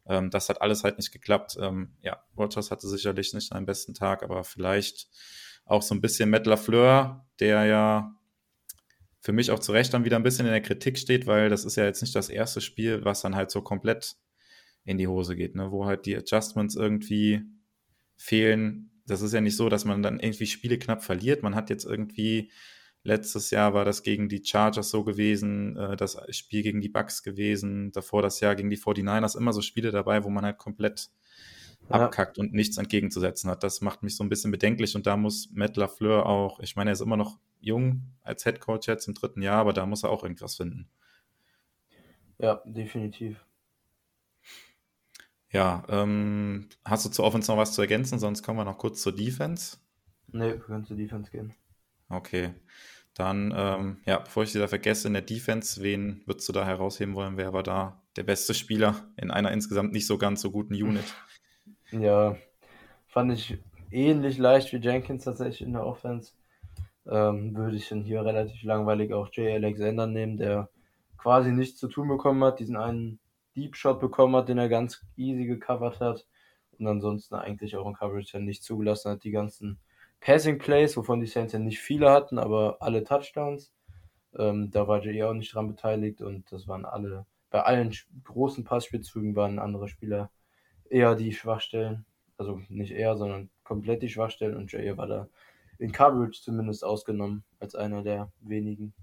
Ähm, 0.05 0.31
das 0.31 0.49
hat 0.49 0.61
alles 0.61 0.83
halt 0.83 0.99
nicht 0.99 1.13
geklappt. 1.13 1.57
Ähm, 1.61 1.95
ja, 2.03 2.23
Rogers 2.37 2.73
hatte 2.73 2.89
sicherlich 2.89 3.33
nicht 3.33 3.49
seinen 3.49 3.67
besten 3.67 3.95
Tag, 3.95 4.25
aber 4.25 4.43
vielleicht 4.43 5.09
auch 5.65 5.83
so 5.83 5.95
ein 5.95 6.01
bisschen 6.01 6.31
Matt 6.31 6.47
LaFleur, 6.47 7.27
der 7.41 7.65
ja 7.65 8.15
für 9.21 9.33
mich 9.33 9.51
auch 9.51 9.59
zu 9.59 9.73
Recht 9.73 9.95
dann 9.95 10.05
wieder 10.05 10.17
ein 10.17 10.23
bisschen 10.23 10.47
in 10.47 10.53
der 10.53 10.61
Kritik 10.61 10.99
steht, 10.99 11.27
weil 11.27 11.49
das 11.49 11.65
ist 11.65 11.77
ja 11.77 11.85
jetzt 11.85 12.03
nicht 12.03 12.15
das 12.15 12.29
erste 12.29 12.61
Spiel, 12.61 13.05
was 13.05 13.23
dann 13.23 13.35
halt 13.35 13.51
so 13.51 13.63
komplett 13.63 14.17
in 14.85 14.99
die 14.99 15.09
Hose 15.09 15.35
geht, 15.35 15.55
ne? 15.55 15.71
wo 15.71 15.87
halt 15.87 16.05
die 16.05 16.17
Adjustments 16.17 16.77
irgendwie 16.77 17.43
fehlen. 18.17 18.91
Das 19.07 19.23
ist 19.23 19.33
ja 19.33 19.41
nicht 19.41 19.57
so, 19.57 19.69
dass 19.71 19.87
man 19.87 20.03
dann 20.03 20.21
irgendwie 20.21 20.47
Spiele 20.47 20.79
knapp 20.79 21.03
verliert. 21.03 21.43
Man 21.43 21.55
hat 21.55 21.71
jetzt 21.71 21.85
irgendwie 21.85 22.51
Letztes 23.07 23.51
Jahr 23.51 23.75
war 23.75 23.85
das 23.85 24.03
gegen 24.03 24.31
die 24.31 24.43
Chargers 24.43 24.89
so 24.89 25.05
gewesen, 25.05 25.77
äh, 25.77 25.95
das 25.95 26.17
Spiel 26.31 26.63
gegen 26.63 26.81
die 26.81 26.89
Bucks 26.89 27.23
gewesen, 27.23 27.93
davor 27.93 28.23
das 28.23 28.41
Jahr 28.41 28.57
gegen 28.57 28.71
die 28.71 28.79
49ers, 28.79 29.37
immer 29.37 29.53
so 29.53 29.61
Spiele 29.61 29.91
dabei, 29.91 30.25
wo 30.25 30.31
man 30.31 30.47
halt 30.47 30.57
komplett. 30.57 31.11
Abkackt 31.89 32.39
und 32.39 32.53
nichts 32.53 32.79
entgegenzusetzen 32.79 33.51
hat. 33.51 33.63
Das 33.63 33.81
macht 33.81 34.03
mich 34.03 34.17
so 34.17 34.25
ein 34.25 34.29
bisschen 34.29 34.51
bedenklich 34.51 34.97
und 34.97 35.07
da 35.07 35.17
muss 35.17 35.51
Matt 35.53 35.77
LaFleur 35.77 36.27
auch, 36.27 36.61
ich 36.61 36.77
meine, 36.77 36.91
er 36.91 36.95
ist 36.95 37.01
immer 37.01 37.17
noch 37.17 37.39
jung 37.61 38.03
als 38.23 38.45
Head 38.45 38.61
Coach 38.61 38.89
jetzt 38.89 39.07
im 39.09 39.15
dritten 39.15 39.43
Jahr, 39.43 39.59
aber 39.59 39.73
da 39.73 39.87
muss 39.87 40.03
er 40.03 40.11
auch 40.11 40.23
irgendwas 40.23 40.57
finden. 40.57 40.89
Ja, 42.39 42.63
definitiv. 42.65 43.45
Ja, 45.51 45.85
ähm, 45.89 46.69
hast 46.85 47.07
du 47.07 47.11
zur 47.11 47.25
Offense 47.25 47.51
noch 47.51 47.59
was 47.59 47.75
zu 47.75 47.81
ergänzen? 47.81 48.19
Sonst 48.19 48.43
kommen 48.43 48.59
wir 48.59 48.65
noch 48.65 48.79
kurz 48.79 49.03
zur 49.03 49.15
Defense. 49.15 49.77
Nee, 50.33 50.49
wir 50.49 50.59
können 50.59 50.85
zur 50.85 50.97
Defense 50.97 51.31
gehen. 51.31 51.55
Okay. 52.09 52.55
Dann, 53.15 53.55
ähm, 53.57 53.99
ja, 54.05 54.19
bevor 54.19 54.43
ich 54.43 54.51
sie 54.51 54.59
da 54.59 54.67
vergesse, 54.67 55.07
in 55.07 55.15
der 55.15 55.23
Defense, 55.23 55.81
wen 55.81 56.23
würdest 56.27 56.49
du 56.49 56.53
da 56.53 56.67
herausheben 56.67 57.15
wollen? 57.15 57.37
Wer 57.37 57.53
war 57.53 57.63
da 57.63 58.03
der 58.17 58.25
beste 58.25 58.53
Spieler 58.53 59.09
in 59.17 59.31
einer 59.31 59.53
insgesamt 59.53 59.93
nicht 59.93 60.07
so 60.07 60.19
ganz 60.19 60.41
so 60.41 60.51
guten 60.51 60.75
Unit? 60.75 61.05
Ja, 62.01 62.37
fand 63.07 63.33
ich 63.33 63.59
ähnlich 63.93 64.39
leicht 64.39 64.73
wie 64.73 64.79
Jenkins 64.79 65.25
tatsächlich 65.25 65.63
in 65.63 65.75
der 65.75 65.87
Offense. 65.87 66.33
Ähm, 67.07 67.55
würde 67.57 67.77
ich 67.77 67.89
dann 67.89 68.03
hier 68.03 68.25
relativ 68.25 68.65
langweilig 68.65 69.13
auch 69.13 69.29
Jay 69.33 69.55
Alexander 69.55 70.07
nehmen, 70.09 70.37
der 70.37 70.71
quasi 71.19 71.53
nichts 71.53 71.79
zu 71.79 71.89
tun 71.89 72.09
bekommen 72.09 72.43
hat, 72.43 72.59
diesen 72.59 72.77
einen 72.77 73.21
Deep 73.55 73.77
Shot 73.77 74.01
bekommen 74.01 74.35
hat, 74.35 74.49
den 74.49 74.59
er 74.59 74.69
ganz 74.69 75.07
easy 75.17 75.47
gecovert 75.47 76.01
hat 76.01 76.27
und 76.79 76.89
ansonsten 76.89 77.37
eigentlich 77.37 77.77
auch 77.77 77.87
in 77.87 77.95
Coverage 77.95 78.33
dann 78.33 78.45
nicht 78.45 78.65
zugelassen 78.65 79.13
hat, 79.13 79.25
die 79.25 79.31
ganzen 79.31 79.79
Passing 80.21 80.59
Plays, 80.59 80.97
wovon 80.97 81.21
die 81.21 81.27
Saints 81.27 81.53
ja 81.53 81.61
nicht 81.61 81.79
viele 81.81 82.11
hatten, 82.11 82.39
aber 82.39 82.79
alle 82.81 83.05
Touchdowns. 83.05 83.73
Ähm, 84.37 84.71
da 84.73 84.89
war 84.89 85.05
Jay 85.05 85.23
auch 85.23 85.35
nicht 85.35 85.55
dran 85.55 85.69
beteiligt 85.69 86.23
und 86.23 86.51
das 86.51 86.67
waren 86.67 86.85
alle, 86.87 87.27
bei 87.51 87.63
allen 87.63 87.95
großen 88.25 88.65
Passspielzügen 88.65 89.37
waren 89.37 89.61
andere 89.61 89.89
Spieler 89.89 90.31
eher 90.91 91.15
die 91.15 91.33
Schwachstellen. 91.33 92.05
Also 92.37 92.61
nicht 92.69 92.93
eher, 92.93 93.17
sondern 93.17 93.51
komplett 93.63 94.03
die 94.03 94.09
Schwachstellen 94.09 94.57
und 94.57 94.73
Jay 94.73 94.97
war 94.97 95.07
da 95.07 95.29
in 95.79 95.93
Coverage 95.93 96.43
zumindest 96.43 96.85
ausgenommen 96.85 97.45
als 97.61 97.75
einer 97.75 98.03
der 98.03 98.33
wenigen. 98.41 98.95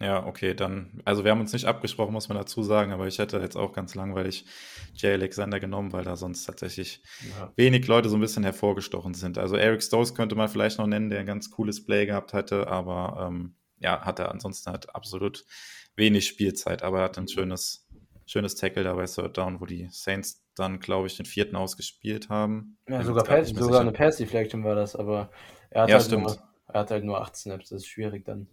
Ja, 0.00 0.26
okay, 0.26 0.52
dann, 0.52 1.00
also 1.04 1.22
wir 1.22 1.30
haben 1.30 1.40
uns 1.40 1.52
nicht 1.52 1.66
abgesprochen, 1.66 2.12
muss 2.12 2.28
man 2.28 2.36
dazu 2.36 2.64
sagen, 2.64 2.90
aber 2.90 3.06
ich 3.06 3.20
hätte 3.20 3.38
jetzt 3.38 3.54
auch 3.54 3.72
ganz 3.72 3.94
langweilig 3.94 4.44
Jay 4.94 5.12
Alexander 5.12 5.60
genommen, 5.60 5.92
weil 5.92 6.02
da 6.02 6.16
sonst 6.16 6.44
tatsächlich 6.44 7.04
ja. 7.38 7.52
wenig 7.54 7.86
Leute 7.86 8.08
so 8.08 8.16
ein 8.16 8.20
bisschen 8.20 8.42
hervorgestochen 8.42 9.14
sind. 9.14 9.38
Also 9.38 9.54
Eric 9.54 9.80
Stokes 9.80 10.16
könnte 10.16 10.34
man 10.34 10.48
vielleicht 10.48 10.78
noch 10.78 10.88
nennen, 10.88 11.08
der 11.08 11.20
ein 11.20 11.26
ganz 11.26 11.52
cooles 11.52 11.84
Play 11.84 12.06
gehabt 12.06 12.32
hatte, 12.32 12.66
aber 12.66 13.28
ähm, 13.28 13.54
ja, 13.78 14.00
hat 14.00 14.18
er 14.18 14.32
ansonsten 14.32 14.72
halt 14.72 14.92
absolut 14.92 15.44
wenig 15.94 16.26
Spielzeit, 16.26 16.82
aber 16.82 16.98
er 16.98 17.04
hat 17.04 17.18
ein 17.18 17.28
schönes, 17.28 17.86
schönes 18.26 18.56
Tackle 18.56 18.82
dabei, 18.82 19.06
Third 19.06 19.38
Down, 19.38 19.60
wo 19.60 19.66
die 19.66 19.88
Saints 19.92 20.41
dann, 20.56 20.80
glaube 20.80 21.06
ich, 21.06 21.16
den 21.16 21.26
vierten 21.26 21.56
ausgespielt 21.56 22.28
haben. 22.28 22.76
Ja, 22.88 23.02
sogar, 23.02 23.24
Pass, 23.24 23.48
sogar 23.48 23.80
eine 23.80 23.92
Pass 23.92 24.16
Deflection 24.16 24.64
war 24.64 24.74
das, 24.74 24.96
aber 24.96 25.30
er 25.70 25.82
hat, 25.82 25.90
ja, 25.90 25.98
halt 25.98 26.10
nur, 26.10 26.38
er 26.68 26.80
hat 26.80 26.90
halt 26.90 27.04
nur 27.04 27.20
acht 27.20 27.36
Snaps, 27.36 27.70
das 27.70 27.82
ist 27.82 27.88
schwierig 27.88 28.24
dann. 28.24 28.48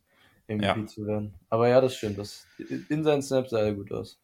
MVP 0.50 0.66
ja. 0.66 0.86
zu 0.88 1.06
werden. 1.06 1.36
Aber 1.50 1.70
ja, 1.70 1.80
das 1.80 1.96
stimmt. 1.96 2.18
Das, 2.18 2.48
in 2.90 3.04
seinen 3.04 3.22
Snaps 3.22 3.52
sah 3.52 3.60
er 3.60 3.74
gut 3.74 3.92
aus. 3.92 4.20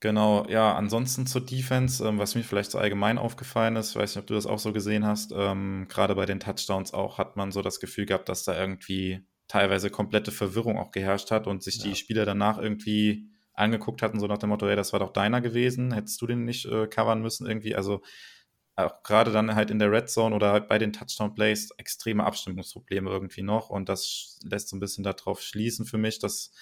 Genau, 0.00 0.44
ja, 0.48 0.74
ansonsten 0.74 1.26
zur 1.26 1.42
Defense, 1.42 2.04
ähm, 2.04 2.18
was 2.18 2.34
mir 2.34 2.42
vielleicht 2.42 2.72
so 2.72 2.78
allgemein 2.78 3.18
aufgefallen 3.18 3.76
ist, 3.76 3.94
weiß 3.94 4.16
nicht, 4.16 4.22
ob 4.22 4.26
du 4.26 4.34
das 4.34 4.46
auch 4.46 4.58
so 4.58 4.72
gesehen 4.72 5.06
hast, 5.06 5.32
ähm, 5.32 5.86
gerade 5.88 6.16
bei 6.16 6.26
den 6.26 6.40
Touchdowns 6.40 6.92
auch 6.92 7.18
hat 7.18 7.36
man 7.36 7.52
so 7.52 7.62
das 7.62 7.78
Gefühl 7.78 8.06
gehabt, 8.06 8.28
dass 8.28 8.42
da 8.42 8.58
irgendwie 8.58 9.24
teilweise 9.46 9.90
komplette 9.90 10.32
Verwirrung 10.32 10.76
auch 10.76 10.90
geherrscht 10.90 11.30
hat 11.30 11.46
und 11.46 11.62
sich 11.62 11.76
ja. 11.76 11.84
die 11.84 11.94
Spieler 11.94 12.24
danach 12.24 12.58
irgendwie 12.58 13.28
angeguckt 13.54 14.02
hatten, 14.02 14.20
so 14.20 14.26
nach 14.26 14.38
dem 14.38 14.50
Motto, 14.50 14.66
ey, 14.66 14.76
das 14.76 14.92
war 14.92 15.00
doch 15.00 15.12
deiner 15.12 15.40
gewesen, 15.40 15.92
hättest 15.92 16.20
du 16.20 16.26
den 16.26 16.44
nicht 16.44 16.66
äh, 16.66 16.86
covern 16.86 17.22
müssen 17.22 17.46
irgendwie, 17.46 17.74
also 17.74 18.02
auch 18.76 19.02
gerade 19.02 19.32
dann 19.32 19.54
halt 19.54 19.70
in 19.70 19.78
der 19.78 19.92
Red 19.92 20.08
Zone 20.08 20.34
oder 20.34 20.52
halt 20.52 20.68
bei 20.68 20.78
den 20.78 20.92
Touchdown-Plays 20.92 21.72
extreme 21.76 22.24
Abstimmungsprobleme 22.24 23.10
irgendwie 23.10 23.42
noch. 23.42 23.68
Und 23.68 23.88
das 23.88 24.40
lässt 24.44 24.68
so 24.68 24.76
ein 24.76 24.80
bisschen 24.80 25.04
darauf 25.04 25.42
schließen 25.42 25.84
für 25.84 25.98
mich, 25.98 26.18
dass 26.18 26.52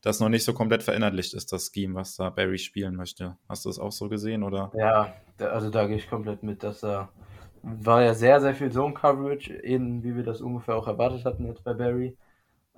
das 0.00 0.20
noch 0.20 0.28
nicht 0.28 0.44
so 0.44 0.54
komplett 0.54 0.82
verinnerlicht 0.82 1.34
ist, 1.34 1.52
das 1.52 1.72
Scheme, 1.74 1.94
was 1.94 2.16
da 2.16 2.30
Barry 2.30 2.58
spielen 2.58 2.94
möchte. 2.94 3.36
Hast 3.48 3.64
du 3.64 3.68
das 3.68 3.78
auch 3.78 3.92
so 3.92 4.08
gesehen, 4.08 4.44
oder? 4.44 4.70
Ja, 4.74 5.12
also 5.38 5.70
da 5.70 5.86
gehe 5.86 5.96
ich 5.96 6.08
komplett 6.08 6.42
mit, 6.42 6.62
dass 6.62 6.84
er 6.84 7.10
war 7.62 8.02
ja 8.02 8.14
sehr, 8.14 8.40
sehr 8.40 8.54
viel 8.54 8.70
Zone-Coverage, 8.70 9.62
eben 9.62 10.02
wie 10.02 10.16
wir 10.16 10.22
das 10.22 10.40
ungefähr 10.40 10.76
auch 10.76 10.86
erwartet 10.86 11.24
hatten 11.24 11.46
jetzt 11.46 11.64
bei 11.64 11.74
Barry. 11.74 12.16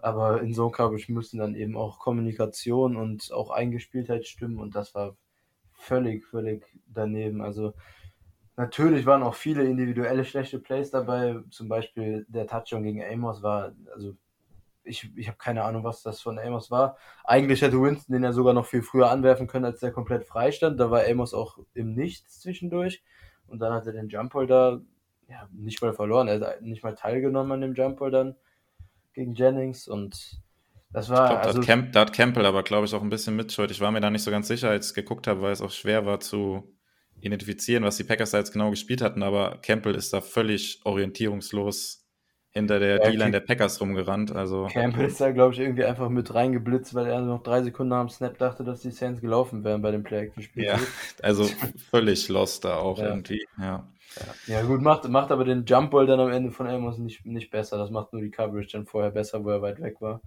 Aber 0.02 0.42
in 0.42 0.52
Zone-Coverage 0.52 1.10
müssen 1.10 1.38
dann 1.38 1.54
eben 1.54 1.76
auch 1.76 1.98
Kommunikation 1.98 2.96
und 2.96 3.32
auch 3.32 3.50
Eingespieltheit 3.50 4.26
stimmen 4.26 4.58
und 4.58 4.74
das 4.74 4.94
war 4.94 5.16
völlig, 5.72 6.26
völlig 6.26 6.64
daneben. 6.86 7.40
Also 7.40 7.72
Natürlich 8.56 9.06
waren 9.06 9.22
auch 9.22 9.34
viele 9.34 9.64
individuelle 9.64 10.24
schlechte 10.24 10.58
Plays 10.58 10.90
dabei. 10.90 11.36
Zum 11.50 11.68
Beispiel 11.68 12.26
der 12.28 12.46
Touchdown 12.46 12.82
gegen 12.82 13.02
Amos 13.02 13.42
war, 13.42 13.72
also 13.94 14.14
ich, 14.84 15.10
ich 15.16 15.28
habe 15.28 15.38
keine 15.38 15.64
Ahnung, 15.64 15.84
was 15.84 16.02
das 16.02 16.20
von 16.20 16.38
Amos 16.38 16.70
war. 16.70 16.98
Eigentlich 17.24 17.62
hätte 17.62 17.80
Winston 17.80 18.12
den 18.12 18.24
ja 18.24 18.32
sogar 18.32 18.52
noch 18.52 18.66
viel 18.66 18.82
früher 18.82 19.10
anwerfen 19.10 19.46
können, 19.46 19.64
als 19.64 19.80
der 19.80 19.92
komplett 19.92 20.24
frei 20.24 20.52
stand. 20.52 20.78
Da 20.78 20.90
war 20.90 21.06
Amos 21.08 21.32
auch 21.32 21.58
im 21.72 21.94
Nichts 21.94 22.40
zwischendurch. 22.40 23.02
Und 23.46 23.60
dann 23.60 23.72
hat 23.72 23.86
er 23.86 23.92
den 23.92 24.08
Jump 24.08 24.32
da 24.46 24.80
ja, 25.28 25.48
nicht 25.50 25.80
mal 25.80 25.94
verloren. 25.94 26.28
Er 26.28 26.40
hat 26.40 26.62
nicht 26.62 26.82
mal 26.82 26.94
teilgenommen 26.94 27.52
an 27.52 27.60
dem 27.62 27.74
Jump 27.74 28.00
dann 28.10 28.36
gegen 29.14 29.34
Jennings. 29.34 29.88
Und 29.88 30.40
das 30.92 31.08
war. 31.08 31.28
Glaub, 31.28 31.38
also, 31.44 31.52
da, 31.52 31.58
hat 31.58 31.66
Camp, 31.66 31.92
da 31.92 32.00
hat 32.00 32.12
Campbell 32.12 32.46
aber, 32.46 32.62
glaube 32.62 32.86
ich, 32.86 32.94
auch 32.94 33.02
ein 33.02 33.10
bisschen 33.10 33.36
mitschuld. 33.36 33.70
Ich 33.70 33.80
war 33.80 33.90
mir 33.90 34.00
da 34.00 34.10
nicht 34.10 34.22
so 34.22 34.30
ganz 34.30 34.48
sicher, 34.48 34.70
als 34.70 34.90
ich 34.90 34.94
geguckt 34.94 35.26
habe, 35.26 35.42
weil 35.42 35.52
es 35.52 35.62
auch 35.62 35.70
schwer 35.70 36.06
war 36.06 36.20
zu 36.20 36.76
identifizieren, 37.20 37.84
was 37.84 37.96
die 37.96 38.04
Packers 38.04 38.32
da 38.32 38.38
jetzt 38.38 38.52
genau 38.52 38.70
gespielt 38.70 39.00
hatten. 39.00 39.22
Aber 39.22 39.58
Campbell 39.62 39.94
ist 39.94 40.12
da 40.12 40.20
völlig 40.20 40.80
orientierungslos 40.84 42.02
hinter 42.52 42.78
der 42.78 42.98
ja, 42.98 43.10
D-Line 43.10 43.30
der 43.30 43.40
Packers 43.40 43.80
rumgerannt. 43.80 44.32
Also 44.32 44.68
Campbell 44.70 45.06
ist 45.06 45.20
da, 45.20 45.30
glaube 45.30 45.54
ich, 45.54 45.60
irgendwie 45.60 45.84
einfach 45.84 46.10
mit 46.10 46.34
reingeblitzt, 46.34 46.94
weil 46.94 47.06
er 47.06 47.20
noch 47.22 47.42
drei 47.42 47.62
Sekunden 47.62 47.90
nach 47.90 48.00
dem 48.00 48.10
Snap 48.10 48.36
dachte, 48.38 48.62
dass 48.62 48.80
die 48.80 48.90
Saints 48.90 49.20
gelaufen 49.20 49.64
wären 49.64 49.80
bei 49.80 49.90
dem 49.90 50.02
Play-Action-Spiel. 50.02 50.64
Ja, 50.64 50.78
also 51.22 51.48
völlig 51.90 52.28
lost 52.28 52.64
da 52.64 52.76
auch 52.76 52.98
ja. 52.98 53.08
irgendwie. 53.08 53.46
Ja. 53.58 53.88
Ja. 54.16 54.54
Ja, 54.54 54.62
gut, 54.62 54.80
macht, 54.80 55.08
macht 55.08 55.30
aber 55.30 55.44
den 55.44 55.64
Jump-Ball 55.64 56.06
dann 56.06 56.20
am 56.20 56.30
Ende 56.30 56.50
von 56.50 56.66
Amos 56.66 56.98
nicht, 56.98 57.24
nicht 57.24 57.50
besser. 57.50 57.78
Das 57.78 57.90
macht 57.90 58.12
nur 58.12 58.22
die 58.22 58.30
Coverage 58.30 58.72
dann 58.72 58.86
vorher 58.86 59.10
besser, 59.10 59.44
wo 59.44 59.50
er 59.50 59.62
weit 59.62 59.80
weg 59.80 60.00
war. 60.00 60.20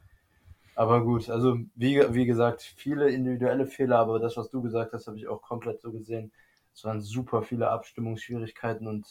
Aber 0.76 1.04
gut, 1.04 1.30
also 1.30 1.58
wie, 1.76 2.02
wie 2.14 2.26
gesagt, 2.26 2.62
viele 2.62 3.10
individuelle 3.10 3.66
Fehler, 3.66 4.00
aber 4.00 4.20
das, 4.20 4.36
was 4.36 4.50
du 4.50 4.62
gesagt 4.62 4.92
hast, 4.94 5.08
habe 5.08 5.18
ich 5.18 5.28
auch 5.28 5.42
komplett 5.42 5.82
so 5.82 5.92
gesehen. 5.92 6.32
Es 6.74 6.84
waren 6.84 7.02
super 7.02 7.42
viele 7.42 7.70
Abstimmungsschwierigkeiten 7.70 8.86
und 8.88 9.08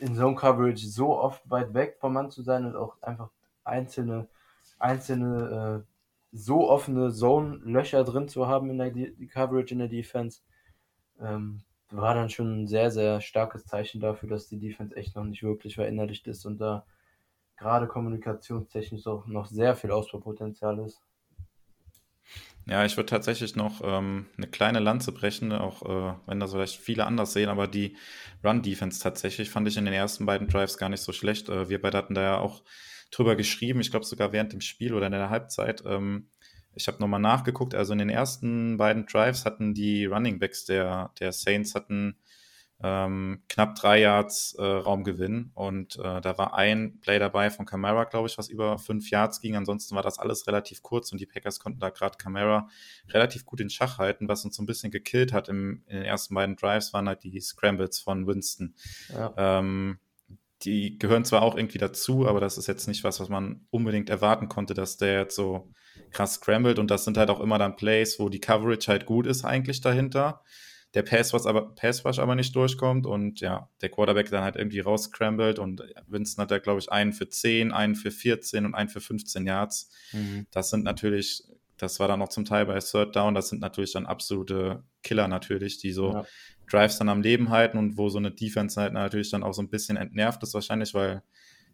in 0.00 0.16
Zone 0.16 0.34
Coverage 0.34 0.86
so 0.88 1.16
oft 1.16 1.48
weit 1.48 1.74
weg 1.74 1.96
vom 2.00 2.14
Mann 2.14 2.30
zu 2.30 2.42
sein 2.42 2.64
und 2.66 2.74
auch 2.74 3.00
einfach 3.02 3.30
einzelne, 3.62 4.26
einzelne, 4.80 5.84
äh, 5.84 6.36
so 6.36 6.68
offene 6.68 7.12
Zone-Löcher 7.12 8.02
drin 8.04 8.28
zu 8.28 8.48
haben 8.48 8.70
in 8.70 8.78
der 8.78 8.90
die 8.90 9.26
Coverage 9.26 9.72
in 9.72 9.80
der 9.80 9.88
Defense, 9.88 10.40
ähm, 11.20 11.62
war 11.90 12.14
dann 12.14 12.30
schon 12.30 12.62
ein 12.62 12.66
sehr, 12.66 12.90
sehr 12.90 13.20
starkes 13.20 13.64
Zeichen 13.64 14.00
dafür, 14.00 14.28
dass 14.28 14.48
die 14.48 14.58
Defense 14.58 14.96
echt 14.96 15.16
noch 15.16 15.24
nicht 15.24 15.42
wirklich 15.42 15.74
verinnerlicht 15.74 16.26
ist 16.26 16.44
und 16.46 16.58
da 16.58 16.84
gerade 17.56 17.86
kommunikationstechnisch 17.86 19.06
auch 19.06 19.26
noch 19.26 19.46
sehr 19.46 19.76
viel 19.76 19.90
Ausbaupotenzial 19.90 20.78
ist. 20.78 21.02
Ja, 22.66 22.84
ich 22.84 22.96
würde 22.96 23.06
tatsächlich 23.06 23.56
noch 23.56 23.80
ähm, 23.82 24.26
eine 24.36 24.46
kleine 24.46 24.78
Lanze 24.78 25.12
brechen, 25.12 25.52
auch 25.52 25.82
äh, 25.82 26.14
wenn 26.26 26.38
das 26.38 26.52
vielleicht 26.52 26.76
viele 26.76 27.06
anders 27.06 27.32
sehen, 27.32 27.48
aber 27.48 27.66
die 27.66 27.96
Run-Defense 28.44 29.02
tatsächlich 29.02 29.50
fand 29.50 29.66
ich 29.66 29.76
in 29.76 29.86
den 29.86 29.94
ersten 29.94 30.26
beiden 30.26 30.46
Drives 30.46 30.78
gar 30.78 30.88
nicht 30.88 31.02
so 31.02 31.12
schlecht. 31.12 31.48
Äh, 31.48 31.68
wir 31.68 31.80
beide 31.80 31.98
hatten 31.98 32.14
da 32.14 32.22
ja 32.22 32.38
auch 32.38 32.62
drüber 33.10 33.34
geschrieben, 33.34 33.80
ich 33.80 33.90
glaube 33.90 34.06
sogar 34.06 34.32
während 34.32 34.52
dem 34.52 34.60
Spiel 34.60 34.94
oder 34.94 35.06
in 35.06 35.12
der 35.12 35.30
Halbzeit. 35.30 35.82
Ähm, 35.84 36.28
ich 36.74 36.86
habe 36.88 36.98
nochmal 36.98 37.20
nachgeguckt, 37.20 37.74
also 37.74 37.92
in 37.92 37.98
den 37.98 38.10
ersten 38.10 38.76
beiden 38.76 39.06
Drives 39.06 39.44
hatten 39.44 39.74
die 39.74 40.06
Running 40.06 40.38
Backs 40.38 40.64
der, 40.64 41.12
der 41.18 41.32
Saints 41.32 41.74
hatten 41.74 42.16
ähm, 42.82 43.42
knapp 43.48 43.74
drei 43.74 44.00
Yards 44.00 44.54
äh, 44.58 44.62
Raumgewinn. 44.62 45.50
Und 45.54 45.96
äh, 45.96 46.20
da 46.20 46.38
war 46.38 46.54
ein 46.54 46.98
Play 47.00 47.18
dabei 47.18 47.50
von 47.50 47.66
Camara, 47.66 48.04
glaube 48.04 48.28
ich, 48.28 48.38
was 48.38 48.48
über 48.48 48.78
fünf 48.78 49.10
Yards 49.10 49.40
ging. 49.40 49.56
Ansonsten 49.56 49.94
war 49.94 50.02
das 50.02 50.18
alles 50.18 50.46
relativ 50.46 50.82
kurz 50.82 51.12
und 51.12 51.20
die 51.20 51.26
Packers 51.26 51.60
konnten 51.60 51.80
da 51.80 51.90
gerade 51.90 52.16
Camara 52.16 52.68
relativ 53.08 53.44
gut 53.44 53.60
in 53.60 53.70
Schach 53.70 53.98
halten. 53.98 54.28
Was 54.28 54.44
uns 54.44 54.56
so 54.56 54.62
ein 54.62 54.66
bisschen 54.66 54.90
gekillt 54.90 55.32
hat 55.32 55.48
im, 55.48 55.82
in 55.86 55.96
den 55.96 56.04
ersten 56.04 56.34
beiden 56.34 56.56
Drives, 56.56 56.92
waren 56.92 57.08
halt 57.08 57.22
die 57.22 57.40
Scrambles 57.40 57.98
von 57.98 58.26
Winston. 58.26 58.74
Ja. 59.10 59.34
Ähm, 59.36 59.98
die 60.62 60.98
gehören 60.98 61.24
zwar 61.24 61.42
auch 61.42 61.56
irgendwie 61.56 61.78
dazu, 61.78 62.26
aber 62.26 62.40
das 62.40 62.58
ist 62.58 62.66
jetzt 62.66 62.86
nicht 62.86 63.04
was, 63.04 63.20
was 63.20 63.28
man 63.28 63.66
unbedingt 63.70 64.10
erwarten 64.10 64.48
konnte, 64.48 64.74
dass 64.74 64.96
der 64.96 65.20
jetzt 65.20 65.36
so 65.36 65.72
krass 66.10 66.34
scrambled. 66.34 66.78
Und 66.78 66.90
das 66.90 67.04
sind 67.04 67.16
halt 67.16 67.30
auch 67.30 67.40
immer 67.40 67.58
dann 67.58 67.76
Plays, 67.76 68.18
wo 68.18 68.28
die 68.28 68.40
Coverage 68.40 68.90
halt 68.90 69.06
gut 69.06 69.26
ist 69.26 69.44
eigentlich 69.44 69.80
dahinter 69.80 70.42
der 70.94 71.02
Pass 71.02 71.32
was 71.32 71.46
aber, 71.46 71.74
Pass 71.74 72.04
Rush 72.04 72.18
aber 72.18 72.34
nicht 72.34 72.54
durchkommt 72.54 73.06
und 73.06 73.40
ja, 73.40 73.68
der 73.80 73.90
Quarterback 73.90 74.30
dann 74.30 74.42
halt 74.42 74.56
irgendwie 74.56 74.80
rausscrambled 74.80 75.58
und 75.58 75.82
Winston 76.08 76.42
hat 76.42 76.50
da, 76.50 76.58
glaube 76.58 76.80
ich, 76.80 76.90
einen 76.90 77.12
für 77.12 77.28
10, 77.28 77.72
einen 77.72 77.94
für 77.94 78.10
14 78.10 78.66
und 78.66 78.74
einen 78.74 78.88
für 78.88 79.00
15 79.00 79.46
Yards. 79.46 79.90
Mhm. 80.12 80.46
Das 80.50 80.70
sind 80.70 80.82
natürlich, 80.84 81.44
das 81.76 82.00
war 82.00 82.08
dann 82.08 82.18
noch 82.18 82.28
zum 82.28 82.44
Teil 82.44 82.66
bei 82.66 82.78
Third 82.80 83.14
Down, 83.14 83.34
das 83.34 83.48
sind 83.48 83.60
natürlich 83.60 83.92
dann 83.92 84.06
absolute 84.06 84.82
Killer 85.02 85.28
natürlich, 85.28 85.78
die 85.78 85.92
so 85.92 86.12
ja. 86.12 86.24
Drives 86.70 86.98
dann 86.98 87.08
am 87.08 87.22
Leben 87.22 87.50
halten 87.50 87.78
und 87.78 87.96
wo 87.96 88.08
so 88.08 88.18
eine 88.18 88.30
Defense 88.30 88.80
halt 88.80 88.92
natürlich 88.92 89.30
dann 89.30 89.42
auch 89.42 89.52
so 89.52 89.62
ein 89.62 89.70
bisschen 89.70 89.96
entnervt 89.96 90.42
ist 90.42 90.54
wahrscheinlich, 90.54 90.94
weil 90.94 91.22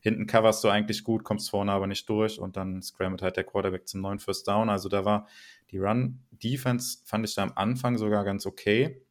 hinten 0.00 0.26
coverst 0.26 0.62
du 0.62 0.68
eigentlich 0.68 1.04
gut, 1.04 1.24
kommst 1.24 1.50
vorne 1.50 1.72
aber 1.72 1.86
nicht 1.86 2.08
durch 2.08 2.38
und 2.38 2.56
dann 2.56 2.82
scrambled 2.82 3.22
halt 3.22 3.36
der 3.36 3.44
Quarterback 3.44 3.88
zum 3.88 4.00
neuen 4.00 4.18
First 4.18 4.46
Down. 4.46 4.70
Also 4.70 4.88
da 4.88 5.04
war 5.04 5.26
die 5.70 5.78
Run-Defense, 5.78 6.98
fand 7.04 7.26
ich 7.26 7.34
da 7.34 7.42
am 7.42 7.52
Anfang 7.56 7.98
sogar 7.98 8.24
ganz 8.24 8.46
okay. 8.46 9.02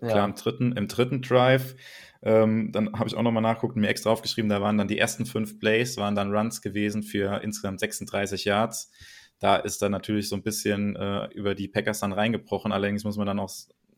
Ja. 0.00 0.08
Klar, 0.08 0.24
im 0.28 0.34
dritten, 0.34 0.72
im 0.72 0.88
dritten 0.88 1.22
Drive, 1.22 1.76
ähm, 2.22 2.72
dann 2.72 2.92
habe 2.94 3.08
ich 3.08 3.14
auch 3.14 3.22
nochmal 3.22 3.42
nachguckt 3.42 3.76
und 3.76 3.82
mir 3.82 3.88
extra 3.88 4.10
aufgeschrieben, 4.10 4.48
da 4.48 4.60
waren 4.60 4.78
dann 4.78 4.88
die 4.88 4.98
ersten 4.98 5.26
fünf 5.26 5.58
Plays, 5.58 5.96
waren 5.96 6.14
dann 6.14 6.34
Runs 6.34 6.62
gewesen 6.62 7.02
für 7.02 7.42
insgesamt 7.42 7.80
36 7.80 8.44
Yards. 8.44 8.90
Da 9.38 9.56
ist 9.56 9.82
dann 9.82 9.92
natürlich 9.92 10.28
so 10.28 10.36
ein 10.36 10.42
bisschen 10.42 10.96
äh, 10.96 11.26
über 11.34 11.54
die 11.54 11.68
Packers 11.68 12.00
dann 12.00 12.12
reingebrochen. 12.12 12.72
Allerdings 12.72 13.04
muss 13.04 13.16
man 13.16 13.26
dann 13.26 13.38
auch 13.38 13.50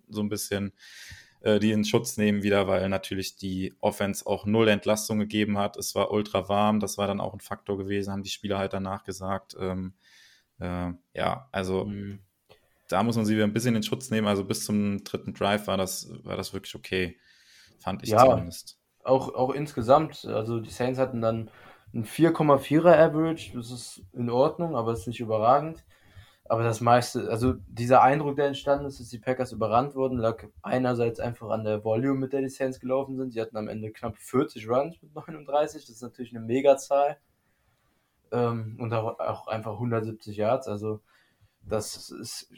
so 0.09 0.21
ein 0.21 0.29
bisschen 0.29 0.73
äh, 1.42 1.59
die 1.59 1.73
in 1.73 1.85
Schutz 1.85 2.16
nehmen 2.16 2.42
wieder, 2.42 2.66
weil 2.69 2.88
natürlich 2.88 3.37
die 3.37 3.75
Offense 3.81 4.27
auch 4.27 4.47
null 4.47 4.69
Entlastung 4.69 5.19
gegeben 5.19 5.59
hat. 5.59 5.77
Es 5.77 5.95
war 5.95 6.11
ultra 6.11 6.49
warm, 6.49 6.81
das 6.81 6.99
war 6.99 7.07
dann 7.07 7.21
auch 7.21 7.35
ein 7.35 7.40
Faktor 7.40 7.79
gewesen, 7.79 8.12
haben 8.12 8.23
die 8.23 8.31
Spieler 8.31 8.59
halt 8.59 8.73
danach 8.73 9.05
gesagt. 9.05 9.57
Ähm, 9.59 9.95
äh, 10.61 10.92
ja, 11.14 11.49
also 11.53 11.85
mhm 11.85 12.21
da 12.88 13.03
muss 13.03 13.16
man 13.16 13.25
sie 13.25 13.35
wieder 13.35 13.45
ein 13.45 13.53
bisschen 13.53 13.77
in 13.77 13.83
Schutz 13.83 14.11
nehmen. 14.11 14.27
Also 14.27 14.45
bis 14.45 14.64
zum 14.64 15.03
dritten 15.05 15.35
Drive 15.35 15.66
war 15.66 15.77
das, 15.77 16.09
war 16.25 16.37
das 16.37 16.53
wirklich 16.53 16.75
okay, 16.75 17.16
fand 17.79 18.03
ich 18.03 18.11
ja, 18.11 18.25
zumindest. 18.25 18.79
Auch, 19.03 19.35
auch 19.35 19.51
insgesamt, 19.51 20.25
also 20.25 20.61
die 20.61 20.71
Saints 20.71 20.99
hatten 20.99 21.21
dann 21.21 21.51
ein 21.95 22.05
4,4er 22.05 22.97
Average, 22.97 23.53
das 23.55 23.71
ist 23.71 24.03
in 24.12 24.31
Ordnung, 24.31 24.77
aber 24.77 24.92
es 24.92 25.01
ist 25.01 25.07
nicht 25.09 25.21
überragend. 25.21 25.85
Aber 26.48 26.62
das 26.62 26.80
meiste, 26.80 27.28
also 27.28 27.54
dieser 27.66 28.02
Eindruck, 28.02 28.37
der 28.37 28.46
entstanden 28.46 28.87
ist, 28.87 29.00
dass 29.00 29.09
die 29.09 29.18
Packers 29.18 29.52
überrannt 29.52 29.94
wurden, 29.94 30.18
lag 30.18 30.44
einerseits 30.62 31.20
einfach 31.20 31.50
an 31.50 31.64
der 31.64 31.85
Volume, 31.85 32.20
mit 32.20 32.32
der 32.32 32.42
die 32.42 32.48
Saints 32.48 32.80
gelaufen 32.80 33.16
sind. 33.16 33.32
Sie 33.32 33.40
hatten 33.40 33.56
am 33.56 33.68
Ende 33.68 33.90
knapp 33.90 34.16
40 34.16 34.68
Runs 34.68 35.00
mit 35.02 35.14
39, 35.14 35.82
das 35.82 35.96
ist 35.96 36.02
natürlich 36.02 36.35
eine 36.35 36.44
Megazahl. 36.44 37.18
Ähm, 38.32 38.76
und 38.80 38.92
auch, 38.92 39.18
auch 39.18 39.46
einfach 39.46 39.72
170 39.74 40.37
Yards, 40.37 40.68
also 40.68 41.00
das 41.68 42.11
ist 42.11 42.52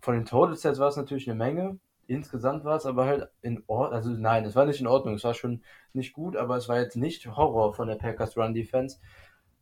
von 0.00 0.14
den 0.14 0.24
Total 0.24 0.56
Sets 0.56 0.78
war 0.78 0.88
es 0.88 0.96
natürlich 0.96 1.28
eine 1.28 1.38
Menge. 1.38 1.78
Insgesamt 2.06 2.64
war 2.64 2.76
es 2.76 2.86
aber 2.86 3.06
halt 3.06 3.28
in 3.42 3.62
Ordnung. 3.66 3.96
Also 3.96 4.10
nein, 4.10 4.44
es 4.44 4.56
war 4.56 4.66
nicht 4.66 4.80
in 4.80 4.86
Ordnung. 4.86 5.14
Es 5.14 5.24
war 5.24 5.34
schon 5.34 5.62
nicht 5.92 6.12
gut, 6.12 6.36
aber 6.36 6.56
es 6.56 6.68
war 6.68 6.78
jetzt 6.78 6.96
nicht 6.96 7.26
Horror 7.26 7.72
von 7.74 7.88
der 7.88 7.96
Packers 7.96 8.36
Run 8.36 8.54
Defense. 8.54 8.98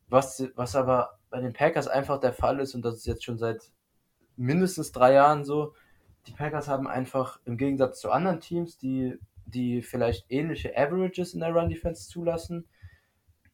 Was, 0.07 0.43
was 0.55 0.75
aber 0.75 1.18
bei 1.29 1.39
den 1.41 1.53
Packers 1.53 1.87
einfach 1.87 2.19
der 2.19 2.33
Fall 2.33 2.59
ist, 2.59 2.75
und 2.75 2.83
das 2.83 2.95
ist 2.95 3.07
jetzt 3.07 3.23
schon 3.23 3.37
seit 3.37 3.71
mindestens 4.35 4.91
drei 4.91 5.13
Jahren 5.13 5.43
so, 5.43 5.73
die 6.27 6.31
Packers 6.31 6.67
haben 6.67 6.87
einfach 6.87 7.39
im 7.45 7.57
Gegensatz 7.57 7.99
zu 7.99 8.11
anderen 8.11 8.39
Teams, 8.39 8.77
die, 8.77 9.17
die 9.45 9.81
vielleicht 9.81 10.25
ähnliche 10.29 10.77
Averages 10.77 11.33
in 11.33 11.39
der 11.39 11.53
Run 11.53 11.69
Defense 11.69 12.07
zulassen, 12.09 12.67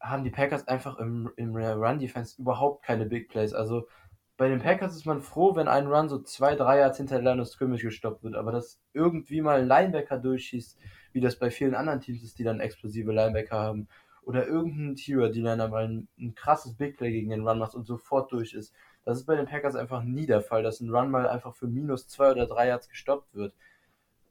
haben 0.00 0.24
die 0.24 0.30
Packers 0.30 0.68
einfach 0.68 0.98
im, 0.98 1.30
im 1.36 1.56
Run 1.56 1.98
Defense 1.98 2.40
überhaupt 2.40 2.84
keine 2.84 3.06
Big 3.06 3.28
Plays. 3.28 3.52
Also 3.54 3.88
bei 4.36 4.48
den 4.48 4.60
Packers 4.60 4.94
ist 4.94 5.06
man 5.06 5.22
froh, 5.22 5.56
wenn 5.56 5.68
ein 5.68 5.86
Run 5.86 6.08
so 6.08 6.18
zwei, 6.22 6.54
drei 6.54 6.80
Yards 6.80 6.98
hinter 6.98 7.20
der 7.20 7.34
Line 7.34 7.44
Scrimmage 7.46 7.82
gestoppt 7.82 8.22
wird, 8.22 8.34
aber 8.34 8.52
dass 8.52 8.78
irgendwie 8.92 9.40
mal 9.40 9.60
ein 9.60 9.66
Linebacker 9.66 10.18
durchschießt, 10.18 10.78
wie 11.12 11.20
das 11.20 11.38
bei 11.38 11.50
vielen 11.50 11.74
anderen 11.74 12.00
Teams 12.00 12.22
ist, 12.22 12.38
die 12.38 12.44
dann 12.44 12.60
explosive 12.60 13.12
Linebacker 13.12 13.58
haben, 13.58 13.88
oder 14.26 14.46
irgendein 14.46 14.96
Tier, 14.96 15.30
die 15.30 15.42
dann 15.42 15.58
mal 15.70 15.84
ein, 15.84 16.08
ein, 16.18 16.34
krasses 16.34 16.74
Big 16.74 16.98
Play 16.98 17.12
gegen 17.12 17.30
den 17.30 17.46
Run 17.46 17.58
macht 17.58 17.74
und 17.74 17.86
sofort 17.86 18.32
durch 18.32 18.52
ist. 18.52 18.74
Das 19.04 19.18
ist 19.18 19.24
bei 19.24 19.36
den 19.36 19.46
Packers 19.46 19.76
einfach 19.76 20.02
nie 20.02 20.26
der 20.26 20.42
Fall, 20.42 20.62
dass 20.62 20.80
ein 20.80 20.94
Run 20.94 21.10
mal 21.10 21.28
einfach 21.28 21.54
für 21.54 21.68
minus 21.68 22.08
zwei 22.08 22.32
oder 22.32 22.46
drei 22.46 22.68
Yards 22.68 22.88
gestoppt 22.88 23.34
wird. 23.34 23.54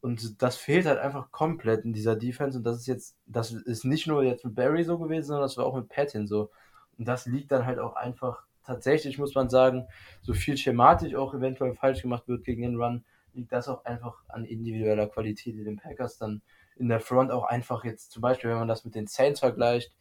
Und 0.01 0.41
das 0.43 0.57
fehlt 0.57 0.85
halt 0.85 0.99
einfach 0.99 1.31
komplett 1.31 1.85
in 1.85 1.93
dieser 1.93 2.15
Defense. 2.15 2.57
Und 2.57 2.65
das 2.65 2.77
ist 2.77 2.87
jetzt, 2.87 3.17
das 3.25 3.51
ist 3.51 3.85
nicht 3.85 4.05
nur 4.05 4.23
jetzt 4.23 4.45
mit 4.45 4.53
Barry 4.53 4.83
so 4.83 4.99
gewesen, 4.99 5.27
sondern 5.27 5.43
das 5.43 5.57
war 5.57 5.65
auch 5.65 5.75
mit 5.75 5.89
Patton 5.89 6.27
so. 6.27 6.51
Und 6.97 7.07
das 7.07 7.25
liegt 7.25 7.51
dann 7.51 7.65
halt 7.65 7.79
auch 7.79 7.95
einfach 7.95 8.45
tatsächlich 8.65 9.17
muss 9.17 9.35
man 9.35 9.49
sagen, 9.49 9.87
so 10.21 10.33
viel 10.33 10.57
schematisch 10.57 11.15
auch 11.15 11.33
eventuell 11.33 11.73
falsch 11.73 12.01
gemacht 12.01 12.27
wird 12.27 12.43
gegen 12.43 12.63
den 12.63 12.81
Run, 12.81 13.05
liegt 13.33 13.51
das 13.51 13.67
auch 13.67 13.85
einfach 13.85 14.23
an 14.27 14.45
individueller 14.45 15.07
Qualität, 15.07 15.55
die 15.55 15.63
den 15.63 15.77
Packers 15.77 16.17
dann 16.17 16.41
in 16.75 16.89
der 16.89 16.99
Front 16.99 17.31
auch 17.31 17.43
einfach 17.43 17.83
jetzt, 17.83 18.11
zum 18.11 18.21
Beispiel, 18.21 18.49
wenn 18.49 18.59
man 18.59 18.67
das 18.67 18.85
mit 18.85 18.95
den 18.95 19.07
Saints 19.07 19.39
vergleicht, 19.39 19.95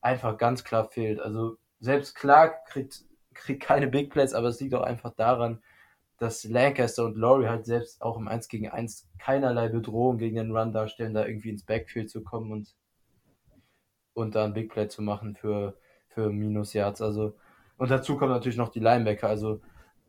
einfach 0.00 0.38
ganz 0.38 0.64
klar 0.64 0.84
fehlt. 0.84 1.20
Also 1.20 1.56
selbst 1.80 2.14
Clark 2.14 2.66
kriegt, 2.66 3.04
kriegt 3.34 3.62
keine 3.62 3.86
Big 3.86 4.10
Plays, 4.10 4.34
aber 4.34 4.48
es 4.48 4.60
liegt 4.60 4.74
auch 4.74 4.82
einfach 4.82 5.14
daran, 5.14 5.62
dass 6.18 6.44
Lancaster 6.44 7.04
und 7.04 7.16
Laurie 7.16 7.46
halt 7.46 7.64
selbst 7.64 8.02
auch 8.02 8.16
im 8.18 8.28
1 8.28 8.48
gegen 8.48 8.68
1 8.68 9.08
keinerlei 9.18 9.68
Bedrohung 9.68 10.18
gegen 10.18 10.36
den 10.36 10.54
Run 10.54 10.72
darstellen, 10.72 11.14
da 11.14 11.24
irgendwie 11.24 11.50
ins 11.50 11.64
Backfield 11.64 12.10
zu 12.10 12.22
kommen 12.24 12.50
und, 12.50 12.74
und 14.14 14.34
da 14.34 14.44
ein 14.44 14.52
Big 14.52 14.70
Play 14.70 14.88
zu 14.88 15.00
machen 15.00 15.36
für, 15.36 15.78
für 16.08 16.30
Minus 16.30 16.72
Yards. 16.72 17.00
Also, 17.00 17.34
und 17.76 17.90
dazu 17.90 18.16
kommen 18.16 18.32
natürlich 18.32 18.58
noch 18.58 18.70
die 18.70 18.80
Linebacker. 18.80 19.28
Also 19.28 19.60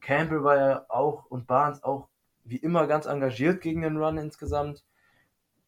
Campbell 0.02 0.44
war 0.44 0.58
ja 0.58 0.86
auch 0.90 1.26
und 1.26 1.46
Barnes 1.46 1.84
auch 1.84 2.10
wie 2.44 2.58
immer 2.58 2.88
ganz 2.88 3.06
engagiert 3.06 3.62
gegen 3.62 3.82
den 3.82 3.98
Run 3.98 4.18
insgesamt. 4.18 4.84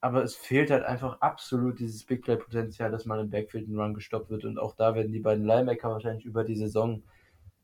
Aber 0.01 0.23
es 0.23 0.35
fehlt 0.35 0.71
halt 0.71 0.83
einfach 0.83 1.21
absolut 1.21 1.79
dieses 1.79 2.03
Big 2.03 2.23
Play-Potenzial, 2.23 2.91
dass 2.91 3.05
man 3.05 3.19
im 3.19 3.29
Backfield 3.29 3.69
ein 3.69 3.79
Run 3.79 3.93
gestoppt 3.93 4.31
wird. 4.31 4.45
Und 4.45 4.57
auch 4.57 4.75
da 4.75 4.95
werden 4.95 5.11
die 5.11 5.19
beiden 5.19 5.45
Linebacker 5.45 5.89
wahrscheinlich 5.89 6.25
über 6.25 6.43
die 6.43 6.55
Saison 6.55 7.03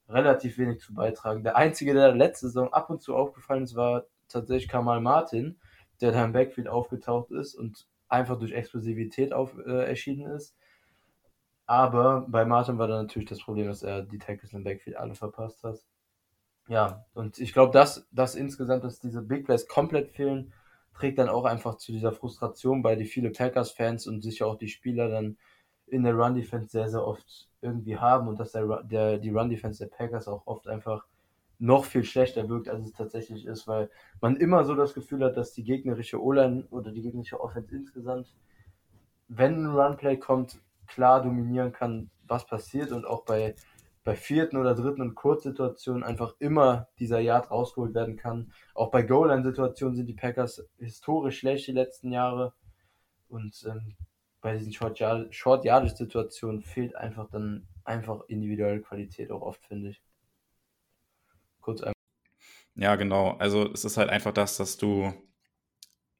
relativ 0.07 0.57
wenig 0.57 0.79
zu 0.79 0.93
beitragen. 0.93 1.43
Der 1.43 1.57
einzige, 1.57 1.93
der 1.93 2.13
letzte 2.13 2.47
Saison 2.47 2.71
ab 2.71 2.89
und 2.89 3.01
zu 3.01 3.15
aufgefallen 3.15 3.63
ist, 3.63 3.75
war 3.75 4.05
tatsächlich 4.29 4.69
Kamal 4.69 5.01
Martin, 5.01 5.59
der 5.99 6.11
da 6.11 6.23
im 6.23 6.31
Backfield 6.31 6.67
aufgetaucht 6.67 7.31
ist 7.31 7.55
und 7.55 7.87
einfach 8.07 8.37
durch 8.39 8.51
Explosivität 8.51 9.33
auf, 9.33 9.57
äh, 9.57 9.85
erschienen 9.85 10.31
ist. 10.31 10.55
Aber 11.65 12.25
bei 12.29 12.45
Martin 12.45 12.77
war 12.77 12.87
dann 12.87 13.03
natürlich 13.03 13.27
das 13.27 13.41
Problem, 13.41 13.67
dass 13.67 13.83
er 13.83 14.03
die 14.03 14.19
Tackles 14.19 14.53
im 14.53 14.63
Backfield 14.63 14.95
alle 14.95 15.15
verpasst 15.15 15.63
hat. 15.63 15.79
Ja, 16.69 17.05
und 17.13 17.39
ich 17.39 17.53
glaube, 17.53 17.73
dass, 17.73 18.07
dass 18.11 18.35
insgesamt, 18.35 18.83
dass 18.83 18.99
diese 18.99 19.21
Big 19.21 19.45
Plays 19.45 19.67
komplett 19.67 20.11
fehlen, 20.11 20.53
trägt 20.97 21.19
dann 21.19 21.29
auch 21.29 21.45
einfach 21.45 21.75
zu 21.75 21.91
dieser 21.91 22.11
Frustration 22.11 22.81
bei 22.81 22.95
die 22.95 23.05
viele 23.05 23.29
Packers-Fans 23.29 24.07
und 24.07 24.21
sicher 24.21 24.47
auch 24.47 24.57
die 24.57 24.67
Spieler 24.67 25.09
dann 25.09 25.37
in 25.85 26.03
der 26.03 26.15
Run-Defense 26.15 26.69
sehr, 26.69 26.89
sehr 26.89 27.05
oft 27.05 27.49
irgendwie 27.61 27.97
haben 27.97 28.27
und 28.27 28.39
dass 28.39 28.51
der, 28.51 28.83
der, 28.83 29.17
die 29.19 29.29
Run-Defense 29.29 29.83
der 29.83 29.95
Packers 29.95 30.27
auch 30.27 30.45
oft 30.45 30.67
einfach 30.67 31.05
noch 31.59 31.85
viel 31.85 32.03
schlechter 32.03 32.49
wirkt, 32.49 32.69
als 32.69 32.85
es 32.85 32.93
tatsächlich 32.93 33.45
ist, 33.45 33.67
weil 33.67 33.89
man 34.21 34.35
immer 34.35 34.63
so 34.63 34.75
das 34.75 34.93
Gefühl 34.93 35.23
hat, 35.23 35.37
dass 35.37 35.53
die 35.53 35.63
gegnerische 35.63 36.21
O-Line 36.21 36.67
oder 36.69 36.91
die 36.91 37.01
gegnerische 37.01 37.39
Offense 37.39 37.75
insgesamt, 37.75 38.33
wenn 39.27 39.65
ein 39.65 39.75
Run-Play 39.75 40.17
kommt, 40.17 40.59
klar 40.87 41.21
dominieren 41.21 41.71
kann, 41.71 42.09
was 42.27 42.45
passiert 42.45 42.91
und 42.91 43.05
auch 43.05 43.23
bei, 43.23 43.55
bei 44.07 44.15
vierten 44.15 44.55
oder 44.55 44.73
dritten 44.73 45.01
und 45.01 45.15
Kurzsituationen 45.15 46.01
einfach 46.01 46.33
immer 46.39 46.87
dieser 46.97 47.19
Yard 47.19 47.51
rausgeholt 47.51 47.93
werden 47.93 48.15
kann. 48.15 48.53
Auch 48.73 48.89
bei 48.89 49.01
Goal-Line-Situationen 49.01 49.97
sind 49.97 50.05
die 50.05 50.13
Packers 50.13 50.65
historisch 50.79 51.39
schlecht 51.39 51.67
die 51.67 51.73
letzten 51.73 52.13
Jahre 52.13 52.53
und 53.27 53.65
ähm, 53.67 53.97
bei 54.39 54.55
diesen 54.55 54.71
Short-Yardage-Situationen 54.71 56.61
fehlt 56.61 56.95
einfach 56.95 57.29
dann 57.29 57.67
einfach 57.83 58.21
individuelle 58.29 58.79
Qualität 58.79 59.29
auch 59.29 59.41
oft, 59.41 59.65
finde 59.65 59.89
ich. 59.89 60.01
Kurz 61.59 61.81
einmal. 61.81 61.91
Ja, 62.75 62.95
genau. 62.95 63.31
Also 63.39 63.69
es 63.73 63.83
ist 63.83 63.97
halt 63.97 64.09
einfach 64.09 64.31
das, 64.31 64.55
dass 64.55 64.77
du 64.77 65.11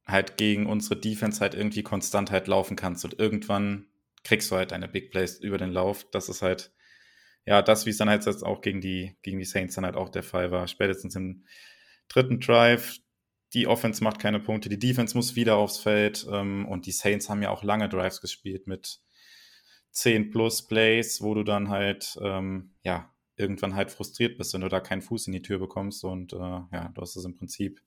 halt 0.05 0.35
gegen 0.35 0.65
unsere 0.65 0.99
Defense 0.99 1.39
halt 1.39 1.53
irgendwie 1.53 1.83
konstant 1.83 2.31
halt 2.31 2.47
laufen 2.47 2.75
kannst 2.75 3.05
und 3.05 3.17
irgendwann 3.17 3.87
kriegst 4.25 4.51
du 4.51 4.57
halt 4.57 4.73
deine 4.73 4.89
Big 4.89 5.09
Plays 5.09 5.39
über 5.39 5.57
den 5.57 5.71
Lauf. 5.71 6.05
Das 6.11 6.27
ist 6.27 6.41
halt, 6.41 6.73
ja, 7.47 7.61
das, 7.61 7.85
wie 7.85 7.91
es 7.91 7.97
dann 7.97 8.09
halt 8.09 8.25
jetzt 8.25 8.45
auch 8.45 8.61
gegen 8.61 8.81
die, 8.81 9.15
gegen 9.23 9.39
die 9.39 9.45
Saints 9.45 9.75
dann 9.75 9.85
halt 9.85 9.95
auch 9.95 10.09
der 10.09 10.23
Fall 10.23 10.51
war. 10.51 10.67
Spätestens 10.67 11.15
im 11.15 11.45
dritten 12.09 12.39
Drive 12.39 12.99
die 13.53 13.67
Offense 13.67 14.03
macht 14.03 14.19
keine 14.19 14.41
Punkte, 14.41 14.67
die 14.67 14.77
Defense 14.77 15.15
muss 15.15 15.37
wieder 15.37 15.55
aufs 15.55 15.77
Feld 15.77 16.27
ähm, 16.29 16.67
und 16.67 16.85
die 16.85 16.91
Saints 16.91 17.29
haben 17.29 17.41
ja 17.41 17.49
auch 17.49 17.63
lange 17.63 17.87
Drives 17.87 18.19
gespielt 18.19 18.67
mit 18.67 18.99
10 19.91 20.29
plus 20.29 20.67
Plays, 20.67 21.21
wo 21.21 21.33
du 21.33 21.43
dann 21.43 21.69
halt, 21.69 22.19
ähm, 22.21 22.75
ja, 22.83 23.13
irgendwann 23.37 23.75
halt 23.75 23.91
frustriert 23.91 24.37
bist, 24.37 24.53
wenn 24.53 24.61
du 24.61 24.67
da 24.67 24.81
keinen 24.81 25.01
Fuß 25.01 25.27
in 25.27 25.33
die 25.33 25.41
Tür 25.41 25.59
bekommst 25.59 26.03
und 26.03 26.33
äh, 26.33 26.37
ja, 26.37 26.91
du 26.93 27.01
hast 27.01 27.15
es 27.15 27.23
im 27.23 27.35
Prinzip 27.35 27.81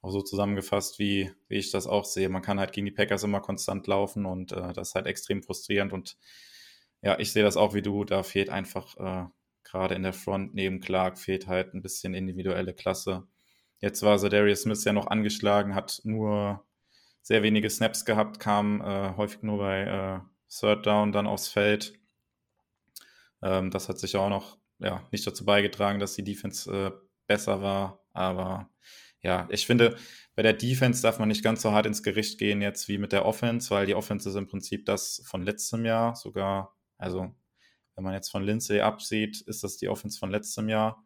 auch 0.00 0.10
so 0.10 0.22
zusammengefasst, 0.22 0.98
wie, 0.98 1.30
wie 1.46 1.58
ich 1.58 1.70
das 1.70 1.86
auch 1.86 2.04
sehe. 2.04 2.28
Man 2.28 2.42
kann 2.42 2.58
halt 2.58 2.72
gegen 2.72 2.86
die 2.86 2.92
Packers 2.92 3.22
immer 3.22 3.40
konstant 3.40 3.86
laufen 3.86 4.26
und 4.26 4.50
äh, 4.50 4.72
das 4.72 4.88
ist 4.88 4.94
halt 4.96 5.06
extrem 5.06 5.44
frustrierend 5.44 5.92
und 5.92 6.16
ja, 7.02 7.18
ich 7.18 7.32
sehe 7.32 7.42
das 7.42 7.56
auch 7.56 7.74
wie 7.74 7.82
du, 7.82 8.04
da 8.04 8.22
fehlt 8.22 8.50
einfach 8.50 8.96
äh, 8.96 9.26
gerade 9.64 9.94
in 9.94 10.02
der 10.02 10.12
Front 10.12 10.54
neben 10.54 10.80
Clark 10.80 11.18
fehlt 11.18 11.46
halt 11.46 11.74
ein 11.74 11.82
bisschen 11.82 12.14
individuelle 12.14 12.74
Klasse 12.74 13.26
Jetzt 13.82 14.02
war 14.04 14.16
Darius 14.16 14.62
Smith 14.62 14.84
ja 14.84 14.92
noch 14.92 15.08
angeschlagen, 15.08 15.74
hat 15.74 16.00
nur 16.04 16.64
sehr 17.20 17.42
wenige 17.42 17.68
Snaps 17.68 18.04
gehabt, 18.04 18.38
kam 18.38 18.80
äh, 18.80 19.16
häufig 19.16 19.42
nur 19.42 19.58
bei 19.58 19.82
äh, 19.82 20.20
Third 20.48 20.86
Down 20.86 21.10
dann 21.10 21.26
aufs 21.26 21.48
Feld. 21.48 21.92
Ähm, 23.42 23.72
das 23.72 23.88
hat 23.88 23.98
sich 23.98 24.14
auch 24.16 24.28
noch 24.28 24.56
ja, 24.78 25.06
nicht 25.10 25.26
dazu 25.26 25.44
beigetragen, 25.44 25.98
dass 25.98 26.14
die 26.14 26.22
Defense 26.22 26.72
äh, 26.72 26.92
besser 27.26 27.60
war. 27.60 28.04
Aber 28.12 28.70
ja, 29.20 29.48
ich 29.50 29.66
finde, 29.66 29.96
bei 30.36 30.42
der 30.42 30.52
Defense 30.52 31.02
darf 31.02 31.18
man 31.18 31.28
nicht 31.28 31.42
ganz 31.42 31.62
so 31.62 31.72
hart 31.72 31.86
ins 31.86 32.04
Gericht 32.04 32.38
gehen 32.38 32.62
jetzt 32.62 32.86
wie 32.86 32.98
mit 32.98 33.10
der 33.10 33.26
Offense, 33.26 33.70
weil 33.70 33.86
die 33.86 33.96
Offense 33.96 34.28
ist 34.28 34.36
im 34.36 34.46
Prinzip 34.46 34.86
das 34.86 35.22
von 35.26 35.42
letztem 35.42 35.84
Jahr 35.84 36.14
sogar. 36.14 36.76
Also, 37.02 37.34
wenn 37.96 38.04
man 38.04 38.14
jetzt 38.14 38.30
von 38.30 38.44
Lindsay 38.44 38.80
absieht, 38.80 39.40
ist 39.42 39.64
das 39.64 39.76
die 39.76 39.88
Offense 39.88 40.18
von 40.18 40.30
letztem 40.30 40.68
Jahr. 40.68 41.04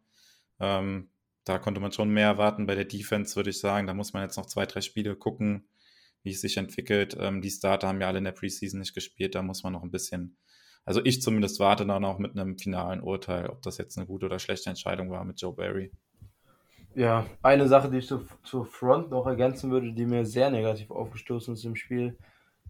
Ähm, 0.59 1.09
da 1.43 1.59
konnte 1.59 1.81
man 1.81 1.91
schon 1.91 2.09
mehr 2.09 2.27
erwarten. 2.27 2.67
Bei 2.67 2.75
der 2.75 2.85
Defense 2.85 3.35
würde 3.35 3.49
ich 3.49 3.59
sagen, 3.59 3.87
da 3.87 3.93
muss 3.93 4.13
man 4.13 4.23
jetzt 4.23 4.37
noch 4.37 4.45
zwei, 4.45 4.65
drei 4.65 4.81
Spiele 4.81 5.15
gucken, 5.15 5.67
wie 6.23 6.31
es 6.31 6.41
sich 6.41 6.57
entwickelt. 6.57 7.17
Ähm, 7.19 7.41
die 7.41 7.49
Starter 7.49 7.87
haben 7.87 8.01
ja 8.01 8.07
alle 8.07 8.19
in 8.19 8.25
der 8.25 8.31
Preseason 8.31 8.79
nicht 8.79 8.93
gespielt, 8.93 9.33
da 9.33 9.41
muss 9.41 9.63
man 9.63 9.73
noch 9.73 9.83
ein 9.83 9.91
bisschen, 9.91 10.37
also 10.85 11.01
ich 11.03 11.21
zumindest 11.21 11.59
warte 11.59 11.85
dann 11.85 12.05
auch 12.05 12.19
mit 12.19 12.37
einem 12.37 12.57
finalen 12.57 13.01
Urteil, 13.01 13.47
ob 13.49 13.61
das 13.61 13.77
jetzt 13.77 13.97
eine 13.97 14.07
gute 14.07 14.25
oder 14.25 14.39
schlechte 14.39 14.69
Entscheidung 14.69 15.09
war 15.09 15.23
mit 15.23 15.41
Joe 15.41 15.53
Barry. 15.53 15.91
Ja, 16.95 17.25
eine 17.43 17.67
Sache, 17.67 17.89
die 17.89 17.97
ich 17.97 18.07
zu, 18.07 18.25
zur 18.43 18.65
Front 18.65 19.11
noch 19.11 19.25
ergänzen 19.27 19.71
würde, 19.71 19.93
die 19.93 20.05
mir 20.05 20.25
sehr 20.25 20.49
negativ 20.49 20.91
aufgestoßen 20.91 21.53
ist 21.53 21.63
im 21.63 21.75
Spiel, 21.75 22.17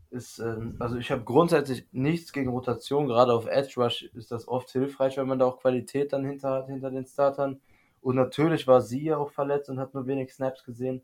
ist, 0.10 0.40
ähm, 0.40 0.76
also 0.80 0.98
ich 0.98 1.12
habe 1.12 1.24
grundsätzlich 1.24 1.88
nichts 1.92 2.34
gegen 2.34 2.50
Rotation, 2.50 3.08
gerade 3.08 3.34
auf 3.34 3.48
Edge 3.48 3.74
Rush 3.78 4.04
ist 4.04 4.32
das 4.32 4.48
oft 4.48 4.70
hilfreich, 4.72 5.18
wenn 5.18 5.28
man 5.28 5.40
da 5.40 5.46
auch 5.46 5.60
Qualität 5.60 6.14
dann 6.14 6.26
hinter 6.26 6.52
hat, 6.52 6.68
hinter 6.68 6.92
den 6.92 7.06
Startern. 7.06 7.62
Und 8.02 8.16
natürlich 8.16 8.68
war 8.68 8.82
sie 8.82 9.04
ja 9.04 9.18
auch 9.18 9.32
verletzt 9.32 9.70
und 9.70 9.80
hat 9.80 9.94
nur 9.94 10.08
wenig 10.08 10.34
Snaps 10.34 10.64
gesehen. 10.64 11.02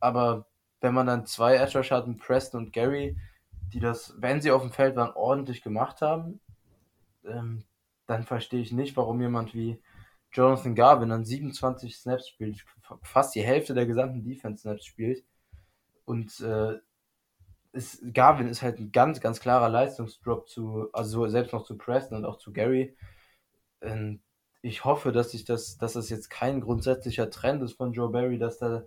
Aber 0.00 0.46
wenn 0.80 0.94
man 0.94 1.06
dann 1.06 1.26
zwei 1.26 1.56
Edge 1.56 1.78
Rusher 1.78 1.96
hat, 1.96 2.18
Preston 2.18 2.64
und 2.64 2.72
Gary, 2.72 3.16
die 3.72 3.80
das, 3.80 4.14
wenn 4.18 4.40
sie 4.40 4.50
auf 4.50 4.62
dem 4.62 4.72
Feld 4.72 4.96
waren, 4.96 5.14
ordentlich 5.14 5.62
gemacht 5.62 6.00
haben, 6.00 6.40
ähm, 7.24 7.64
dann 8.06 8.22
verstehe 8.24 8.60
ich 8.60 8.72
nicht, 8.72 8.96
warum 8.96 9.20
jemand 9.20 9.54
wie 9.54 9.80
Jonathan 10.32 10.74
Garvin 10.74 11.08
dann 11.08 11.24
27 11.24 11.96
Snaps 11.96 12.28
spielt, 12.28 12.64
fast 13.02 13.34
die 13.34 13.42
Hälfte 13.42 13.74
der 13.74 13.86
gesamten 13.86 14.22
Defense-Snaps 14.22 14.84
spielt. 14.84 15.24
Und 16.04 16.40
äh, 16.40 16.78
ist, 17.76 18.14
Garvin 18.14 18.48
ist 18.48 18.62
halt 18.62 18.78
ein 18.78 18.92
ganz, 18.92 19.20
ganz 19.20 19.40
klarer 19.40 19.68
Leistungsdrop 19.68 20.48
zu, 20.48 20.88
also 20.92 21.28
selbst 21.28 21.52
noch 21.52 21.64
zu 21.64 21.76
Preston 21.76 22.18
und 22.18 22.24
auch 22.24 22.38
zu 22.38 22.52
Gary. 22.52 22.96
Ähm, 23.82 24.20
ich 24.62 24.84
hoffe, 24.84 25.12
dass 25.12 25.30
sich 25.30 25.44
das, 25.44 25.78
dass 25.78 25.92
das 25.92 26.10
jetzt 26.10 26.28
kein 26.30 26.60
grundsätzlicher 26.60 27.30
Trend 27.30 27.62
ist 27.62 27.74
von 27.74 27.92
Joe 27.92 28.10
Barry, 28.10 28.38
dass 28.38 28.58
da 28.58 28.84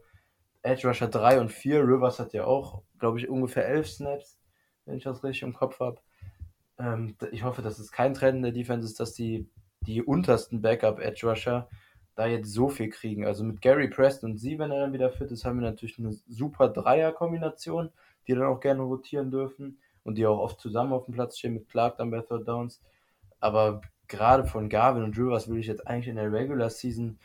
Edge 0.61 0.87
Rusher 0.87 1.07
3 1.07 1.39
und 1.39 1.51
4, 1.51 1.83
Rivers 1.83 2.19
hat 2.19 2.33
ja 2.33 2.45
auch, 2.45 2.83
glaube 2.99 3.19
ich, 3.19 3.29
ungefähr 3.29 3.65
11 3.67 3.89
Snaps, 3.89 4.39
wenn 4.85 4.97
ich 4.97 5.03
das 5.03 5.23
richtig 5.23 5.43
im 5.43 5.53
Kopf 5.53 5.79
habe. 5.79 6.01
Ähm, 6.77 7.15
ich 7.31 7.43
hoffe, 7.43 7.61
dass 7.61 7.79
es 7.79 7.91
kein 7.91 8.13
Trend 8.13 8.37
in 8.37 8.43
der 8.43 8.51
Defense 8.51 8.85
ist, 8.85 8.99
dass 8.99 9.13
die, 9.13 9.49
die 9.81 10.03
untersten 10.03 10.61
Backup 10.61 10.99
Edge 10.99 11.27
Rusher 11.27 11.69
da 12.15 12.27
jetzt 12.27 12.51
so 12.51 12.67
viel 12.67 12.89
kriegen. 12.89 13.25
Also 13.25 13.45
mit 13.45 13.61
Gary 13.61 13.87
Preston 13.87 14.31
und 14.31 14.37
sie, 14.37 14.59
wenn 14.59 14.71
er 14.71 14.81
dann 14.81 14.93
wieder 14.93 15.09
fit 15.09 15.31
ist, 15.31 15.45
haben 15.45 15.61
wir 15.61 15.69
natürlich 15.69 15.99
eine 15.99 16.11
super 16.27 16.67
Dreier-Kombination, 16.67 17.91
die 18.29 18.35
dann 18.35 18.43
auch 18.43 18.59
gerne 18.59 18.83
rotieren 18.83 19.31
dürfen 19.31 19.79
und 20.03 20.15
die 20.15 20.27
auch 20.27 20.37
oft 20.37 20.59
zusammen 20.59 20.93
auf 20.93 21.05
dem 21.05 21.15
Platz 21.15 21.39
stehen 21.39 21.55
mit 21.55 21.67
Clark 21.67 21.97
dann 21.97 22.11
bei 22.11 22.21
Third 22.21 22.47
Downs. 22.47 22.79
Aber 23.39 23.81
gerade 24.07 24.45
von 24.45 24.69
Garvin 24.69 25.03
und 25.03 25.17
Rivers 25.17 25.47
würde 25.47 25.61
ich 25.61 25.67
jetzt 25.67 25.87
eigentlich 25.87 26.09
in 26.09 26.15
der 26.15 26.31
Regular 26.31 26.69
Season 26.69 27.17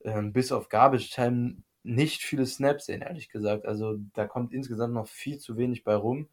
äh, 0.00 0.22
bis 0.22 0.52
auf 0.52 0.68
Garbage 0.68 1.10
Time 1.10 1.56
nicht 1.82 2.22
viele 2.22 2.46
Snaps 2.46 2.86
sehen, 2.86 3.02
ehrlich 3.02 3.30
gesagt. 3.30 3.66
Also 3.66 3.98
da 4.14 4.26
kommt 4.26 4.52
insgesamt 4.52 4.94
noch 4.94 5.08
viel 5.08 5.38
zu 5.38 5.56
wenig 5.56 5.82
bei 5.82 5.96
rum. 5.96 6.28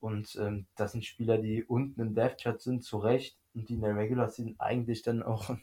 Und 0.00 0.36
ähm, 0.36 0.66
das 0.76 0.92
sind 0.92 1.04
Spieler, 1.04 1.38
die 1.38 1.64
unten 1.64 2.00
im 2.00 2.14
Death 2.14 2.38
Chat 2.38 2.60
sind, 2.60 2.82
zu 2.82 2.98
Recht, 2.98 3.38
und 3.54 3.68
die 3.68 3.74
in 3.74 3.80
der 3.80 3.96
Regular 3.96 4.28
Season 4.28 4.56
eigentlich 4.58 5.02
dann 5.02 5.22
auch 5.22 5.56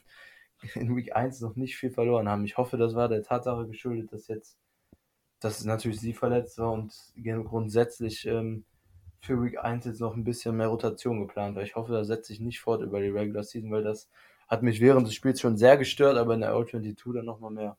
in 0.76 0.96
Week 0.96 1.16
1 1.16 1.42
noch 1.42 1.56
nicht 1.58 1.78
viel 1.78 1.92
verloren 1.92 2.30
haben. 2.30 2.46
Ich 2.46 2.58
hoffe, 2.58 2.78
das 2.78 2.96
war 2.96 3.10
der 3.10 3.22
Tatsache 3.22 3.68
geschuldet, 3.68 4.14
dass 4.14 4.28
jetzt, 4.30 4.58
dass 5.42 5.66
natürlich 5.66 6.00
sie 6.00 6.14
verletzt 6.14 6.58
war 6.60 6.72
und 6.72 6.94
grundsätzlich 7.46 8.26
ähm, 8.26 8.64
für 9.20 9.44
Week 9.44 9.60
1 9.60 9.86
jetzt 9.86 10.00
noch 10.00 10.16
ein 10.16 10.24
bisschen 10.24 10.56
mehr 10.56 10.68
Rotation 10.68 11.20
geplant, 11.20 11.56
weil 11.56 11.66
ich 11.66 11.76
hoffe, 11.76 11.92
das 11.92 12.08
setzt 12.08 12.28
sich 12.28 12.40
nicht 12.40 12.62
fort 12.62 12.82
über 12.82 13.02
die 13.02 13.10
Regular 13.10 13.44
Season, 13.44 13.72
weil 13.72 13.84
das 13.84 14.10
hat 14.48 14.64
mich 14.64 14.82
während 14.82 15.08
des 15.08 15.16
Spiels 15.16 15.42
schon 15.42 15.58
sehr 15.58 15.78
gestört, 15.78 16.18
aber 16.18 16.34
in 16.34 16.42
der 16.42 16.54
O22 16.54 17.14
dann 17.14 17.26
nochmal 17.26 17.52
mehr. 17.52 17.78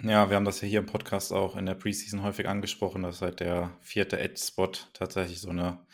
Ja, 0.00 0.30
wir 0.30 0.36
haben 0.36 0.44
das 0.44 0.60
ja 0.60 0.68
hier 0.68 0.78
im 0.78 0.86
Podcast 0.86 1.32
auch 1.32 1.56
in 1.56 1.66
der 1.66 1.74
Preseason 1.74 2.22
häufig 2.22 2.48
angesprochen, 2.48 3.02
dass 3.02 3.20
halt 3.20 3.40
der 3.40 3.76
vierte 3.80 4.18
Edge-Spot 4.18 4.70
tatsächlich 4.92 5.40
so 5.40 5.50
eine 5.50 5.84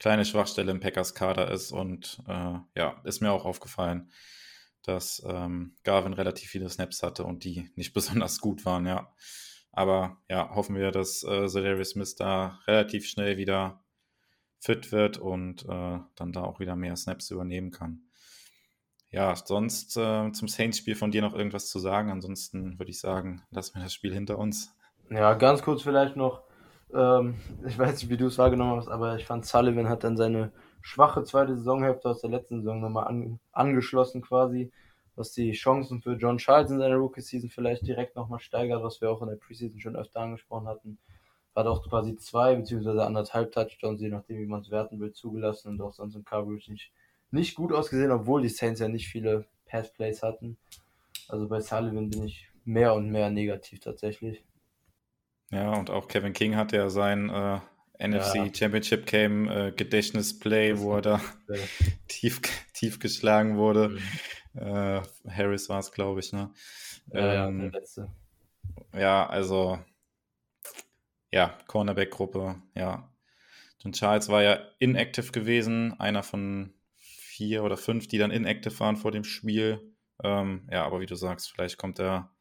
kleine 0.00 0.24
Schwachstelle 0.24 0.72
im 0.72 0.80
Packers-Kader 0.80 1.50
ist 1.52 1.70
und 1.70 2.20
äh, 2.26 2.58
ja, 2.76 3.00
ist 3.04 3.20
mir 3.20 3.30
auch 3.30 3.44
aufgefallen. 3.44 4.10
Dass 4.84 5.22
ähm, 5.26 5.76
Garvin 5.82 6.12
relativ 6.12 6.50
viele 6.50 6.68
Snaps 6.68 7.02
hatte 7.02 7.24
und 7.24 7.44
die 7.44 7.70
nicht 7.74 7.92
besonders 7.94 8.40
gut 8.40 8.64
waren, 8.64 8.86
ja. 8.86 9.12
Aber 9.72 10.18
ja, 10.28 10.54
hoffen 10.54 10.76
wir, 10.76 10.92
dass 10.92 11.24
äh, 11.24 11.48
Zedarius 11.48 11.90
Smith 11.90 12.14
da 12.14 12.60
relativ 12.66 13.08
schnell 13.08 13.36
wieder 13.36 13.82
fit 14.60 14.92
wird 14.92 15.18
und 15.18 15.64
äh, 15.64 15.98
dann 16.14 16.32
da 16.32 16.44
auch 16.44 16.60
wieder 16.60 16.76
mehr 16.76 16.96
Snaps 16.96 17.30
übernehmen 17.30 17.70
kann. 17.70 18.02
Ja, 19.10 19.36
sonst 19.36 19.96
äh, 19.96 20.32
zum 20.32 20.48
Saints-Spiel 20.48 20.96
von 20.96 21.10
dir 21.10 21.22
noch 21.22 21.34
irgendwas 21.34 21.68
zu 21.68 21.78
sagen. 21.78 22.10
Ansonsten 22.10 22.78
würde 22.78 22.90
ich 22.90 22.98
sagen, 22.98 23.42
lassen 23.50 23.76
wir 23.76 23.82
das 23.82 23.94
Spiel 23.94 24.12
hinter 24.12 24.38
uns. 24.38 24.74
Ja, 25.10 25.34
ganz 25.34 25.62
kurz 25.62 25.82
vielleicht 25.82 26.16
noch. 26.16 26.42
Ähm, 26.92 27.36
ich 27.66 27.78
weiß 27.78 27.94
nicht, 27.94 28.10
wie 28.10 28.16
du 28.16 28.26
es 28.26 28.38
wahrgenommen 28.38 28.76
hast, 28.76 28.88
aber 28.88 29.16
ich 29.16 29.24
fand, 29.24 29.44
Sullivan 29.44 29.88
hat 29.88 30.02
dann 30.04 30.16
seine 30.16 30.52
schwache 30.84 31.24
zweite 31.24 31.56
Saisonhälfte 31.56 32.10
aus 32.10 32.20
der 32.20 32.30
letzten 32.30 32.60
Saison 32.60 32.80
nochmal 32.80 33.06
an, 33.08 33.40
angeschlossen 33.52 34.20
quasi, 34.20 34.70
was 35.16 35.32
die 35.32 35.52
Chancen 35.52 36.02
für 36.02 36.12
John 36.12 36.36
Charles 36.36 36.70
in 36.70 36.78
seiner 36.78 36.96
Rookie-Season 36.96 37.48
vielleicht 37.48 37.86
direkt 37.86 38.16
nochmal 38.16 38.38
steigert, 38.38 38.82
was 38.82 39.00
wir 39.00 39.10
auch 39.10 39.22
in 39.22 39.28
der 39.28 39.36
Preseason 39.36 39.80
schon 39.80 39.96
öfter 39.96 40.20
angesprochen 40.20 40.68
hatten. 40.68 40.98
Hat 41.56 41.66
auch 41.66 41.88
quasi 41.88 42.16
zwei 42.16 42.54
beziehungsweise 42.56 43.04
anderthalb 43.04 43.52
Touchdowns, 43.52 44.02
je 44.02 44.08
nachdem, 44.08 44.38
wie 44.38 44.46
man 44.46 44.60
es 44.60 44.70
werten 44.70 45.00
will, 45.00 45.12
zugelassen 45.12 45.68
und 45.68 45.80
auch 45.80 45.94
sonst 45.94 46.16
im 46.16 46.24
Coverage 46.24 46.70
nicht, 46.70 46.92
nicht 47.30 47.54
gut 47.54 47.72
ausgesehen, 47.72 48.10
obwohl 48.10 48.42
die 48.42 48.48
Saints 48.48 48.80
ja 48.80 48.88
nicht 48.88 49.08
viele 49.08 49.46
Pass-Plays 49.66 50.22
hatten. 50.22 50.58
Also 51.28 51.48
bei 51.48 51.60
Sullivan 51.60 52.10
bin 52.10 52.24
ich 52.24 52.50
mehr 52.64 52.92
und 52.94 53.10
mehr 53.10 53.30
negativ 53.30 53.80
tatsächlich. 53.80 54.44
Ja, 55.50 55.72
und 55.72 55.88
auch 55.88 56.08
Kevin 56.08 56.34
King 56.34 56.56
hat 56.56 56.72
ja 56.72 56.90
sein 56.90 57.30
äh, 57.30 57.60
NFC 57.98 58.34
ja. 58.34 58.54
Championship 58.54 59.06
Game 59.06 59.48
äh, 59.48 59.72
Gedächtnisplay, 59.72 60.78
wo 60.78 60.96
er 60.96 61.02
da 61.02 61.20
tief, 62.08 62.40
tief 62.72 62.98
geschlagen 62.98 63.56
wurde. 63.56 63.90
Mhm. 63.90 64.60
Äh, 64.60 65.02
Harris 65.28 65.68
war 65.68 65.80
es, 65.80 65.92
glaube 65.92 66.20
ich, 66.20 66.32
ne? 66.32 66.52
Ja, 67.12 67.48
ähm, 67.48 67.60
ja, 67.60 67.70
der 67.70 67.80
letzte. 67.80 68.10
Ja, 68.92 69.26
also 69.26 69.78
ja, 71.34 71.58
Cornerback-Gruppe, 71.66 72.62
ja. 72.76 73.12
John 73.80 73.92
Charles 73.92 74.28
war 74.28 74.42
ja 74.42 74.60
inactive 74.78 75.32
gewesen, 75.32 75.98
einer 75.98 76.22
von 76.22 76.72
vier 76.94 77.64
oder 77.64 77.76
fünf, 77.76 78.06
die 78.06 78.18
dann 78.18 78.30
inactive 78.30 78.78
waren 78.78 78.96
vor 78.96 79.10
dem 79.10 79.24
Spiel. 79.24 79.92
Ähm, 80.22 80.68
ja, 80.70 80.84
aber 80.84 81.00
wie 81.00 81.06
du 81.06 81.16
sagst, 81.16 81.50
vielleicht 81.50 81.76
kommt 81.76 81.98
er, 81.98 82.32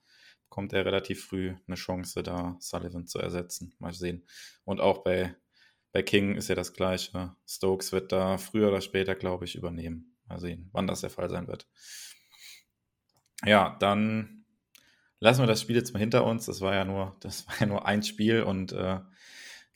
kommt 0.49 0.73
er 0.73 0.85
relativ 0.85 1.25
früh 1.25 1.55
eine 1.65 1.75
Chance, 1.75 2.21
da 2.21 2.55
Sullivan 2.59 3.07
zu 3.07 3.17
ersetzen. 3.17 3.73
Mal 3.79 3.93
sehen. 3.93 4.27
Und 4.63 4.79
auch 4.79 5.03
bei, 5.03 5.35
bei 5.93 6.01
King 6.01 6.35
ist 6.35 6.49
ja 6.49 6.55
das 6.55 6.73
Gleiche. 6.73 7.35
Stokes 7.47 7.91
wird 7.91 8.11
da 8.11 8.37
früher 8.37 8.67
oder 8.67 8.81
später, 8.81 9.15
glaube 9.15 9.45
ich, 9.45 9.55
übernehmen. 9.55 10.17
Mal 10.27 10.39
sehen, 10.39 10.69
wann 10.73 10.87
das 10.87 11.01
der 11.01 11.11
Fall 11.11 11.29
sein 11.29 11.47
wird. 11.47 11.67
Ja, 13.45 13.77
dann 13.79 14.45
lassen 15.19 15.41
wir 15.41 15.47
das 15.47 15.61
Spiel 15.61 15.75
jetzt 15.75 15.93
mal 15.93 15.99
hinter 15.99 16.25
uns. 16.25 16.47
Das 16.47 16.61
war 16.61 16.73
ja 16.73 16.83
nur, 16.83 17.15
das 17.21 17.47
war 17.47 17.55
ja 17.59 17.67
nur 17.67 17.85
ein 17.85 18.01
Spiel 18.01 18.41
und 18.41 18.73
äh, 18.73 18.99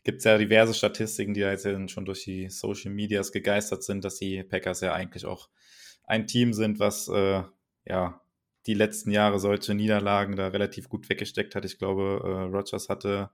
gibt 0.03 0.23
ja 0.23 0.38
diverse 0.38 0.73
Statistiken, 0.73 1.36
die 1.36 1.41
ja 1.41 1.51
jetzt 1.51 1.67
schon 1.91 2.06
durch 2.06 2.23
die 2.23 2.49
Social 2.49 2.91
Medias 2.91 3.32
gegeistert 3.32 3.84
sind, 3.84 4.03
dass 4.03 4.15
die 4.15 4.43
Packers 4.43 4.82
ja 4.82 4.93
eigentlich 4.93 5.25
auch 5.25 5.49
ein 6.03 6.25
Team 6.25 6.53
sind, 6.53 6.80
was 6.80 7.10
äh, 7.10 7.43
ja 7.86 8.21
die 8.65 8.73
letzten 8.73 9.12
Jahre 9.12 9.39
solche 9.39 9.75
Niederlagen 9.75 10.36
da 10.36 10.47
relativ 10.47 10.89
gut 10.89 11.10
weggesteckt 11.10 11.53
hat. 11.53 11.63
Ich 11.63 11.77
glaube, 11.77 12.21
äh, 12.23 12.56
Rogers 12.56 12.89
hatte 12.89 13.30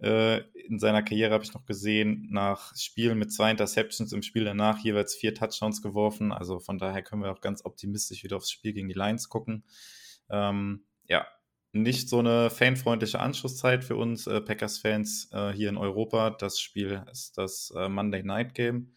äh, 0.00 0.38
in 0.52 0.78
seiner 0.78 1.02
Karriere, 1.02 1.34
habe 1.34 1.44
ich 1.44 1.54
noch 1.54 1.64
gesehen, 1.64 2.28
nach 2.30 2.74
Spielen 2.76 3.18
mit 3.18 3.32
zwei 3.32 3.50
Interceptions 3.50 4.12
im 4.12 4.22
Spiel 4.22 4.44
danach 4.44 4.78
jeweils 4.78 5.14
vier 5.14 5.34
Touchdowns 5.34 5.82
geworfen. 5.82 6.32
Also 6.32 6.60
von 6.60 6.78
daher 6.78 7.02
können 7.02 7.22
wir 7.22 7.32
auch 7.32 7.40
ganz 7.40 7.64
optimistisch 7.64 8.22
wieder 8.22 8.36
aufs 8.36 8.50
Spiel 8.50 8.72
gegen 8.72 8.88
die 8.88 8.94
Lions 8.94 9.28
gucken. 9.28 9.64
Ähm, 10.30 10.84
ja, 11.08 11.26
nicht 11.72 12.08
so 12.08 12.20
eine 12.20 12.50
fanfreundliche 12.50 13.18
Anschlusszeit 13.18 13.84
für 13.84 13.96
uns 13.96 14.26
äh, 14.26 14.40
Packers-Fans 14.40 15.30
äh, 15.32 15.52
hier 15.52 15.68
in 15.68 15.76
Europa. 15.76 16.30
Das 16.30 16.60
Spiel 16.60 17.04
ist 17.10 17.36
das 17.36 17.72
äh, 17.76 17.88
Monday 17.88 18.22
Night 18.22 18.54
Game. 18.54 18.94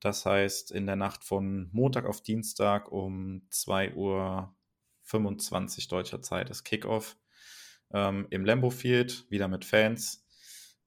Das 0.00 0.26
heißt, 0.26 0.72
in 0.72 0.86
der 0.86 0.96
Nacht 0.96 1.24
von 1.24 1.68
Montag 1.72 2.06
auf 2.06 2.22
Dienstag 2.22 2.90
um 2.90 3.46
2.25 3.52 3.94
Uhr 3.96 5.88
deutscher 5.90 6.22
Zeit 6.22 6.50
ist 6.50 6.64
Kickoff 6.64 7.16
ähm, 7.92 8.26
im 8.30 8.44
Lambo 8.44 8.70
Field, 8.70 9.30
wieder 9.30 9.48
mit 9.48 9.64
Fans. 9.64 10.21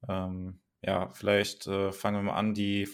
Ähm, 0.07 0.59
ja, 0.81 1.09
vielleicht 1.13 1.67
äh, 1.67 1.91
fangen 1.91 2.17
wir 2.17 2.31
mal 2.31 2.37
an. 2.37 2.53
Die 2.53 2.87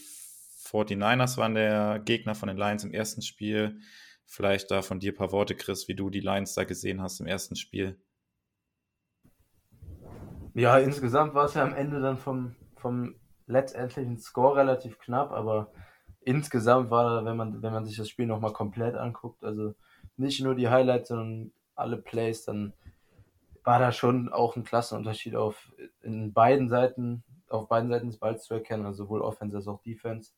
49ers 0.63 1.37
waren 1.37 1.55
der 1.55 1.99
Gegner 1.99 2.35
von 2.35 2.47
den 2.47 2.57
Lions 2.57 2.83
im 2.83 2.93
ersten 2.93 3.21
Spiel. 3.21 3.79
Vielleicht 4.25 4.71
da 4.71 4.81
von 4.81 4.99
dir 4.99 5.11
ein 5.11 5.17
paar 5.17 5.31
Worte, 5.31 5.55
Chris, 5.55 5.87
wie 5.87 5.95
du 5.95 6.09
die 6.09 6.21
Lions 6.21 6.53
da 6.53 6.63
gesehen 6.63 7.01
hast 7.01 7.19
im 7.19 7.27
ersten 7.27 7.55
Spiel. 7.55 7.99
Ja, 10.53 10.77
insgesamt 10.77 11.33
war 11.33 11.45
es 11.45 11.53
ja 11.53 11.63
am 11.63 11.73
Ende 11.73 12.01
dann 12.01 12.17
vom, 12.17 12.55
vom 12.75 13.15
letztendlichen 13.47 14.17
Score 14.17 14.57
relativ 14.57 14.99
knapp, 14.99 15.31
aber 15.31 15.71
insgesamt 16.21 16.91
war 16.91 17.03
da, 17.03 17.25
wenn 17.25 17.37
man, 17.37 17.61
wenn 17.61 17.73
man 17.73 17.85
sich 17.85 17.97
das 17.97 18.09
Spiel 18.09 18.25
nochmal 18.25 18.53
komplett 18.53 18.95
anguckt, 18.95 19.43
also 19.43 19.75
nicht 20.17 20.41
nur 20.41 20.55
die 20.55 20.69
Highlights, 20.69 21.09
sondern 21.09 21.51
alle 21.75 21.97
Plays, 21.97 22.45
dann 22.45 22.73
war 23.63 23.79
da 23.79 23.91
schon 23.91 24.29
auch 24.29 24.55
ein 24.55 24.63
Klassenunterschied 24.63 25.35
auf 25.35 25.71
in 26.01 26.33
beiden 26.33 26.69
Seiten, 26.69 27.23
auf 27.49 27.67
beiden 27.67 27.89
Seiten 27.89 28.07
des 28.07 28.17
Balls 28.17 28.43
zu 28.43 28.53
erkennen, 28.53 28.85
also 28.85 29.03
sowohl 29.03 29.21
Offense 29.21 29.57
als 29.57 29.67
auch 29.67 29.81
Defense. 29.81 30.31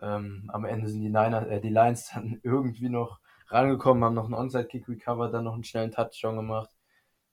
Ähm, 0.00 0.50
am 0.52 0.64
Ende 0.64 0.88
sind 0.88 1.00
die, 1.00 1.08
Niners, 1.08 1.46
äh, 1.46 1.60
die 1.60 1.70
Lions 1.70 2.10
dann 2.14 2.40
irgendwie 2.42 2.88
noch 2.88 3.20
rangekommen, 3.48 4.04
haben 4.04 4.14
noch 4.14 4.24
einen 4.24 4.34
Onside-Kick 4.34 4.88
recovered, 4.88 5.32
dann 5.32 5.44
noch 5.44 5.54
einen 5.54 5.64
schnellen 5.64 5.92
Touchdown 5.92 6.36
gemacht 6.36 6.70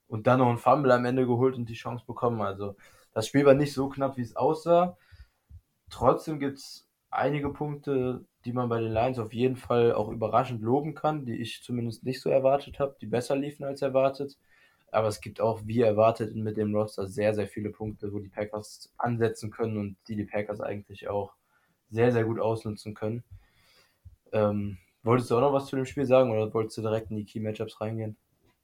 und 0.07 0.27
dann 0.27 0.39
noch 0.39 0.49
einen 0.49 0.57
Fumble 0.57 0.91
am 0.91 1.05
Ende 1.05 1.25
geholt 1.25 1.55
und 1.55 1.69
die 1.69 1.73
Chance 1.73 2.05
bekommen. 2.05 2.41
Also 2.41 2.75
das 3.13 3.27
Spiel 3.27 3.45
war 3.45 3.53
nicht 3.53 3.73
so 3.73 3.89
knapp, 3.89 4.17
wie 4.17 4.21
es 4.21 4.35
aussah. 4.35 4.97
Trotzdem 5.89 6.39
gibt 6.39 6.59
es 6.59 6.87
einige 7.09 7.49
Punkte, 7.49 8.25
die 8.45 8.53
man 8.53 8.69
bei 8.69 8.79
den 8.79 8.91
Lions 8.91 9.19
auf 9.19 9.33
jeden 9.33 9.57
Fall 9.57 9.93
auch 9.93 10.09
überraschend 10.09 10.61
loben 10.61 10.95
kann, 10.95 11.25
die 11.25 11.35
ich 11.35 11.61
zumindest 11.63 12.03
nicht 12.03 12.21
so 12.21 12.29
erwartet 12.29 12.79
habe, 12.79 12.95
die 12.99 13.05
besser 13.07 13.35
liefen 13.35 13.63
als 13.65 13.81
erwartet. 13.81 14.37
Aber 14.91 15.07
es 15.07 15.21
gibt 15.21 15.39
auch, 15.39 15.61
wie 15.65 15.81
erwartet, 15.81 16.35
mit 16.35 16.57
dem 16.57 16.75
Roster 16.75 17.07
sehr, 17.07 17.33
sehr 17.33 17.47
viele 17.47 17.69
Punkte, 17.69 18.11
wo 18.11 18.19
die 18.19 18.29
Packers 18.29 18.93
ansetzen 18.97 19.49
können 19.49 19.77
und 19.77 19.97
die 20.07 20.15
die 20.15 20.25
Packers 20.25 20.59
eigentlich 20.59 21.07
auch 21.07 21.33
sehr, 21.89 22.11
sehr 22.11 22.25
gut 22.25 22.39
ausnutzen 22.39 22.93
können. 22.93 23.23
Ähm, 24.33 24.77
wolltest 25.03 25.31
du 25.31 25.37
auch 25.37 25.41
noch 25.41 25.53
was 25.53 25.67
zu 25.67 25.75
dem 25.75 25.85
Spiel 25.85 26.05
sagen 26.05 26.31
oder 26.31 26.53
wolltest 26.53 26.77
du 26.77 26.81
direkt 26.81 27.09
in 27.09 27.17
die 27.17 27.25
Key-Matchups 27.25 27.79
reingehen? 27.79 28.17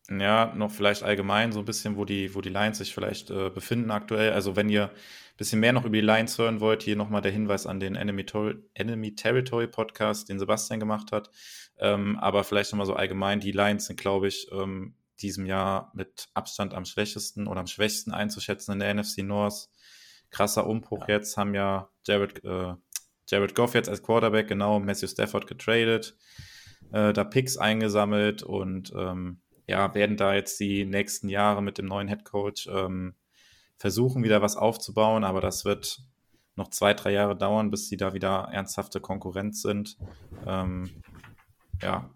Ja, 0.10 0.54
noch 0.56 0.72
vielleicht 0.72 1.04
allgemein 1.04 1.52
so 1.52 1.60
ein 1.60 1.66
bisschen, 1.66 1.98
wo 1.98 2.06
die, 2.06 2.34
wo 2.34 2.40
die 2.40 2.50
Lions 2.50 2.78
sich 2.78 2.94
vielleicht 2.94 3.30
äh, 3.30 3.50
befinden 3.50 3.92
aktuell. 3.92 4.32
Also 4.32 4.56
wenn 4.56 4.70
ihr 4.70 4.86
ein 4.86 5.38
bisschen 5.38 5.60
mehr 5.60 5.74
noch 5.74 5.84
über 5.84 5.96
die 5.96 6.02
Lions 6.02 6.38
hören 6.38 6.62
wollt, 6.62 6.84
hier 6.84 6.96
nochmal 6.96 7.22
der 7.22 7.34
Hinweis 7.34 7.68
an 7.68 7.82
den 7.82 7.96
Enemy, 7.96 8.26
Enemy 8.74 9.16
Territory 9.16 9.68
Podcast, 9.68 10.30
den 10.30 10.40
Sebastian 10.40 10.80
gemacht 10.80 11.12
hat. 11.12 11.30
Ähm, 11.78 12.18
aber 12.20 12.46
vielleicht 12.46 12.72
nochmal 12.72 12.86
so 12.86 12.94
allgemein, 12.94 13.42
die 13.42 13.52
Lions 13.52 13.88
sind, 13.88 14.00
glaube 14.00 14.30
ich, 14.30 14.50
ähm, 14.54 14.96
diesem 15.22 15.46
Jahr 15.46 15.92
mit 15.94 16.30
Abstand 16.34 16.74
am 16.74 16.86
schwächesten 16.86 17.48
oder 17.48 17.60
am 17.60 17.68
schwächsten 17.68 18.12
einzuschätzen 18.12 18.74
in 18.74 18.80
der 18.80 18.94
NFC 18.94 19.20
North. 19.20 19.70
Krasser 20.30 20.68
Umbruch 20.68 21.08
ja. 21.08 21.16
jetzt, 21.16 21.38
haben 21.38 21.56
ja 21.56 21.90
Jared, 22.06 22.44
äh, 22.44 22.74
Jared 23.30 23.56
Goff 23.56 23.74
jetzt 23.74 23.90
als 23.90 24.04
Quarterback, 24.04 24.48
genau, 24.48 24.80
Matthew 24.80 25.08
Stafford 25.08 25.48
getradet, 25.48 26.18
äh, 26.92 27.14
da 27.14 27.24
Picks 27.24 27.58
eingesammelt 27.58 28.44
und 28.44 28.92
ähm, 28.96 29.42
ja, 29.68 29.94
werden 29.94 30.18
da 30.18 30.34
jetzt 30.34 30.60
die 30.60 30.86
nächsten 30.86 31.30
Jahre 31.30 31.62
mit 31.62 31.78
dem 31.78 31.86
neuen 31.86 32.08
Head 32.08 32.26
Coach 32.26 32.68
ähm, 32.68 33.16
versuchen, 33.78 34.24
wieder 34.24 34.42
was 34.42 34.56
aufzubauen, 34.56 35.24
aber 35.24 35.42
das 35.42 35.66
wird 35.66 36.02
noch 36.56 36.70
zwei, 36.70 36.94
drei 36.94 37.12
Jahre 37.12 37.38
dauern, 37.38 37.70
bis 37.70 37.88
sie 37.88 37.98
da 37.98 38.14
wieder 38.14 38.50
ernsthafte 38.52 39.00
Konkurrenz 39.00 39.62
sind. 39.62 39.98
Ähm, 40.46 41.04
ja, 41.82 42.10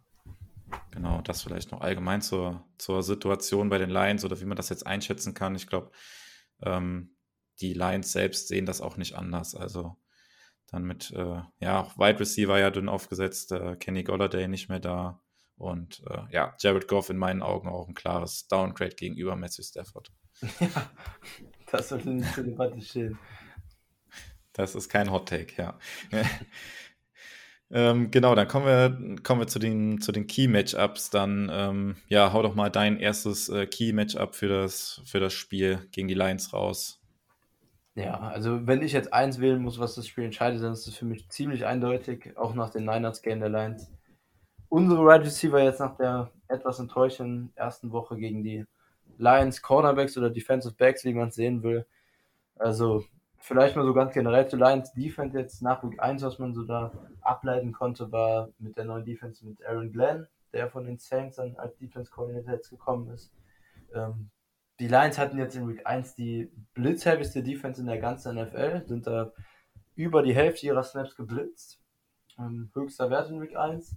genau, 0.91 1.21
das 1.21 1.43
vielleicht 1.43 1.71
noch 1.71 1.81
allgemein 1.81 2.21
zur, 2.21 2.65
zur 2.77 3.03
Situation 3.03 3.69
bei 3.69 3.77
den 3.77 3.89
Lions 3.89 4.25
oder 4.25 4.39
wie 4.39 4.45
man 4.45 4.57
das 4.57 4.69
jetzt 4.69 4.85
einschätzen 4.85 5.33
kann. 5.33 5.55
Ich 5.55 5.67
glaube, 5.67 5.91
ähm, 6.63 7.15
die 7.59 7.73
Lions 7.73 8.11
selbst 8.11 8.47
sehen 8.47 8.65
das 8.65 8.81
auch 8.81 8.97
nicht 8.97 9.15
anders. 9.15 9.55
Also 9.55 9.97
dann 10.67 10.83
mit, 10.83 11.11
äh, 11.11 11.41
ja, 11.59 11.81
auch 11.81 11.97
Wide 11.97 12.19
Receiver 12.19 12.57
ja 12.57 12.71
dünn 12.71 12.89
aufgesetzt, 12.89 13.51
äh, 13.51 13.75
Kenny 13.75 14.03
Golladay 14.03 14.47
nicht 14.47 14.69
mehr 14.69 14.79
da. 14.79 15.21
Und 15.57 16.01
äh, 16.09 16.23
ja, 16.31 16.55
Jared 16.59 16.87
Goff 16.87 17.09
in 17.09 17.17
meinen 17.17 17.43
Augen 17.43 17.69
auch 17.69 17.87
ein 17.87 17.93
klares 17.93 18.47
Downgrade 18.47 18.95
gegenüber 18.95 19.35
Matthew 19.35 19.63
Stafford. 19.63 20.11
Ja, 20.59 20.89
das 21.77 21.89
sollte 21.89 22.09
nicht 22.09 22.33
zur 22.33 22.43
Debatte 22.43 22.81
stehen. 22.81 23.17
Das 24.53 24.75
ist 24.75 24.89
kein 24.89 25.11
Hot 25.11 25.29
Take, 25.29 25.53
ja. 25.55 25.79
ähm, 27.73 28.11
genau, 28.11 28.35
dann 28.35 28.47
kommen 28.47 28.65
wir, 28.65 29.21
kommen 29.23 29.41
wir 29.41 29.47
zu 29.47 29.59
den, 29.59 30.01
zu 30.01 30.11
den 30.11 30.27
Key-Matchups. 30.27 31.09
Dann, 31.09 31.49
ähm, 31.51 31.95
ja, 32.07 32.33
hau 32.33 32.41
doch 32.41 32.55
mal 32.55 32.69
dein 32.69 32.97
erstes 32.97 33.49
äh, 33.49 33.65
Key-Matchup 33.65 34.35
für 34.35 34.47
das, 34.47 35.01
für 35.05 35.19
das 35.19 35.33
Spiel 35.33 35.87
gegen 35.91 36.07
die 36.07 36.13
Lions 36.13 36.53
raus. 36.53 37.01
Ja, 37.95 38.19
also 38.19 38.65
wenn 38.67 38.81
ich 38.81 38.93
jetzt 38.93 39.11
eins 39.13 39.39
wählen 39.39 39.61
muss, 39.61 39.79
was 39.79 39.95
das 39.95 40.07
Spiel 40.07 40.23
entscheidet, 40.23 40.63
dann 40.63 40.73
ist 40.73 40.87
es 40.87 40.95
für 40.95 41.05
mich 41.05 41.27
ziemlich 41.29 41.65
eindeutig, 41.65 42.37
auch 42.37 42.55
nach 42.55 42.69
dem 42.69 42.85
Niners-Game 42.85 43.41
der 43.41 43.49
Lions. 43.49 43.91
unsere 44.69 45.03
Wide 45.05 45.25
Receiver 45.25 45.61
jetzt 45.61 45.81
nach 45.81 45.97
der 45.97 46.31
etwas 46.47 46.79
enttäuschenden 46.79 47.51
ersten 47.55 47.91
Woche 47.91 48.15
gegen 48.15 48.43
die 48.43 48.65
Lions 49.17 49.61
Cornerbacks 49.61 50.17
oder 50.17 50.29
Defensive 50.29 50.75
Backs, 50.75 51.03
wie 51.03 51.13
man 51.13 51.27
es 51.27 51.35
sehen 51.35 51.61
will. 51.61 51.85
Also 52.55 53.03
vielleicht 53.41 53.75
mal 53.75 53.85
so 53.85 53.93
ganz 53.93 54.13
generell 54.13 54.47
zu 54.47 54.57
Lions 54.57 54.93
Defense 54.93 55.37
jetzt 55.37 55.61
nach 55.61 55.83
Week 55.83 55.99
1, 55.99 56.23
was 56.23 56.39
man 56.39 56.53
so 56.53 56.63
da 56.63 56.91
ableiten 57.21 57.71
konnte, 57.71 58.11
war 58.11 58.49
mit 58.59 58.77
der 58.77 58.85
neuen 58.85 59.05
Defense 59.05 59.45
mit 59.45 59.65
Aaron 59.65 59.91
Glenn, 59.91 60.27
der 60.53 60.69
von 60.69 60.85
den 60.85 60.97
Saints 60.97 61.37
dann 61.37 61.55
als 61.57 61.75
Defense 61.77 62.11
Coordinator 62.11 62.53
jetzt 62.53 62.69
gekommen 62.69 63.09
ist. 63.09 63.33
Ähm, 63.93 64.29
die 64.79 64.87
Lions 64.87 65.17
hatten 65.17 65.37
jetzt 65.37 65.55
in 65.55 65.67
Week 65.67 65.85
1 65.85 66.15
die 66.15 66.51
blitzheavyste 66.73 67.43
Defense 67.43 67.81
in 67.81 67.87
der 67.87 67.99
ganzen 67.99 68.35
NFL, 68.35 68.83
sind 68.87 69.07
da 69.07 69.31
über 69.95 70.23
die 70.23 70.33
Hälfte 70.33 70.67
ihrer 70.67 70.83
Snaps 70.83 71.15
geblitzt. 71.15 71.79
Ähm, 72.39 72.71
höchster 72.73 73.09
Wert 73.09 73.29
in 73.29 73.41
Week 73.41 73.55
1. 73.55 73.95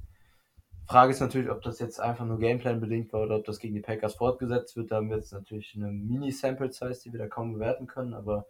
Frage 0.87 1.13
ist 1.13 1.21
natürlich, 1.21 1.51
ob 1.51 1.63
das 1.63 1.79
jetzt 1.79 1.99
einfach 1.99 2.27
nur 2.27 2.39
Gameplan 2.39 2.81
bedingt 2.81 3.13
war 3.13 3.23
oder 3.23 3.37
ob 3.37 3.45
das 3.45 3.59
gegen 3.59 3.75
die 3.75 3.81
Packers 3.81 4.17
fortgesetzt 4.17 4.77
wird. 4.77 4.91
Da 4.91 4.97
haben 4.97 5.09
wir 5.09 5.17
jetzt 5.17 5.33
natürlich 5.33 5.75
eine 5.77 5.91
Mini-Sample-Size, 5.91 7.01
die 7.05 7.13
wir 7.13 7.21
da 7.21 7.29
kaum 7.29 7.55
bewerten 7.55 7.87
können, 7.87 8.13
aber 8.13 8.47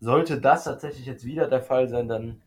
sollte 0.00 0.40
das 0.40 0.64
tatsächlich 0.64 1.06
jetzt 1.06 1.24
wieder 1.24 1.48
der 1.48 1.62
Fall 1.62 1.88
sein, 1.88 2.08
dann 2.08 2.42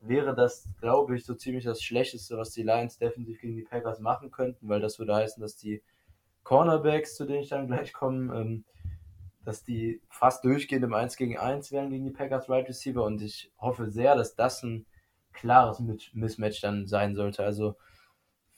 wäre 0.00 0.34
das, 0.34 0.68
glaube 0.80 1.16
ich, 1.16 1.24
so 1.24 1.34
ziemlich 1.34 1.64
das 1.64 1.82
Schlechteste, 1.82 2.36
was 2.36 2.50
die 2.50 2.64
Lions 2.64 2.98
defensiv 2.98 3.40
gegen 3.40 3.56
die 3.56 3.62
Packers 3.62 4.00
machen 4.00 4.30
könnten, 4.30 4.68
weil 4.68 4.80
das 4.80 4.98
würde 4.98 5.14
heißen, 5.14 5.40
dass 5.40 5.56
die 5.56 5.82
Cornerbacks, 6.42 7.14
zu 7.14 7.24
denen 7.24 7.42
ich 7.42 7.48
dann 7.48 7.68
gleich 7.68 7.92
komme, 7.92 8.34
ähm, 8.34 8.64
dass 9.44 9.64
die 9.64 10.00
fast 10.08 10.44
durchgehend 10.44 10.84
im 10.84 10.94
1 10.94 11.16
gegen 11.16 11.38
1 11.38 11.72
wären 11.72 11.90
gegen 11.90 12.04
die 12.04 12.10
Packers 12.10 12.48
Right 12.48 12.68
Receiver 12.68 13.04
und 13.04 13.22
ich 13.22 13.52
hoffe 13.58 13.90
sehr, 13.90 14.14
dass 14.16 14.34
das 14.34 14.62
ein 14.62 14.86
klares 15.32 15.82
Mismatch 16.12 16.60
dann 16.60 16.86
sein 16.86 17.14
sollte. 17.14 17.44
Also, 17.44 17.76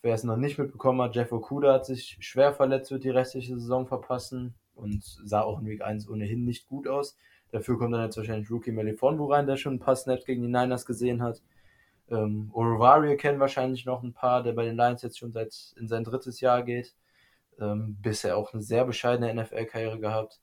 wer 0.03 0.15
es 0.15 0.25
noch 0.25 0.37
nicht 0.37 0.59
mitbekommen 0.59 1.01
hat, 1.03 1.15
Jeff 1.15 1.33
Okuda 1.33 1.75
hat 1.75 1.87
sich 1.87 2.19
schwer 2.21 2.53
verletzt, 2.53 2.91
wird 2.91 3.05
die 3.05 3.11
restliche 3.11 3.59
Saison 3.59 3.87
verpassen 3.87 4.55
und 4.75 5.03
sah 5.03 5.43
auch 5.43 5.61
in 5.61 5.67
Week 5.67 5.83
1 5.83 6.09
ohnehin 6.09 6.45
nicht 6.45 6.67
gut 6.67 6.89
aus. 6.89 7.17
Dafür 7.55 7.79
kommt 7.79 7.95
dann 7.95 8.03
jetzt 8.03 8.17
wahrscheinlich 8.17 8.51
Rookie 8.51 8.73
Melifonwu 8.73 9.27
rein, 9.27 9.47
der 9.47 9.57
schon 9.57 9.75
ein 9.75 9.79
paar 9.79 9.95
Snaps 9.95 10.25
gegen 10.25 10.43
die 10.43 10.49
Niners 10.49 10.85
gesehen 10.85 11.23
hat. 11.23 11.41
Ähm, 12.11 12.51
Orovario 12.53 13.17
kennen 13.17 13.39
wahrscheinlich 13.39 13.87
noch 13.87 14.03
ein 14.03 14.13
paar, 14.13 14.43
der 14.43 14.55
bei 14.55 14.65
den 14.65 14.77
Lions 14.77 15.03
jetzt 15.03 15.21
schon 15.21 15.31
seit 15.31 15.55
in 15.79 15.87
sein 15.87 16.03
drittes 16.03 16.41
Jahr 16.41 16.65
geht. 16.65 16.97
Ähm, 17.61 17.97
bisher 18.03 18.37
auch 18.37 18.53
eine 18.53 18.63
sehr 18.63 18.85
bescheidene 18.85 19.33
NFL-Karriere 19.33 20.01
gehabt. 20.01 20.41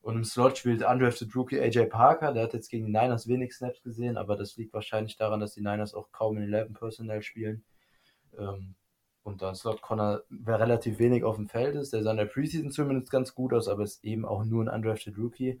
Und 0.00 0.16
im 0.16 0.24
Slot 0.24 0.58
spielt 0.58 0.82
undrafted 0.82 1.32
Rookie 1.36 1.60
AJ 1.60 1.86
Parker, 1.90 2.32
der 2.32 2.42
hat 2.42 2.54
jetzt 2.54 2.70
gegen 2.70 2.86
die 2.86 2.92
Niners 2.92 3.28
wenig 3.28 3.54
Snaps 3.54 3.80
gesehen, 3.84 4.16
aber 4.16 4.34
das 4.34 4.56
liegt 4.56 4.72
wahrscheinlich 4.72 5.16
daran, 5.16 5.38
dass 5.38 5.54
die 5.54 5.60
Niners 5.60 5.94
auch 5.94 6.10
kaum 6.10 6.38
in 6.38 6.52
11 6.52 6.72
Personnel 6.72 7.22
spielen. 7.22 7.62
Ähm, 8.36 8.74
und 9.22 9.42
dann 9.42 9.54
Slot 9.54 9.80
Connor, 9.80 10.24
wer 10.28 10.58
relativ 10.58 10.98
wenig 10.98 11.22
auf 11.22 11.36
dem 11.36 11.46
Feld 11.46 11.76
ist, 11.76 11.92
der 11.92 12.02
sah 12.02 12.10
in 12.10 12.16
der 12.16 12.24
Preseason 12.24 12.72
zumindest 12.72 13.12
ganz 13.12 13.32
gut 13.32 13.52
aus, 13.52 13.68
aber 13.68 13.84
ist 13.84 14.02
eben 14.02 14.24
auch 14.24 14.44
nur 14.44 14.64
ein 14.64 14.74
undrafted 14.74 15.16
Rookie. 15.16 15.60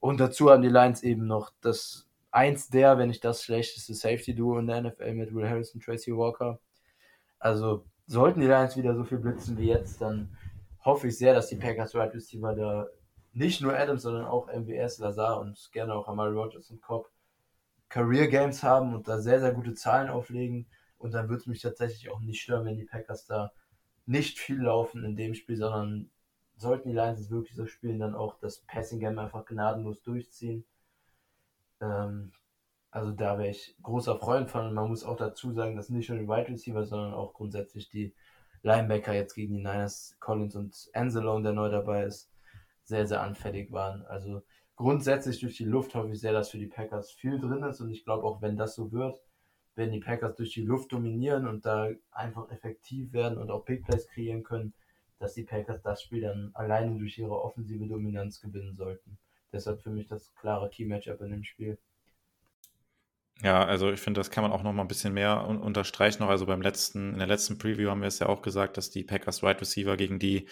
Und 0.00 0.18
dazu 0.18 0.50
haben 0.50 0.62
die 0.62 0.68
Lions 0.68 1.02
eben 1.02 1.26
noch 1.26 1.52
das 1.60 2.08
eins 2.30 2.68
der, 2.68 2.98
wenn 2.98 3.08
nicht 3.08 3.24
das 3.24 3.42
schlechteste 3.42 3.94
Safety-Duo 3.94 4.58
in 4.58 4.66
der 4.66 4.82
NFL 4.82 5.14
mit 5.14 5.34
Will 5.34 5.48
Harris 5.48 5.74
und 5.74 5.84
Tracy 5.84 6.16
Walker. 6.16 6.58
Also 7.38 7.84
sollten 8.06 8.40
die 8.40 8.46
Lions 8.46 8.76
wieder 8.76 8.94
so 8.94 9.04
viel 9.04 9.18
blitzen 9.18 9.58
wie 9.58 9.68
jetzt, 9.68 10.00
dann 10.00 10.36
hoffe 10.84 11.08
ich 11.08 11.18
sehr, 11.18 11.34
dass 11.34 11.48
die 11.48 11.56
Packers 11.56 11.94
Right 11.94 12.14
Receiver 12.14 12.54
da 12.54 12.88
nicht 13.32 13.60
nur 13.60 13.76
Adams, 13.76 14.02
sondern 14.02 14.24
auch 14.24 14.48
MBS, 14.48 14.98
Lazar 14.98 15.40
und 15.40 15.70
gerne 15.72 15.94
auch 15.94 16.08
Amari 16.08 16.32
Rogers 16.32 16.70
und 16.70 16.80
Cobb 16.80 17.10
Career 17.88 18.28
Games 18.28 18.62
haben 18.62 18.94
und 18.94 19.08
da 19.08 19.18
sehr, 19.18 19.40
sehr 19.40 19.52
gute 19.52 19.74
Zahlen 19.74 20.08
auflegen. 20.08 20.66
Und 20.98 21.12
dann 21.12 21.28
würde 21.28 21.40
es 21.40 21.46
mich 21.46 21.60
tatsächlich 21.60 22.10
auch 22.10 22.20
nicht 22.20 22.40
stören, 22.40 22.64
wenn 22.64 22.76
die 22.76 22.84
Packers 22.84 23.26
da 23.26 23.52
nicht 24.06 24.38
viel 24.38 24.62
laufen 24.62 25.04
in 25.04 25.16
dem 25.16 25.34
Spiel, 25.34 25.56
sondern 25.56 26.10
sollten 26.60 26.88
die 26.90 26.94
Lions 26.94 27.30
wirklich 27.30 27.56
so 27.56 27.66
spielen, 27.66 27.98
dann 27.98 28.14
auch 28.14 28.38
das 28.38 28.60
Passing 28.60 29.00
Game 29.00 29.18
einfach 29.18 29.46
gnadenlos 29.46 30.02
durchziehen. 30.02 30.64
Ähm, 31.80 32.32
also 32.90 33.12
da 33.12 33.38
wäre 33.38 33.50
ich 33.50 33.76
großer 33.82 34.18
Freund 34.18 34.50
von. 34.50 34.66
Und 34.66 34.74
man 34.74 34.88
muss 34.88 35.04
auch 35.04 35.16
dazu 35.16 35.52
sagen, 35.52 35.76
dass 35.76 35.88
nicht 35.88 36.10
nur 36.10 36.18
die 36.18 36.28
Wide 36.28 36.48
Receiver, 36.48 36.84
sondern 36.84 37.14
auch 37.14 37.32
grundsätzlich 37.32 37.88
die 37.88 38.14
Linebacker 38.62 39.14
jetzt 39.14 39.34
gegen 39.34 39.54
die 39.54 39.60
Niners, 39.60 40.16
Collins 40.20 40.54
und 40.54 40.90
Anzalone, 40.92 41.44
der 41.44 41.52
neu 41.52 41.70
dabei 41.70 42.04
ist, 42.04 42.30
sehr, 42.84 43.06
sehr 43.06 43.22
anfällig 43.22 43.72
waren. 43.72 44.04
Also 44.06 44.42
grundsätzlich 44.76 45.40
durch 45.40 45.56
die 45.56 45.64
Luft 45.64 45.94
hoffe 45.94 46.10
ich 46.12 46.20
sehr, 46.20 46.32
dass 46.32 46.50
für 46.50 46.58
die 46.58 46.66
Packers 46.66 47.10
viel 47.10 47.40
drin 47.40 47.62
ist. 47.62 47.80
Und 47.80 47.90
ich 47.90 48.04
glaube 48.04 48.24
auch, 48.24 48.42
wenn 48.42 48.56
das 48.56 48.74
so 48.74 48.92
wird, 48.92 49.22
wenn 49.76 49.92
die 49.92 50.00
Packers 50.00 50.34
durch 50.36 50.52
die 50.52 50.64
Luft 50.64 50.92
dominieren 50.92 51.46
und 51.46 51.64
da 51.64 51.88
einfach 52.10 52.50
effektiv 52.50 53.12
werden 53.14 53.38
und 53.38 53.50
auch 53.50 53.64
Big 53.64 53.84
Plays 53.84 54.08
kreieren 54.08 54.42
können, 54.42 54.74
dass 55.20 55.34
die 55.34 55.44
Packers 55.44 55.82
das 55.82 56.02
Spiel 56.02 56.22
dann 56.22 56.50
alleine 56.54 56.98
durch 56.98 57.18
ihre 57.18 57.40
offensive 57.40 57.86
Dominanz 57.86 58.40
gewinnen 58.40 58.74
sollten. 58.74 59.18
Deshalb 59.52 59.82
für 59.82 59.90
mich 59.90 60.08
das 60.08 60.34
klare 60.34 60.68
Key-Matchup 60.70 61.20
in 61.20 61.30
dem 61.30 61.44
Spiel. 61.44 61.78
Ja, 63.42 63.64
also 63.64 63.90
ich 63.90 64.00
finde, 64.00 64.20
das 64.20 64.30
kann 64.30 64.42
man 64.42 64.52
auch 64.52 64.62
noch 64.62 64.72
mal 64.72 64.82
ein 64.82 64.88
bisschen 64.88 65.14
mehr 65.14 65.46
un 65.46 65.58
unterstreichen. 65.58 66.22
Also 66.24 66.46
beim 66.46 66.62
letzten, 66.62 67.12
in 67.12 67.18
der 67.18 67.26
letzten 67.26 67.58
Preview 67.58 67.90
haben 67.90 68.00
wir 68.00 68.08
es 68.08 68.18
ja 68.18 68.28
auch 68.28 68.42
gesagt, 68.42 68.76
dass 68.76 68.90
die 68.90 69.04
Packers 69.04 69.42
Wide 69.42 69.60
Receiver 69.60 69.96
gegen 69.96 70.18
die 70.18 70.48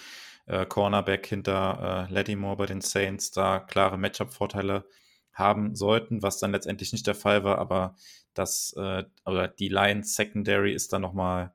äh, 0.47 0.65
Cornerback 0.65 1.27
hinter 1.27 2.07
äh, 2.09 2.13
Lattimore 2.13 2.57
bei 2.57 2.67
den 2.67 2.81
Saints 2.81 3.31
da 3.31 3.61
klare 3.61 3.99
Matchup-Vorteile 3.99 4.85
haben 5.33 5.75
sollten, 5.77 6.23
was 6.23 6.39
dann 6.39 6.53
letztendlich 6.53 6.93
nicht 6.93 7.07
der 7.07 7.15
Fall 7.15 7.45
war, 7.45 7.59
aber 7.59 7.95
das 8.35 8.75
äh, 8.77 9.05
oder 9.25 9.49
die 9.49 9.69
Lions 9.69 10.17
Secondary 10.17 10.73
ist 10.73 10.93
dann 10.93 11.03
noch 11.03 11.13
mal 11.13 11.55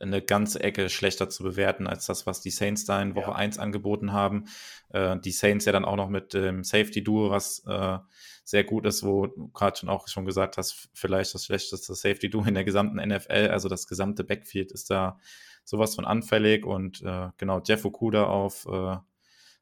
eine 0.00 0.22
ganze 0.22 0.62
Ecke 0.62 0.88
schlechter 0.88 1.28
zu 1.28 1.42
bewerten 1.42 1.86
als 1.86 2.06
das, 2.06 2.26
was 2.26 2.40
die 2.40 2.50
Saints 2.50 2.84
da 2.84 3.00
in 3.02 3.14
Woche 3.14 3.30
ja. 3.30 3.36
1 3.36 3.58
angeboten 3.58 4.12
haben. 4.12 4.46
Äh, 4.88 5.18
die 5.20 5.32
Saints 5.32 5.66
ja 5.66 5.72
dann 5.72 5.84
auch 5.84 5.96
noch 5.96 6.08
mit 6.08 6.34
dem 6.34 6.64
Safety-Duo, 6.64 7.30
was 7.30 7.62
äh, 7.66 7.98
sehr 8.44 8.64
gut 8.64 8.86
ist, 8.86 9.04
wo 9.04 9.26
du 9.26 9.48
gerade 9.48 9.78
schon 9.78 9.88
auch 9.88 10.08
schon 10.08 10.24
gesagt 10.24 10.56
hast, 10.56 10.88
vielleicht 10.94 11.34
das 11.34 11.44
schlechteste 11.44 11.94
Safety-Duo 11.94 12.44
in 12.44 12.54
der 12.54 12.64
gesamten 12.64 12.96
NFL. 12.96 13.48
Also 13.50 13.68
das 13.68 13.86
gesamte 13.86 14.24
Backfield 14.24 14.72
ist 14.72 14.90
da 14.90 15.18
sowas 15.64 15.94
von 15.94 16.04
anfällig 16.04 16.64
und 16.64 17.02
äh, 17.02 17.28
genau, 17.36 17.60
Jeff 17.64 17.84
Okuda 17.84 18.24
auf, 18.24 18.66
äh, 18.66 18.96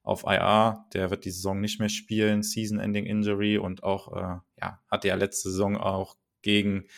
auf 0.02 0.24
IR, 0.24 0.86
der 0.94 1.10
wird 1.10 1.24
die 1.24 1.30
Saison 1.30 1.60
nicht 1.60 1.80
mehr 1.80 1.90
spielen, 1.90 2.42
Season-Ending-Injury 2.42 3.58
und 3.58 3.82
auch, 3.82 4.16
äh, 4.16 4.38
ja, 4.60 4.80
hatte 4.90 5.08
ja 5.08 5.16
letzte 5.16 5.50
Saison 5.50 5.76
auch 5.76 6.16
gegen 6.48 6.88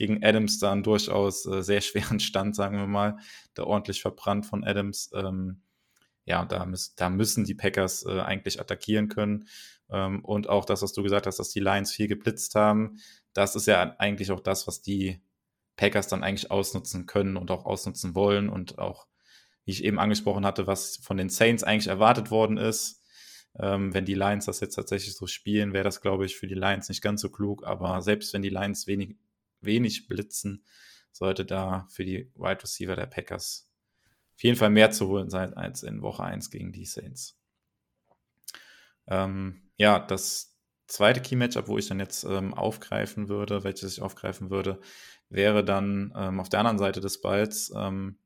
gegen 0.00 0.24
Adams 0.24 0.58
dann 0.58 0.82
durchaus 0.82 1.44
äh, 1.44 1.62
sehr 1.62 1.82
schweren 1.82 2.20
Stand, 2.20 2.56
sagen 2.56 2.78
wir 2.78 2.86
mal, 2.86 3.18
da 3.52 3.64
ordentlich 3.64 4.00
verbrannt 4.00 4.46
von 4.46 4.64
Adams. 4.64 5.10
Ähm, 5.14 5.60
ja, 6.24 6.44
da, 6.46 6.64
müß, 6.64 6.94
da 6.94 7.10
müssen 7.10 7.44
die 7.44 7.54
Packers 7.54 8.06
äh, 8.06 8.20
eigentlich 8.20 8.60
attackieren 8.60 9.08
können. 9.08 9.46
Ähm, 9.90 10.24
und 10.24 10.48
auch 10.48 10.64
das, 10.64 10.80
was 10.80 10.94
du 10.94 11.02
gesagt 11.02 11.26
hast, 11.26 11.38
dass 11.38 11.50
die 11.50 11.60
Lions 11.60 11.92
viel 11.92 12.08
geblitzt 12.08 12.54
haben, 12.54 12.98
das 13.34 13.56
ist 13.56 13.66
ja 13.66 13.94
eigentlich 13.98 14.30
auch 14.30 14.40
das, 14.40 14.66
was 14.66 14.80
die 14.80 15.20
Packers 15.76 16.08
dann 16.08 16.22
eigentlich 16.22 16.50
ausnutzen 16.50 17.04
können 17.04 17.36
und 17.36 17.50
auch 17.50 17.66
ausnutzen 17.66 18.14
wollen 18.14 18.48
und 18.48 18.78
auch, 18.78 19.06
wie 19.64 19.72
ich 19.72 19.84
eben 19.84 19.98
angesprochen 19.98 20.46
hatte, 20.46 20.66
was 20.66 20.96
von 20.96 21.18
den 21.18 21.28
Saints 21.28 21.62
eigentlich 21.62 21.88
erwartet 21.88 22.30
worden 22.30 22.56
ist. 22.56 22.99
Ähm, 23.58 23.92
wenn 23.92 24.04
die 24.04 24.14
Lions 24.14 24.46
das 24.46 24.60
jetzt 24.60 24.74
tatsächlich 24.74 25.14
so 25.14 25.26
spielen, 25.26 25.72
wäre 25.72 25.84
das, 25.84 26.00
glaube 26.00 26.24
ich, 26.24 26.36
für 26.36 26.46
die 26.46 26.54
Lions 26.54 26.88
nicht 26.88 27.02
ganz 27.02 27.20
so 27.20 27.30
klug. 27.30 27.64
Aber 27.64 28.00
selbst 28.02 28.32
wenn 28.32 28.42
die 28.42 28.48
Lions 28.48 28.86
wenig, 28.86 29.16
wenig 29.60 30.08
blitzen, 30.08 30.64
sollte 31.12 31.44
da 31.44 31.86
für 31.90 32.04
die 32.04 32.30
Wide 32.36 32.62
Receiver 32.62 32.96
der 32.96 33.06
Packers 33.06 33.70
auf 34.34 34.42
jeden 34.44 34.56
Fall 34.56 34.70
mehr 34.70 34.90
zu 34.90 35.08
holen 35.08 35.28
sein 35.28 35.52
als 35.52 35.82
in 35.82 36.00
Woche 36.00 36.22
1 36.22 36.50
gegen 36.50 36.72
die 36.72 36.86
Saints. 36.86 37.38
Ähm, 39.06 39.70
ja, 39.76 39.98
das 39.98 40.56
zweite 40.86 41.20
Key-Matchup, 41.20 41.68
wo 41.68 41.76
ich 41.76 41.88
dann 41.88 42.00
jetzt 42.00 42.24
ähm, 42.24 42.54
aufgreifen 42.54 43.28
würde, 43.28 43.64
welches 43.64 43.92
ich 43.92 44.02
aufgreifen 44.02 44.48
würde, 44.48 44.80
wäre 45.28 45.64
dann 45.64 46.12
ähm, 46.16 46.40
auf 46.40 46.48
der 46.48 46.60
anderen 46.60 46.78
Seite 46.78 47.00
des 47.00 47.20
Balls, 47.20 47.72
ähm, 47.76 48.18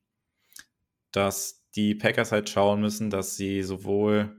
dass 1.11 1.68
die 1.75 1.95
Packers 1.95 2.33
halt 2.33 2.49
schauen 2.49 2.81
müssen, 2.81 3.11
dass 3.11 3.37
sie 3.37 3.62
sowohl 3.62 4.37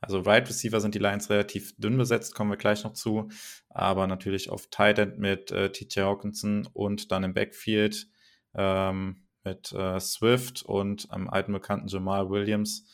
also 0.00 0.20
Right 0.20 0.48
Receiver 0.48 0.80
sind 0.80 0.94
die 0.94 1.00
Lions 1.00 1.28
relativ 1.30 1.74
dünn 1.76 1.96
besetzt, 1.98 2.34
kommen 2.34 2.50
wir 2.50 2.56
gleich 2.56 2.84
noch 2.84 2.92
zu. 2.92 3.28
Aber 3.68 4.06
natürlich 4.06 4.50
auf 4.50 4.68
Tight 4.70 4.98
End 4.98 5.18
mit 5.18 5.50
äh, 5.50 5.70
TJ 5.70 6.00
Hawkinson 6.00 6.68
und 6.72 7.10
dann 7.10 7.24
im 7.24 7.34
Backfield 7.34 8.08
ähm, 8.54 9.24
mit 9.44 9.72
äh, 9.72 9.98
Swift 9.98 10.62
und 10.62 11.10
einem 11.10 11.28
alten 11.28 11.52
bekannten 11.52 11.88
Jamal 11.88 12.30
Williams 12.30 12.84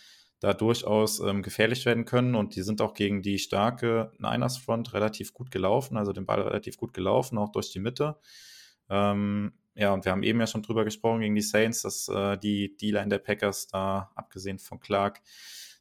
da 0.40 0.52
durchaus 0.52 1.20
ähm, 1.20 1.42
gefährlich 1.42 1.86
werden 1.86 2.04
können. 2.04 2.34
Und 2.34 2.56
die 2.56 2.62
sind 2.62 2.80
auch 2.80 2.94
gegen 2.94 3.22
die 3.22 3.38
starke 3.38 4.12
Niners 4.18 4.58
Front 4.58 4.92
relativ 4.94 5.32
gut 5.32 5.50
gelaufen, 5.50 5.96
also 5.96 6.12
den 6.12 6.26
Ball 6.26 6.40
relativ 6.40 6.76
gut 6.76 6.92
gelaufen, 6.92 7.38
auch 7.38 7.50
durch 7.50 7.70
die 7.70 7.80
Mitte. 7.80 8.16
Ähm, 8.88 9.52
ja, 9.74 9.92
und 9.92 10.04
wir 10.04 10.12
haben 10.12 10.22
eben 10.22 10.38
ja 10.38 10.46
schon 10.46 10.62
drüber 10.62 10.84
gesprochen 10.84 11.20
gegen 11.20 11.34
die 11.34 11.40
Saints, 11.40 11.82
dass 11.82 12.08
äh, 12.08 12.38
die 12.38 12.76
D-Line 12.76 13.08
der 13.08 13.18
Packers 13.18 13.66
da, 13.66 14.10
abgesehen 14.14 14.58
von 14.58 14.80
Clark, 14.80 15.20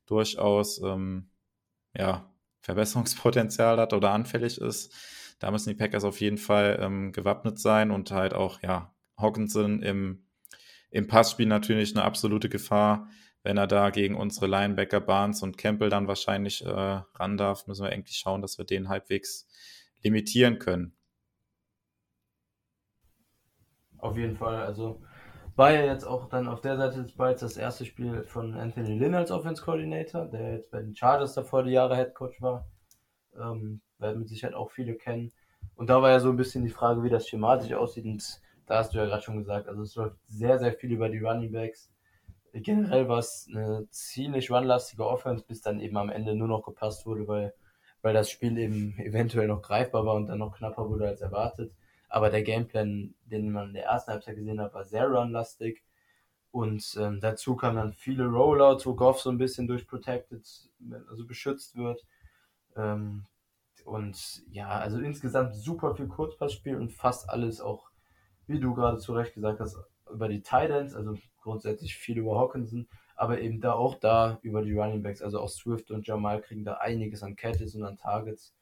durchaus 0.05 0.81
ähm, 0.81 1.29
ja, 1.95 2.33
Verbesserungspotenzial 2.61 3.77
hat 3.77 3.93
oder 3.93 4.11
anfällig 4.11 4.57
ist. 4.59 4.93
Da 5.39 5.51
müssen 5.51 5.69
die 5.69 5.75
Packers 5.75 6.03
auf 6.03 6.21
jeden 6.21 6.37
Fall 6.37 6.79
ähm, 6.81 7.11
gewappnet 7.11 7.59
sein 7.59 7.91
und 7.91 8.11
halt 8.11 8.33
auch, 8.33 8.61
ja, 8.61 8.93
Hawkinson 9.17 9.81
im, 9.81 10.25
im 10.89 11.07
Passspiel 11.07 11.47
natürlich 11.47 11.95
eine 11.95 12.05
absolute 12.05 12.49
Gefahr. 12.49 13.09
Wenn 13.43 13.57
er 13.57 13.67
da 13.67 13.89
gegen 13.89 14.15
unsere 14.15 14.47
Linebacker 14.47 15.01
Barnes 15.01 15.43
und 15.43 15.57
Campbell 15.57 15.89
dann 15.89 16.07
wahrscheinlich 16.07 16.65
äh, 16.65 16.69
ran 16.69 17.35
darf, 17.35 17.67
müssen 17.67 17.83
wir 17.83 17.91
eigentlich 17.91 18.17
schauen, 18.17 18.41
dass 18.41 18.57
wir 18.57 18.63
den 18.65 18.87
halbwegs 18.87 19.47
limitieren 20.01 20.59
können. 20.59 20.95
Auf 23.97 24.17
jeden 24.17 24.37
Fall. 24.37 24.63
Also 24.63 25.01
war 25.55 25.71
ja 25.71 25.85
jetzt 25.85 26.05
auch 26.05 26.29
dann 26.29 26.47
auf 26.47 26.61
der 26.61 26.77
Seite 26.77 27.03
des 27.03 27.13
Balls 27.13 27.41
das 27.41 27.57
erste 27.57 27.85
Spiel 27.85 28.23
von 28.23 28.53
Anthony 28.53 28.97
Lynn 28.97 29.15
als 29.15 29.31
Offense 29.31 29.61
Coordinator, 29.63 30.25
der 30.25 30.53
jetzt 30.53 30.71
bei 30.71 30.81
den 30.81 30.95
Chargers 30.95 31.33
davor 31.33 31.63
die 31.63 31.71
Jahre 31.71 31.95
Head 31.95 32.15
Coach 32.15 32.41
war. 32.41 32.67
Ähm, 33.39 33.81
werden 33.99 34.19
mit 34.19 34.29
Sicherheit 34.29 34.55
auch 34.55 34.71
viele 34.71 34.95
kennen. 34.95 35.31
Und 35.75 35.89
da 35.89 36.01
war 36.01 36.09
ja 36.09 36.19
so 36.19 36.29
ein 36.29 36.37
bisschen 36.37 36.63
die 36.63 36.69
Frage, 36.69 37.03
wie 37.03 37.09
das 37.09 37.27
schematisch 37.27 37.73
aussieht. 37.73 38.05
Und 38.05 38.41
da 38.65 38.77
hast 38.77 38.93
du 38.93 38.97
ja 38.97 39.05
gerade 39.05 39.23
schon 39.23 39.37
gesagt, 39.37 39.67
also 39.67 39.81
es 39.81 39.95
läuft 39.95 40.17
sehr, 40.27 40.59
sehr 40.59 40.73
viel 40.73 40.91
über 40.91 41.09
die 41.09 41.19
Running 41.19 41.51
Backs. 41.51 41.91
Generell 42.53 43.07
war 43.07 43.17
es 43.17 43.47
eine 43.49 43.87
ziemlich 43.89 44.51
runlastige 44.51 45.07
Offense, 45.07 45.43
bis 45.47 45.61
dann 45.61 45.79
eben 45.79 45.97
am 45.97 46.09
Ende 46.09 46.35
nur 46.35 46.47
noch 46.47 46.63
gepasst 46.63 47.05
wurde, 47.07 47.27
weil, 47.27 47.53
weil 48.03 48.13
das 48.13 48.29
Spiel 48.29 48.57
eben 48.59 48.95
eventuell 48.99 49.47
noch 49.47 49.63
greifbar 49.63 50.05
war 50.05 50.15
und 50.15 50.27
dann 50.27 50.37
noch 50.37 50.55
knapper 50.55 50.87
wurde 50.87 51.07
als 51.07 51.21
erwartet. 51.21 51.73
Aber 52.13 52.29
der 52.29 52.43
Gameplan, 52.43 53.15
den 53.25 53.51
man 53.51 53.69
in 53.69 53.73
der 53.73 53.85
ersten 53.85 54.11
Halbzeit 54.11 54.35
gesehen 54.35 54.61
hat, 54.61 54.75
war 54.75 54.83
sehr 54.83 55.07
runlastig. 55.07 55.83
Und 56.51 56.95
ähm, 56.99 57.19
dazu 57.19 57.55
kamen 57.55 57.77
dann 57.77 57.93
viele 57.93 58.27
Rollouts, 58.27 58.85
wo 58.85 58.93
Goff 58.93 59.19
so 59.19 59.31
ein 59.31 59.39
bisschen 59.39 59.65
durch 59.65 59.87
Protected, 59.87 60.47
also 61.09 61.25
beschützt 61.25 61.75
wird. 61.75 62.05
Ähm, 62.75 63.25
und 63.83 64.43
ja, 64.51 64.69
also 64.69 64.99
insgesamt 64.99 65.55
super 65.55 65.95
viel 65.95 66.07
Kurzpassspiel 66.07 66.75
und 66.75 66.93
fast 66.93 67.31
alles 67.31 67.59
auch, 67.59 67.89
wie 68.45 68.59
du 68.59 68.75
gerade 68.75 68.99
zu 68.99 69.13
Recht 69.13 69.33
gesagt 69.33 69.59
hast, 69.59 69.75
über 70.07 70.27
die 70.27 70.43
Titans, 70.43 70.93
also 70.93 71.17
grundsätzlich 71.41 71.95
viel 71.95 72.19
über 72.19 72.37
Hawkinson, 72.37 72.87
aber 73.15 73.41
eben 73.41 73.59
da 73.59 73.73
auch 73.73 73.95
da 73.95 74.37
über 74.43 74.61
die 74.61 74.77
Running 74.77 75.01
Backs, 75.01 75.23
also 75.23 75.39
auch 75.39 75.49
Swift 75.49 75.89
und 75.89 76.05
Jamal 76.05 76.41
kriegen 76.41 76.63
da 76.63 76.75
einiges 76.75 77.23
an 77.23 77.35
Catches 77.35 77.73
und 77.73 77.83
an 77.83 77.97
Targets. 77.97 78.53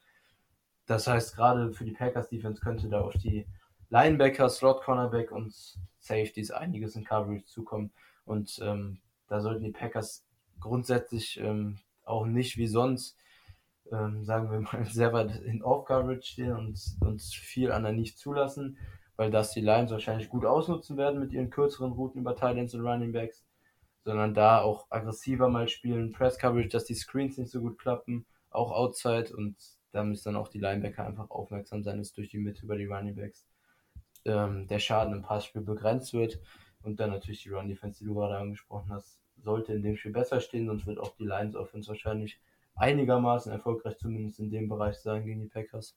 Das 0.92 1.08
heißt, 1.08 1.38
gerade 1.38 1.72
für 1.72 1.86
die 1.86 1.94
Packers 1.94 2.28
Defense 2.28 2.60
könnte 2.60 2.90
da 2.90 3.00
auf 3.00 3.14
die 3.14 3.48
Linebacker, 3.92 4.50
Slot 4.50 4.82
Cornerback 4.84 5.32
und 5.32 5.54
Safeties 6.02 6.52
einiges 6.52 6.98
in 6.98 7.06
Coverage 7.06 7.46
zukommen. 7.46 7.94
Und 8.26 8.60
ähm, 8.62 9.00
da 9.30 9.40
sollten 9.40 9.64
die 9.64 9.72
Packers 9.72 10.26
grundsätzlich 10.60 11.40
ähm, 11.40 11.78
auch 12.04 12.26
nicht 12.26 12.58
wie 12.58 12.68
sonst, 12.68 13.18
ähm, 13.90 14.26
sagen 14.26 14.52
wir 14.52 14.60
mal, 14.60 14.84
sehr 14.92 15.14
weit 15.14 15.34
in 15.46 15.64
Off-Coverage 15.64 16.24
stehen 16.24 16.58
und, 16.58 16.78
und 17.00 17.22
viel 17.22 17.72
an 17.72 17.84
der 17.84 17.94
nicht 17.94 18.18
zulassen, 18.18 18.78
weil 19.16 19.32
das 19.32 19.54
die 19.54 19.62
Lions 19.62 19.92
wahrscheinlich 19.92 20.28
gut 20.28 20.44
ausnutzen 20.44 20.98
werden 20.98 21.22
mit 21.22 21.32
ihren 21.32 21.52
kürzeren 21.52 21.94
Routen 21.94 22.20
über 22.20 22.36
Titans 22.36 22.74
und 22.74 22.82
Running 22.82 23.14
Backs, 23.14 23.46
sondern 24.04 24.34
da 24.34 24.60
auch 24.60 24.88
aggressiver 24.90 25.48
mal 25.48 25.70
spielen, 25.70 26.12
Press-Coverage, 26.12 26.68
dass 26.68 26.84
die 26.84 26.96
Screens 26.96 27.38
nicht 27.38 27.50
so 27.50 27.62
gut 27.62 27.80
klappen, 27.80 28.26
auch 28.50 28.74
Outside 28.74 29.34
und 29.34 29.56
da 29.92 30.04
müssen 30.04 30.26
dann 30.26 30.36
auch 30.36 30.48
die 30.48 30.60
Linebacker 30.60 31.06
einfach 31.06 31.30
aufmerksam 31.30 31.84
sein, 31.84 31.98
dass 31.98 32.14
durch 32.14 32.30
die 32.30 32.40
Mitte 32.40 32.64
über 32.64 32.78
die 32.78 32.86
Running 32.86 33.16
Backs 33.16 33.46
ähm, 34.26 34.68
der 34.68 34.80
Schaden 34.80 35.14
im 35.14 35.22
Passspiel 35.22 35.62
begrenzt 35.62 36.14
wird. 36.14 36.40
Und 36.84 37.00
dann 37.00 37.12
natürlich 37.12 37.44
die 37.44 37.50
Run 37.50 37.68
Defense, 37.68 38.00
die 38.00 38.06
du 38.06 38.16
gerade 38.16 38.38
angesprochen 38.38 38.92
hast, 38.92 39.20
sollte 39.38 39.74
in 39.74 39.84
dem 39.84 39.98
Spiel 39.98 40.12
besser 40.12 40.40
stehen, 40.40 40.68
sonst 40.68 40.86
wird 40.86 41.00
auch 41.00 41.16
die 41.16 41.26
Lions 41.26 41.56
Offense 41.56 41.90
wahrscheinlich 41.90 42.40
einigermaßen 42.76 43.52
erfolgreich, 43.52 43.98
zumindest 43.98 44.40
in 44.40 44.50
dem 44.50 44.68
Bereich 44.68 44.98
sein 44.98 45.26
gegen 45.26 45.42
die 45.42 45.48
Packers. 45.48 45.96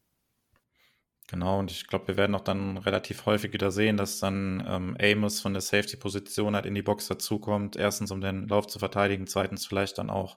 Genau, 1.28 1.58
und 1.58 1.70
ich 1.70 1.86
glaube, 1.86 2.08
wir 2.08 2.16
werden 2.18 2.34
auch 2.34 2.42
dann 2.42 2.76
relativ 2.76 3.24
häufig 3.24 3.52
wieder 3.54 3.70
sehen, 3.70 3.96
dass 3.96 4.20
dann 4.20 4.62
ähm, 4.66 4.96
Amos 5.00 5.40
von 5.40 5.54
der 5.54 5.62
Safety-Position 5.62 6.54
halt 6.54 6.66
in 6.66 6.74
die 6.74 6.82
Box 6.82 7.08
dazukommt. 7.08 7.76
Erstens, 7.76 8.10
um 8.10 8.20
den 8.20 8.46
Lauf 8.46 8.66
zu 8.66 8.78
verteidigen, 8.78 9.26
zweitens 9.26 9.66
vielleicht 9.66 9.96
dann 9.96 10.10
auch 10.10 10.36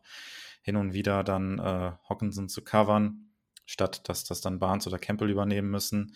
hin 0.61 0.77
und 0.77 0.93
wieder 0.93 1.25
dann 1.25 1.59
äh, 1.59 1.91
Hawkinson 2.09 2.47
zu 2.47 2.63
covern 2.63 3.26
statt 3.67 4.09
dass 4.09 4.23
das 4.23 4.41
dann 4.41 4.57
Barnes 4.57 4.87
oder 4.87 4.97
Campbell 4.97 5.29
übernehmen 5.29 5.69
müssen. 5.69 6.15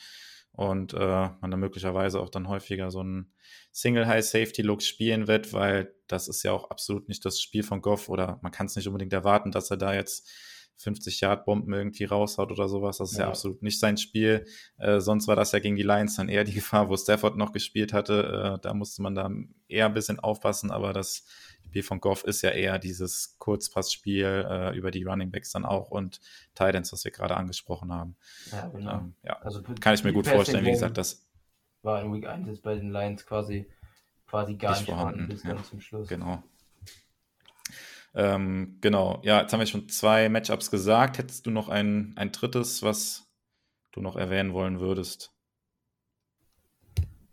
Und 0.54 0.94
äh, 0.94 0.98
man 0.98 1.50
dann 1.52 1.60
möglicherweise 1.60 2.20
auch 2.20 2.30
dann 2.30 2.50
häufiger 2.50 2.92
so 2.92 3.00
einen 3.00 3.34
Single 3.72 4.08
High 4.08 4.26
Safety 4.26 4.64
Look 4.64 4.82
spielen 4.82 5.28
wird, 5.28 5.54
weil 5.54 5.94
das 6.08 6.28
ist 6.28 6.44
ja 6.44 6.52
auch 6.52 6.70
absolut 6.70 7.08
nicht 7.08 7.24
das 7.24 7.40
Spiel 7.40 7.64
von 7.64 7.82
Goff 7.82 8.10
oder 8.10 8.38
man 8.42 8.52
kann 8.52 8.66
es 8.66 8.76
nicht 8.76 8.88
unbedingt 8.88 9.14
erwarten, 9.14 9.52
dass 9.52 9.72
er 9.72 9.78
da 9.78 9.94
jetzt 9.94 10.30
50 10.78 11.22
Yard 11.22 11.46
Bomben 11.46 11.74
irgendwie 11.74 12.06
raushaut 12.06 12.52
oder 12.52 12.68
sowas. 12.68 12.98
Das 12.98 13.12
ist 13.12 13.18
ja, 13.18 13.26
ja 13.26 13.30
absolut 13.30 13.62
nicht 13.62 13.80
sein 13.80 13.98
Spiel. 13.98 14.46
Äh, 14.78 15.00
sonst 15.00 15.28
war 15.28 15.36
das 15.36 15.52
ja 15.52 15.60
gegen 15.60 15.76
die 15.76 15.84
Lions 15.84 16.16
dann 16.16 16.30
eher 16.30 16.44
die 16.44 16.54
Gefahr, 16.56 16.90
wo 16.90 16.98
Stafford 16.98 17.38
noch 17.38 17.52
gespielt 17.52 17.94
hatte. 17.94 18.58
Äh, 18.58 18.62
da 18.62 18.74
musste 18.74 19.02
man 19.02 19.16
da 19.16 19.30
eher 19.68 19.86
ein 19.86 19.94
bisschen 19.94 20.20
aufpassen, 20.20 20.72
aber 20.72 20.94
das 20.94 21.26
Spiel 21.68 21.84
von 21.84 22.02
Goff 22.02 22.24
ist 22.24 22.42
ja 22.42 22.50
eher 22.50 22.80
dieses 22.80 23.38
Kurzpassspiel 23.40 24.46
äh, 24.50 24.78
über 24.78 24.92
die 24.92 25.04
Running 25.04 25.32
Backs 25.32 25.52
dann 25.52 25.66
auch 25.66 25.90
und 25.90 26.20
Titans, 26.56 26.92
was 26.92 27.06
wir 27.06 27.12
gerade 27.12 27.38
angesprochen 27.38 27.94
haben. 27.94 28.18
Ja, 28.52 28.68
genau. 28.68 28.94
Ähm, 28.94 29.16
ja. 29.24 29.38
Also 29.42 29.62
kann 29.80 29.94
ich 29.94 30.04
mir 30.04 30.14
gut 30.14 30.28
vorstellen, 30.28 30.66
wie 30.66 30.72
gesagt, 30.72 30.98
das 30.98 31.28
war 31.84 32.02
in 32.02 32.14
Week 32.14 32.28
1 32.28 32.48
jetzt 32.48 32.62
bei 32.62 32.76
den 32.76 32.92
Lions 32.92 33.26
quasi 33.26 33.68
quasi 34.32 34.56
gar 34.56 34.72
nicht, 34.72 34.86
vorhanden 34.86 35.28
bis 35.28 35.44
ja. 35.44 35.62
zum 35.64 35.82
Schluss. 35.82 36.08
Genau. 36.08 36.42
Ähm, 38.14 38.78
genau, 38.82 39.22
ja, 39.24 39.42
jetzt 39.42 39.54
haben 39.54 39.60
wir 39.60 39.68
schon 39.68 39.88
zwei 39.90 40.28
Matchups 40.30 40.70
gesagt. 40.70 41.18
Hättest 41.18 41.46
du 41.46 41.52
noch 41.52 41.70
ein, 41.70 42.14
ein 42.18 42.32
drittes, 42.32 42.84
was 42.84 43.32
du 43.92 44.02
noch 44.02 44.16
erwähnen 44.16 44.54
wollen 44.54 44.80
würdest? 44.80 45.32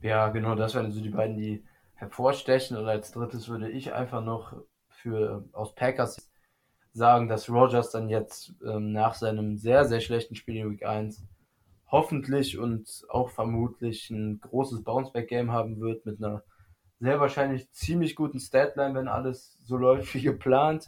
Ja, 0.00 0.28
genau, 0.28 0.54
das 0.54 0.74
wären 0.74 0.92
so 0.92 1.00
die 1.00 1.10
beiden, 1.10 1.36
die 1.36 1.64
hervorstechen. 1.94 2.76
Und 2.76 2.86
als 2.86 3.10
drittes 3.10 3.48
würde 3.48 3.68
ich 3.70 3.92
einfach 3.92 4.22
noch 4.22 4.54
für 4.88 5.44
aus 5.52 5.74
Packers 5.74 6.30
sagen, 6.92 7.28
dass 7.28 7.48
Rogers 7.48 7.90
dann 7.90 8.08
jetzt 8.08 8.54
ähm, 8.64 8.92
nach 8.92 9.14
seinem 9.14 9.56
sehr, 9.56 9.84
sehr 9.84 10.00
schlechten 10.00 10.34
Spiel 10.34 10.56
in 10.56 10.70
Week 10.70 10.84
1 10.84 11.24
hoffentlich 11.90 12.58
und 12.58 13.04
auch 13.08 13.30
vermutlich 13.30 14.10
ein 14.10 14.40
großes 14.40 14.84
Bounceback-Game 14.84 15.50
haben 15.50 15.80
wird 15.80 16.04
mit 16.06 16.22
einer 16.22 16.42
sehr 17.00 17.20
wahrscheinlich 17.20 17.70
ziemlich 17.70 18.16
guten 18.16 18.40
Statline, 18.40 18.94
wenn 18.94 19.08
alles 19.08 19.58
so 19.64 19.76
läuft 19.76 20.14
wie 20.14 20.22
geplant. 20.22 20.86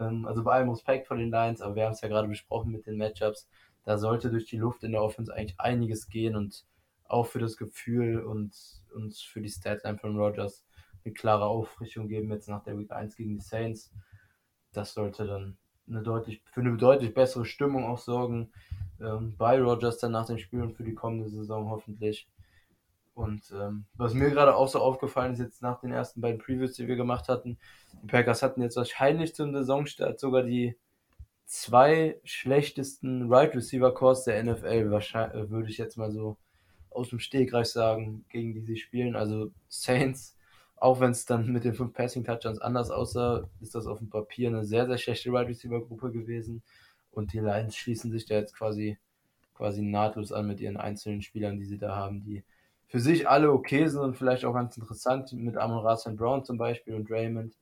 Ähm, 0.00 0.26
also 0.26 0.42
bei 0.42 0.52
allem 0.52 0.70
Respekt 0.70 1.06
vor 1.06 1.16
den 1.16 1.30
Lions, 1.30 1.60
aber 1.60 1.76
wir 1.76 1.84
haben 1.84 1.92
es 1.92 2.00
ja 2.00 2.08
gerade 2.08 2.28
besprochen 2.28 2.72
mit 2.72 2.86
den 2.86 2.98
Matchups. 2.98 3.48
Da 3.84 3.98
sollte 3.98 4.30
durch 4.30 4.46
die 4.46 4.56
Luft 4.56 4.82
in 4.82 4.92
der 4.92 5.02
Offense 5.02 5.32
eigentlich 5.32 5.60
einiges 5.60 6.08
gehen 6.08 6.36
und 6.36 6.64
auch 7.04 7.26
für 7.26 7.38
das 7.38 7.56
Gefühl 7.56 8.20
und, 8.20 8.54
und 8.94 9.14
für 9.14 9.40
die 9.40 9.50
Statline 9.50 9.98
von 9.98 10.16
Rogers 10.18 10.64
eine 11.04 11.12
klare 11.12 11.44
Auffrischung 11.44 12.08
geben, 12.08 12.30
jetzt 12.30 12.48
nach 12.48 12.64
der 12.64 12.78
Week 12.78 12.90
1 12.90 13.16
gegen 13.16 13.34
die 13.34 13.40
Saints. 13.40 13.92
Das 14.72 14.94
sollte 14.94 15.26
dann 15.26 15.58
eine 15.86 16.02
deutlich, 16.02 16.42
für 16.50 16.60
eine 16.60 16.76
deutlich 16.76 17.12
bessere 17.12 17.44
Stimmung 17.44 17.84
auch 17.84 17.98
sorgen 17.98 18.50
ähm, 19.00 19.36
bei 19.36 19.60
Rogers 19.60 19.98
dann 19.98 20.12
nach 20.12 20.26
dem 20.26 20.38
Spiel 20.38 20.62
und 20.62 20.72
für 20.72 20.84
die 20.84 20.94
kommende 20.94 21.28
Saison 21.28 21.68
hoffentlich. 21.68 22.26
Und 23.14 23.52
ähm, 23.52 23.84
was 23.94 24.12
mir 24.12 24.30
gerade 24.30 24.56
auch 24.56 24.68
so 24.68 24.80
aufgefallen 24.80 25.32
ist, 25.32 25.38
jetzt 25.38 25.62
nach 25.62 25.80
den 25.80 25.92
ersten 25.92 26.20
beiden 26.20 26.38
Previews, 26.38 26.72
die 26.74 26.88
wir 26.88 26.96
gemacht 26.96 27.28
hatten, 27.28 27.58
die 28.02 28.08
Packers 28.08 28.42
hatten 28.42 28.60
jetzt 28.60 28.76
wahrscheinlich 28.76 29.34
zum 29.34 29.52
Saisonstart 29.52 30.18
sogar 30.18 30.42
die 30.42 30.76
zwei 31.46 32.18
schlechtesten 32.24 33.32
Right 33.32 33.54
Receiver 33.54 33.94
Cores 33.94 34.24
der 34.24 34.42
NFL, 34.42 34.90
wahrscheinlich, 34.90 35.50
würde 35.50 35.70
ich 35.70 35.78
jetzt 35.78 35.96
mal 35.96 36.10
so 36.10 36.36
aus 36.90 37.10
dem 37.10 37.20
Stegreich 37.20 37.66
sagen, 37.66 38.24
gegen 38.28 38.52
die 38.52 38.60
sie 38.62 38.76
spielen. 38.76 39.14
Also 39.14 39.52
Saints, 39.68 40.36
auch 40.76 41.00
wenn 41.00 41.10
es 41.10 41.24
dann 41.24 41.52
mit 41.52 41.64
den 41.64 41.74
fünf 41.74 41.92
Passing 41.92 42.24
Touchdowns 42.24 42.60
anders 42.60 42.90
aussah, 42.90 43.48
ist 43.60 43.74
das 43.74 43.86
auf 43.86 43.98
dem 43.98 44.10
Papier 44.10 44.48
eine 44.48 44.64
sehr, 44.64 44.86
sehr 44.86 44.98
schlechte 44.98 45.32
Wide 45.32 45.48
Receiver 45.48 45.80
Gruppe 45.80 46.10
gewesen. 46.10 46.62
Und 47.10 47.32
die 47.32 47.38
Lions 47.38 47.76
schließen 47.76 48.10
sich 48.10 48.26
da 48.26 48.34
jetzt 48.34 48.56
quasi, 48.56 48.98
quasi 49.54 49.82
nahtlos 49.82 50.32
an 50.32 50.46
mit 50.48 50.60
ihren 50.60 50.76
einzelnen 50.76 51.22
Spielern, 51.22 51.58
die 51.58 51.64
sie 51.64 51.78
da 51.78 51.94
haben, 51.94 52.24
die 52.24 52.42
für 52.94 53.00
sich 53.00 53.28
alle 53.28 53.50
okay 53.50 53.88
sind 53.88 54.00
und 54.00 54.16
vielleicht 54.16 54.44
auch 54.44 54.54
ganz 54.54 54.76
interessant 54.76 55.32
mit 55.32 55.56
Amon 55.56 55.96
St. 55.96 56.14
Brown 56.14 56.44
zum 56.44 56.58
Beispiel 56.58 56.94
und 56.94 57.10
Raymond. 57.10 57.58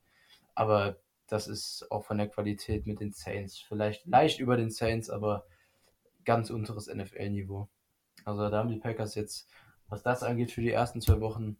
Aber 0.53 0.97
das 1.25 1.47
ist 1.47 1.87
auch 1.89 2.05
von 2.05 2.19
der 2.19 2.27
Qualität 2.27 2.85
mit 2.85 2.99
den 2.99 3.13
Saints. 3.13 3.57
Vielleicht 3.57 4.05
leicht 4.05 4.39
über 4.39 4.57
den 4.57 4.69
Saints, 4.69 5.09
aber 5.09 5.47
ganz 6.23 6.51
unteres 6.51 6.85
NFL-Niveau. 6.85 7.67
Also 8.25 8.47
da 8.47 8.59
haben 8.59 8.69
die 8.69 8.77
Packers 8.77 9.15
jetzt, 9.15 9.49
was 9.89 10.03
das 10.03 10.21
angeht, 10.21 10.51
für 10.51 10.61
die 10.61 10.69
ersten 10.69 11.01
zwei 11.01 11.19
Wochen 11.19 11.57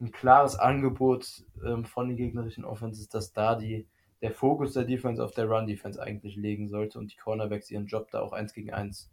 ein 0.00 0.10
klares 0.10 0.58
Angebot 0.58 1.44
ähm, 1.64 1.84
von 1.84 2.08
den 2.08 2.16
gegnerischen 2.16 2.64
Offenses, 2.64 3.08
dass 3.08 3.32
da 3.32 3.54
die, 3.54 3.86
der 4.20 4.32
Fokus 4.32 4.72
der 4.72 4.82
Defense 4.82 5.24
auf 5.24 5.30
der 5.30 5.48
Run-Defense 5.48 6.02
eigentlich 6.02 6.34
legen 6.34 6.66
sollte 6.66 6.98
und 6.98 7.12
die 7.12 7.18
Cornerbacks 7.18 7.70
ihren 7.70 7.86
Job 7.86 8.10
da 8.10 8.20
auch 8.20 8.32
eins 8.32 8.52
gegen 8.52 8.72
eins 8.72 9.12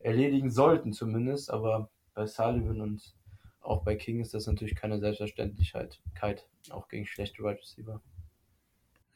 erledigen 0.00 0.50
sollten 0.50 0.92
zumindest. 0.92 1.52
Aber 1.52 1.90
bei 2.14 2.26
Sullivan 2.26 2.80
und 2.80 3.14
auch 3.60 3.82
bei 3.82 3.96
King 3.96 4.20
ist 4.20 4.34
das 4.34 4.46
natürlich 4.46 4.74
keine 4.74 4.98
Selbstverständlichkeit, 4.98 6.46
auch 6.70 6.88
gegen 6.88 7.06
schlechte 7.06 7.42
Wide 7.42 7.58
Receiver. 7.60 8.00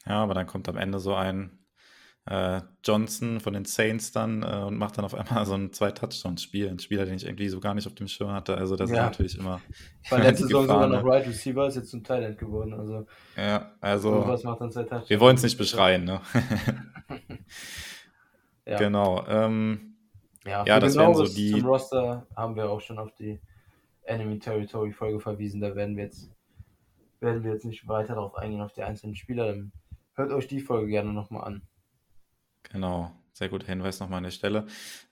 Ja, 0.06 0.22
aber 0.22 0.34
dann 0.34 0.46
kommt 0.46 0.68
am 0.68 0.76
Ende 0.76 0.98
so 0.98 1.14
ein 1.14 1.58
äh, 2.24 2.60
Johnson 2.84 3.40
von 3.40 3.54
den 3.54 3.64
Saints 3.64 4.12
dann 4.12 4.42
äh, 4.42 4.64
und 4.66 4.76
macht 4.76 4.98
dann 4.98 5.04
auf 5.04 5.14
einmal 5.14 5.46
so 5.46 5.54
ein 5.54 5.72
Zwei-Touchdowns-Spiel. 5.72 6.68
Ein 6.68 6.78
Spieler, 6.78 7.04
den 7.04 7.14
ich 7.14 7.24
irgendwie 7.24 7.48
so 7.48 7.60
gar 7.60 7.74
nicht 7.74 7.86
auf 7.86 7.94
dem 7.94 8.08
Schirm 8.08 8.32
hatte. 8.32 8.56
Also 8.56 8.76
das 8.76 8.90
ja. 8.90 8.96
ist 8.96 9.02
natürlich 9.02 9.38
immer. 9.38 9.60
War 10.10 10.18
letzte 10.18 10.44
Saison 10.44 10.66
sogar 10.66 10.86
noch 10.86 11.04
Right 11.04 11.26
Receiver, 11.26 11.66
ist 11.66 11.76
jetzt 11.76 11.90
zum 11.90 12.04
Thailand 12.04 12.38
geworden. 12.38 12.74
Also, 12.74 13.06
ja, 13.36 13.72
also. 13.80 14.26
Was 14.26 14.44
macht 14.44 14.60
dann 14.60 14.70
zwei 14.70 14.82
Touchdowns? 14.82 15.10
Wir 15.10 15.20
wollen 15.20 15.36
es 15.36 15.42
nicht 15.42 15.58
beschreien, 15.58 16.04
ne? 16.04 16.20
ja. 18.66 18.78
Genau. 18.78 19.26
Ähm, 19.26 19.97
ja, 20.48 20.64
ja 20.64 20.80
das 20.80 20.96
wären 20.96 21.14
so 21.14 21.24
die. 21.24 21.52
Zum 21.52 21.66
Roster 21.66 22.26
haben 22.34 22.56
wir 22.56 22.70
auch 22.70 22.80
schon 22.80 22.98
auf 22.98 23.14
die 23.14 23.40
Enemy 24.02 24.38
Territory 24.38 24.92
Folge 24.92 25.20
verwiesen. 25.20 25.60
Da 25.60 25.74
werden 25.74 25.96
wir 25.96 26.04
jetzt 26.04 26.30
werden 27.20 27.42
wir 27.42 27.52
jetzt 27.52 27.64
nicht 27.64 27.86
weiter 27.88 28.14
darauf 28.14 28.36
eingehen 28.36 28.60
auf 28.60 28.72
die 28.72 28.82
einzelnen 28.82 29.16
Spieler. 29.16 29.48
Dann 29.48 29.72
hört 30.14 30.32
euch 30.32 30.46
die 30.46 30.60
Folge 30.60 30.88
gerne 30.88 31.12
nochmal 31.12 31.44
an. 31.44 31.62
Genau, 32.70 33.10
sehr 33.32 33.48
guter 33.48 33.66
Hinweis 33.66 34.00
nochmal 34.00 34.18
an 34.18 34.24
der 34.24 34.30
Stelle. 34.30 34.66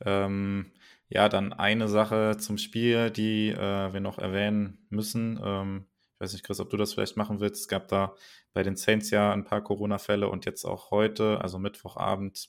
Ähm, 0.05 0.73
ja, 1.09 1.29
dann 1.29 1.53
eine 1.53 1.89
Sache 1.89 2.37
zum 2.39 2.59
Spiel, 2.59 3.11
die 3.11 3.51
äh, 3.51 3.93
wir 3.93 4.01
noch 4.01 4.19
erwähnen 4.19 4.87
müssen. 4.91 5.41
Ähm, 5.43 5.87
ich 6.15 6.21
weiß 6.21 6.33
nicht, 6.33 6.45
Chris, 6.45 6.61
ob 6.61 6.71
du 6.71 6.77
das 6.77 6.95
vielleicht 6.95 7.17
machen 7.17 7.41
willst. 7.41 7.63
Es 7.63 7.69
gab 7.69 7.89
da 7.89 8.15
bei 8.53 8.63
den 8.63 8.77
Saints 8.77 9.11
ja 9.11 9.33
ein 9.33 9.45
paar 9.45 9.63
Corona-Fälle 9.63 10.29
und 10.29 10.45
jetzt 10.47 10.65
auch 10.65 10.91
heute, 10.91 11.41
also 11.41 11.59
Mittwochabend, 11.59 12.49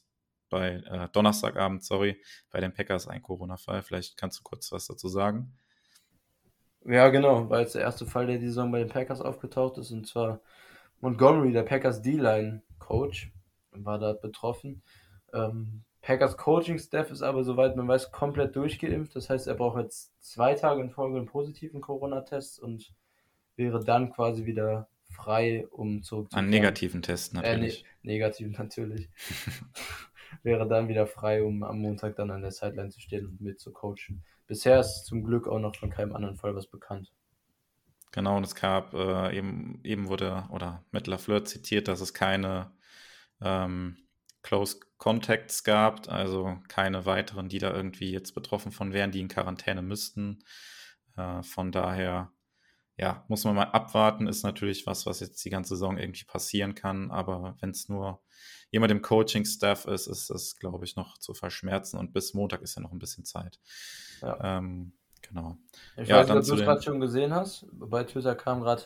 bei 0.50 0.82
äh, 0.90 1.08
Donnerstagabend, 1.12 1.84
sorry, 1.84 2.22
bei 2.52 2.60
den 2.60 2.74
Packers 2.74 3.08
ein 3.08 3.22
Corona-Fall. 3.22 3.82
Vielleicht 3.82 4.18
kannst 4.18 4.40
du 4.40 4.44
kurz 4.44 4.72
was 4.72 4.88
dazu 4.88 5.08
sagen. 5.08 5.54
Ja, 6.86 7.10
genau, 7.10 7.50
weil 7.50 7.66
es 7.66 7.74
der 7.74 7.82
erste 7.82 8.06
Fall 8.06 8.28
der 8.28 8.40
Saison 8.40 8.72
bei 8.72 8.80
den 8.80 8.88
Packers 8.88 9.22
aufgetaucht 9.22 9.78
ist 9.78 9.92
und 9.92 10.08
zwar 10.08 10.42
Montgomery, 11.02 11.52
der 11.52 11.64
Packers 11.64 12.02
D-Line-Coach 12.02 13.32
war 13.72 14.00
da 14.00 14.14
betroffen. 14.14 14.82
Ähm, 15.34 15.84
Packers 16.02 16.38
Coaching 16.38 16.80
Staff 16.80 17.12
ist 17.12 17.22
aber, 17.22 17.44
soweit 17.44 17.76
man 17.76 17.88
weiß, 17.88 18.12
komplett 18.12 18.56
durchgeimpft. 18.56 19.16
Das 19.16 19.30
heißt, 19.30 19.48
er 19.48 19.56
braucht 19.56 19.78
jetzt 19.78 20.14
zwei 20.24 20.54
Tage 20.54 20.82
in 20.82 20.90
Folge 20.90 21.18
einen 21.18 21.26
positiven 21.26 21.82
Corona-Test 21.82 22.60
und 22.60 22.94
wäre 23.58 23.84
dann 23.84 24.14
quasi 24.14 24.46
wieder 24.46 24.88
frei, 25.10 25.68
um 25.70 26.04
zurückzukehren. 26.04 26.46
Einen 26.46 26.50
negativen 26.50 27.02
Test 27.02 27.34
natürlich. 27.34 27.82
Äh, 27.82 27.84
ne 28.04 28.14
negativen 28.14 28.54
natürlich. 28.54 29.10
wäre 30.44 30.68
dann 30.68 30.88
wieder 30.88 31.08
frei, 31.08 31.44
um 31.44 31.64
am 31.64 31.80
Montag 31.80 32.16
dann 32.16 32.32
an 32.32 32.42
der 32.42 32.52
Sideline 32.52 32.90
zu 32.90 33.02
stehen 33.02 33.26
und 33.26 33.42
mit 33.42 33.60
zu 33.60 33.72
coachen. 33.72 34.24
Bisher 34.48 34.80
ist 34.80 35.06
zum 35.06 35.24
Glück 35.24 35.48
auch 35.48 35.60
noch 35.60 35.76
von 35.76 35.90
keinem 35.90 36.16
anderen 36.16 36.38
Fall 36.38 36.56
was 36.56 36.68
bekannt. 36.68 37.12
Genau, 38.12 38.38
und 38.38 38.46
es 38.46 38.56
gab 38.56 38.94
äh, 38.94 39.38
eben, 39.38 39.82
eben 39.84 40.08
wurde, 40.08 40.46
oder 40.50 40.84
mit 40.92 41.08
Lafleur 41.08 41.44
zitiert, 41.46 41.88
dass 41.88 42.02
es 42.02 42.14
keine 42.14 42.72
ähm, 43.42 43.98
Close 44.42 44.80
Contacts 44.98 45.64
gab, 45.64 46.10
also 46.10 46.58
keine 46.70 47.06
weiteren, 47.06 47.50
die 47.50 47.60
da 47.60 47.74
irgendwie 47.74 48.12
jetzt 48.12 48.34
betroffen 48.34 48.72
von 48.72 48.94
wären, 48.94 49.12
die 49.12 49.20
in 49.20 49.28
Quarantäne 49.28 49.82
müssten. 49.82 50.40
Äh, 51.18 51.44
von 51.44 51.72
daher, 51.72 52.32
ja, 52.98 53.24
muss 53.28 53.44
man 53.44 53.56
mal 53.56 53.72
abwarten, 53.72 54.28
ist 54.28 54.44
natürlich 54.44 54.88
was, 54.88 55.06
was 55.06 55.20
jetzt 55.20 55.44
die 55.46 55.50
ganze 55.50 55.76
Saison 55.76 55.98
irgendwie 55.98 56.26
passieren 56.26 56.76
kann, 56.76 57.12
aber 57.12 57.56
wenn 57.60 57.70
es 57.70 57.90
nur 57.90 58.22
jemand 58.72 58.92
im 58.92 59.02
Coaching-Staff 59.02 59.86
ist, 59.86 60.08
ist 60.08 60.30
das, 60.30 60.58
glaube 60.58 60.86
ich, 60.86 60.96
noch 60.96 61.18
zu 61.18 61.34
verschmerzen 61.34 61.98
und 61.98 62.14
bis 62.14 62.34
Montag 62.34 62.62
ist 62.62 62.76
ja 62.76 62.82
noch 62.82 62.92
ein 62.92 63.00
bisschen 63.00 63.24
Zeit. 63.24 63.60
Ja. 64.22 64.58
Ähm, 64.58 64.94
genau. 65.22 65.58
Ich 65.96 66.10
ja, 66.10 66.18
weiß 66.18 66.28
nicht, 66.28 66.38
ob 66.38 66.46
du 66.46 66.54
es 66.56 66.62
gerade 66.62 66.82
schon 66.82 67.00
gesehen 67.00 67.34
hast. 67.34 67.68
Bei 67.72 68.04
Twitter 68.04 68.36
kam 68.36 68.62
gerade 68.62 68.84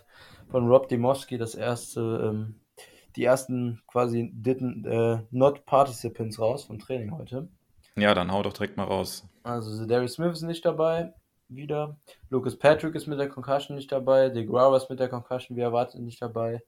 von 0.50 0.68
Rob 0.68 0.90
Demoski 0.90 1.38
das 1.38 1.56
erste 1.56 2.02
ähm, 2.02 2.62
die 3.16 3.24
ersten 3.24 3.82
quasi 3.88 4.32
didn't, 4.34 4.88
äh, 4.88 5.24
not 5.32 5.66
participants 5.66 6.40
raus 6.40 6.66
vom 6.66 6.80
Training 6.80 7.12
heute. 7.18 7.50
Ja, 7.96 8.14
dann 8.14 8.32
hau 8.32 8.42
doch 8.42 8.54
direkt 8.54 8.78
mal 8.78 8.86
raus. 8.86 9.28
Also 9.44 9.86
Darius 9.86 10.14
Smith 10.14 10.34
ist 10.34 10.44
nicht 10.44 10.66
dabei, 10.66 11.14
wieder. 11.56 11.98
Lucas 12.30 12.58
Patrick 12.58 12.96
ist 12.96 13.08
mit 13.08 13.20
der 13.20 13.30
Concussion 13.30 13.76
nicht 13.76 13.92
dabei. 13.92 14.30
DeGuara 14.30 14.78
ist 14.78 14.90
mit 14.90 15.00
der 15.00 15.10
Concussion, 15.10 15.58
wie 15.58 15.62
erwartet, 15.62 16.02
nicht 16.02 16.22
dabei. 16.22 16.62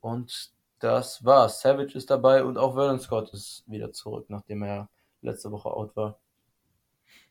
Und 0.00 0.52
das 0.78 1.24
war's. 1.24 1.60
Savage 1.60 1.96
ist 1.96 2.10
dabei 2.10 2.44
und 2.44 2.58
auch 2.58 2.74
Vernon 2.74 3.00
Scott 3.00 3.32
ist 3.32 3.64
wieder 3.66 3.92
zurück, 3.92 4.26
nachdem 4.28 4.62
er 4.62 4.88
letzte 5.22 5.50
Woche 5.50 5.70
out 5.70 5.96
war. 5.96 6.20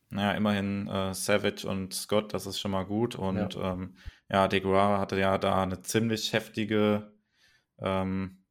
Naja, 0.10 0.34
immerhin 0.34 0.88
äh, 0.88 1.14
Savage 1.14 1.68
und 1.68 1.94
Scott, 1.94 2.34
das 2.34 2.46
ist 2.46 2.60
schon 2.60 2.72
mal 2.72 2.86
gut. 2.86 3.16
Und 3.16 3.56
ja, 3.56 3.74
ähm, 3.74 3.96
ja 4.30 4.48
DeGuara 4.48 5.00
hatte 5.00 5.20
ja 5.20 5.38
da 5.38 5.64
eine 5.64 5.82
ziemlich 5.82 6.34
heftige 6.34 7.12
ähm, 7.80 8.44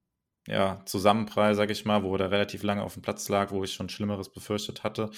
ja, 0.47 0.83
Zusammenprall, 0.87 1.55
sage 1.55 1.73
ich 1.73 1.85
mal, 1.85 2.03
wo 2.03 2.17
er 2.17 2.31
relativ 2.31 2.63
lange 2.63 2.83
auf 2.83 2.95
dem 2.95 3.03
Platz 3.03 3.29
lag, 3.29 3.53
wo 3.53 3.63
ich 3.63 3.73
schon 3.73 3.89
Schlimmeres 3.89 4.33
befürchtet 4.33 4.83
hatte. 4.83 5.11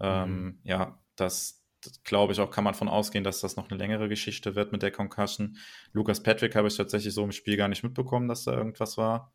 Ähm, 0.00 0.42
mhm. 0.42 0.58
Ja, 0.64 0.98
das 1.16 1.57
glaube 2.04 2.32
ich 2.32 2.40
auch, 2.40 2.50
kann 2.50 2.64
man 2.64 2.74
von 2.74 2.88
ausgehen, 2.88 3.24
dass 3.24 3.40
das 3.40 3.56
noch 3.56 3.70
eine 3.70 3.78
längere 3.78 4.08
Geschichte 4.08 4.54
wird 4.54 4.72
mit 4.72 4.82
der 4.82 4.90
Concussion. 4.90 5.56
Lukas 5.92 6.22
Patrick 6.22 6.54
habe 6.54 6.68
ich 6.68 6.76
tatsächlich 6.76 7.14
so 7.14 7.24
im 7.24 7.32
Spiel 7.32 7.56
gar 7.56 7.68
nicht 7.68 7.82
mitbekommen, 7.82 8.28
dass 8.28 8.44
da 8.44 8.52
irgendwas 8.52 8.96
war. 8.98 9.32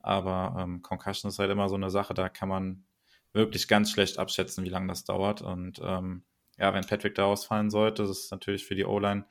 Aber 0.00 0.56
ähm, 0.58 0.82
Concussion 0.82 1.30
ist 1.30 1.38
halt 1.38 1.50
immer 1.50 1.68
so 1.68 1.74
eine 1.74 1.90
Sache, 1.90 2.14
da 2.14 2.28
kann 2.28 2.48
man 2.48 2.84
wirklich 3.32 3.68
ganz 3.68 3.90
schlecht 3.90 4.18
abschätzen, 4.18 4.64
wie 4.64 4.68
lange 4.68 4.88
das 4.88 5.04
dauert. 5.04 5.42
Und 5.42 5.80
ähm, 5.82 6.22
ja, 6.58 6.72
wenn 6.72 6.86
Patrick 6.86 7.14
da 7.14 7.24
ausfallen 7.24 7.70
sollte, 7.70 8.02
das 8.02 8.10
ist 8.10 8.30
natürlich 8.30 8.64
für 8.64 8.74
die 8.74 8.84
O-Line 8.84 9.26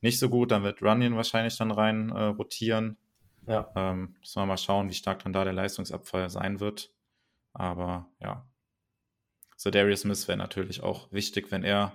nicht 0.00 0.18
so 0.18 0.28
gut. 0.28 0.50
Dann 0.50 0.62
wird 0.62 0.82
Runyon 0.82 1.16
wahrscheinlich 1.16 1.56
dann 1.56 1.70
rein 1.70 2.10
äh, 2.10 2.24
rotieren. 2.24 2.96
Ja. 3.46 3.70
Ähm, 3.74 4.16
müssen 4.20 4.40
wir 4.40 4.46
mal 4.46 4.56
schauen, 4.56 4.88
wie 4.88 4.94
stark 4.94 5.22
dann 5.24 5.32
da 5.32 5.44
der 5.44 5.52
Leistungsabfall 5.52 6.30
sein 6.30 6.60
wird. 6.60 6.92
Aber 7.52 8.08
ja. 8.20 8.46
So 9.60 9.68
Darius 9.68 10.00
Smith 10.00 10.26
wäre 10.26 10.38
natürlich 10.38 10.82
auch 10.82 11.12
wichtig, 11.12 11.50
wenn 11.50 11.64
er, 11.64 11.92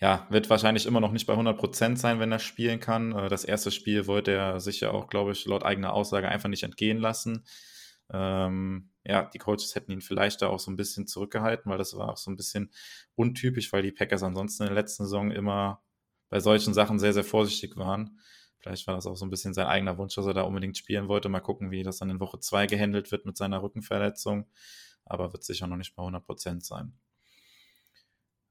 ja, 0.00 0.28
wird 0.30 0.48
wahrscheinlich 0.50 0.86
immer 0.86 1.00
noch 1.00 1.10
nicht 1.10 1.26
bei 1.26 1.34
100% 1.34 1.96
sein, 1.96 2.20
wenn 2.20 2.30
er 2.30 2.38
spielen 2.38 2.78
kann. 2.78 3.10
Äh, 3.10 3.28
das 3.28 3.44
erste 3.44 3.72
Spiel 3.72 4.06
wollte 4.06 4.30
er 4.30 4.60
sich 4.60 4.78
ja 4.78 4.92
auch, 4.92 5.08
glaube 5.08 5.32
ich, 5.32 5.44
laut 5.46 5.64
eigener 5.64 5.92
Aussage 5.92 6.28
einfach 6.28 6.48
nicht 6.48 6.62
entgehen 6.62 6.98
lassen. 6.98 7.44
Ähm, 8.12 8.90
ja, 9.04 9.24
die 9.24 9.38
Coaches 9.38 9.74
hätten 9.74 9.90
ihn 9.90 10.00
vielleicht 10.00 10.42
da 10.42 10.46
auch 10.46 10.60
so 10.60 10.70
ein 10.70 10.76
bisschen 10.76 11.08
zurückgehalten, 11.08 11.68
weil 11.72 11.78
das 11.78 11.96
war 11.96 12.08
auch 12.08 12.16
so 12.16 12.30
ein 12.30 12.36
bisschen 12.36 12.70
untypisch, 13.16 13.72
weil 13.72 13.82
die 13.82 13.90
Packers 13.90 14.22
ansonsten 14.22 14.62
in 14.62 14.68
der 14.68 14.80
letzten 14.80 15.06
Saison 15.06 15.32
immer 15.32 15.82
bei 16.28 16.38
solchen 16.38 16.72
Sachen 16.72 17.00
sehr, 17.00 17.12
sehr 17.12 17.24
vorsichtig 17.24 17.76
waren. 17.78 18.20
Vielleicht 18.60 18.86
war 18.86 18.94
das 18.94 19.08
auch 19.08 19.16
so 19.16 19.26
ein 19.26 19.30
bisschen 19.30 19.54
sein 19.54 19.66
eigener 19.66 19.98
Wunsch, 19.98 20.14
dass 20.14 20.26
er 20.26 20.34
da 20.34 20.42
unbedingt 20.42 20.78
spielen 20.78 21.08
wollte. 21.08 21.28
Mal 21.28 21.40
gucken, 21.40 21.72
wie 21.72 21.82
das 21.82 21.98
dann 21.98 22.10
in 22.10 22.20
Woche 22.20 22.38
2 22.38 22.68
gehandelt 22.68 23.10
wird 23.10 23.26
mit 23.26 23.36
seiner 23.36 23.60
Rückenverletzung. 23.60 24.46
Aber 25.10 25.32
wird 25.32 25.44
sicher 25.44 25.66
noch 25.66 25.76
nicht 25.76 25.96
bei 25.96 26.02
100% 26.02 26.64
sein. 26.64 26.92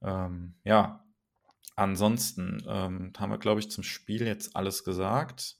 Ähm, 0.01 0.55
ja, 0.63 1.05
ansonsten 1.75 2.63
ähm, 2.67 3.13
haben 3.17 3.31
wir, 3.31 3.37
glaube 3.37 3.61
ich, 3.61 3.71
zum 3.71 3.83
Spiel 3.83 4.27
jetzt 4.27 4.55
alles 4.55 4.83
gesagt. 4.83 5.57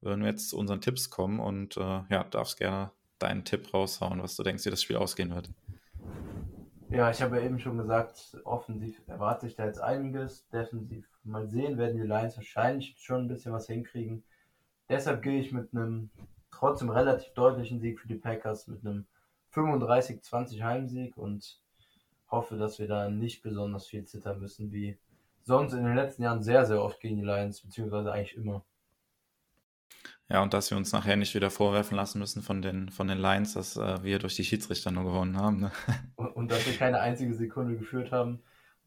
Würden 0.00 0.22
wir 0.22 0.30
jetzt 0.30 0.50
zu 0.50 0.58
unseren 0.58 0.80
Tipps 0.80 1.10
kommen 1.10 1.40
und 1.40 1.76
äh, 1.76 2.02
ja, 2.10 2.24
darfst 2.24 2.58
gerne 2.58 2.92
deinen 3.18 3.44
Tipp 3.44 3.72
raushauen, 3.72 4.22
was 4.22 4.36
du 4.36 4.42
denkst, 4.42 4.64
wie 4.66 4.70
das 4.70 4.82
Spiel 4.82 4.96
ausgehen 4.96 5.34
wird. 5.34 5.48
Ja, 6.90 7.10
ich 7.10 7.22
habe 7.22 7.38
ja 7.38 7.44
eben 7.44 7.58
schon 7.58 7.78
gesagt, 7.78 8.36
offensiv 8.44 9.00
erwarte 9.06 9.46
ich 9.46 9.56
da 9.56 9.64
jetzt 9.64 9.80
einiges. 9.80 10.48
Defensiv 10.48 11.08
mal 11.24 11.48
sehen, 11.48 11.78
werden 11.78 11.96
die 11.96 12.06
Lions 12.06 12.36
wahrscheinlich 12.36 12.94
schon 12.98 13.22
ein 13.22 13.28
bisschen 13.28 13.52
was 13.52 13.66
hinkriegen. 13.66 14.22
Deshalb 14.88 15.22
gehe 15.22 15.40
ich 15.40 15.52
mit 15.52 15.72
einem 15.72 16.10
trotzdem 16.50 16.90
relativ 16.90 17.32
deutlichen 17.34 17.80
Sieg 17.80 18.00
für 18.00 18.08
die 18.08 18.14
Packers, 18.14 18.68
mit 18.68 18.86
einem 18.86 19.06
35-20 19.56 20.62
Heimsieg 20.62 21.16
und 21.16 21.60
hoffe, 22.30 22.56
dass 22.56 22.78
wir 22.78 22.88
da 22.88 23.08
nicht 23.08 23.42
besonders 23.42 23.86
viel 23.86 24.04
zittern 24.04 24.40
müssen, 24.40 24.72
wie 24.72 24.98
sonst 25.42 25.72
in 25.72 25.84
den 25.84 25.94
letzten 25.94 26.22
Jahren 26.22 26.42
sehr, 26.42 26.66
sehr 26.66 26.82
oft 26.82 27.00
gegen 27.00 27.16
die 27.16 27.24
Lions, 27.24 27.60
beziehungsweise 27.60 28.12
eigentlich 28.12 28.36
immer. 28.36 28.64
Ja, 30.28 30.42
und 30.42 30.52
dass 30.52 30.70
wir 30.70 30.76
uns 30.76 30.92
nachher 30.92 31.16
nicht 31.16 31.34
wieder 31.36 31.50
vorwerfen 31.50 31.96
lassen 31.96 32.18
müssen 32.18 32.42
von 32.42 32.60
den, 32.60 32.90
von 32.90 33.06
den 33.06 33.18
Lions, 33.18 33.54
dass 33.54 33.76
äh, 33.76 34.02
wir 34.02 34.18
durch 34.18 34.34
die 34.34 34.44
Schiedsrichter 34.44 34.90
nur 34.90 35.04
gewonnen 35.04 35.36
haben. 35.36 35.60
Ne? 35.60 35.72
Und, 36.16 36.34
und, 36.34 36.50
dass 36.50 36.66
wir 36.66 36.76
keine 36.76 36.98
einzige 36.98 37.34
Sekunde 37.34 37.76
geführt 37.76 38.10
haben. 38.10 38.42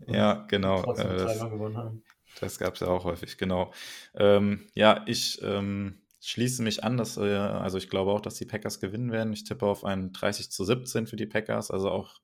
Ja, 0.08 0.46
genau. 0.48 0.82
Trotzdem 0.82 1.12
äh, 1.12 1.18
das, 1.18 1.40
gewonnen 1.40 1.78
haben. 1.78 2.04
Das 2.42 2.60
gab 2.60 2.74
es 2.74 2.82
ja 2.82 2.88
auch 2.88 3.06
häufig, 3.06 3.38
genau. 3.38 3.72
Ähm, 4.16 4.68
ja, 4.74 5.04
ich 5.06 5.42
ähm, 5.42 6.02
schließe 6.22 6.62
mich 6.64 6.84
an, 6.84 6.98
dass, 6.98 7.18
äh, 7.18 7.36
also 7.36 7.78
ich 7.78 7.90
glaube 7.90 8.12
auch, 8.12 8.22
dass 8.22 8.36
die 8.36 8.46
Packers 8.46 8.80
gewinnen 8.80 9.12
werden. 9.12 9.34
Ich 9.34 9.44
tippe 9.44 9.66
auf 9.66 9.86
einen 9.86 10.12
30 10.12 10.52
zu 10.52 10.64
17 10.64 11.08
für 11.08 11.16
die 11.16 11.26
Packers, 11.26 11.72
also 11.72 11.90
auch 11.90 12.22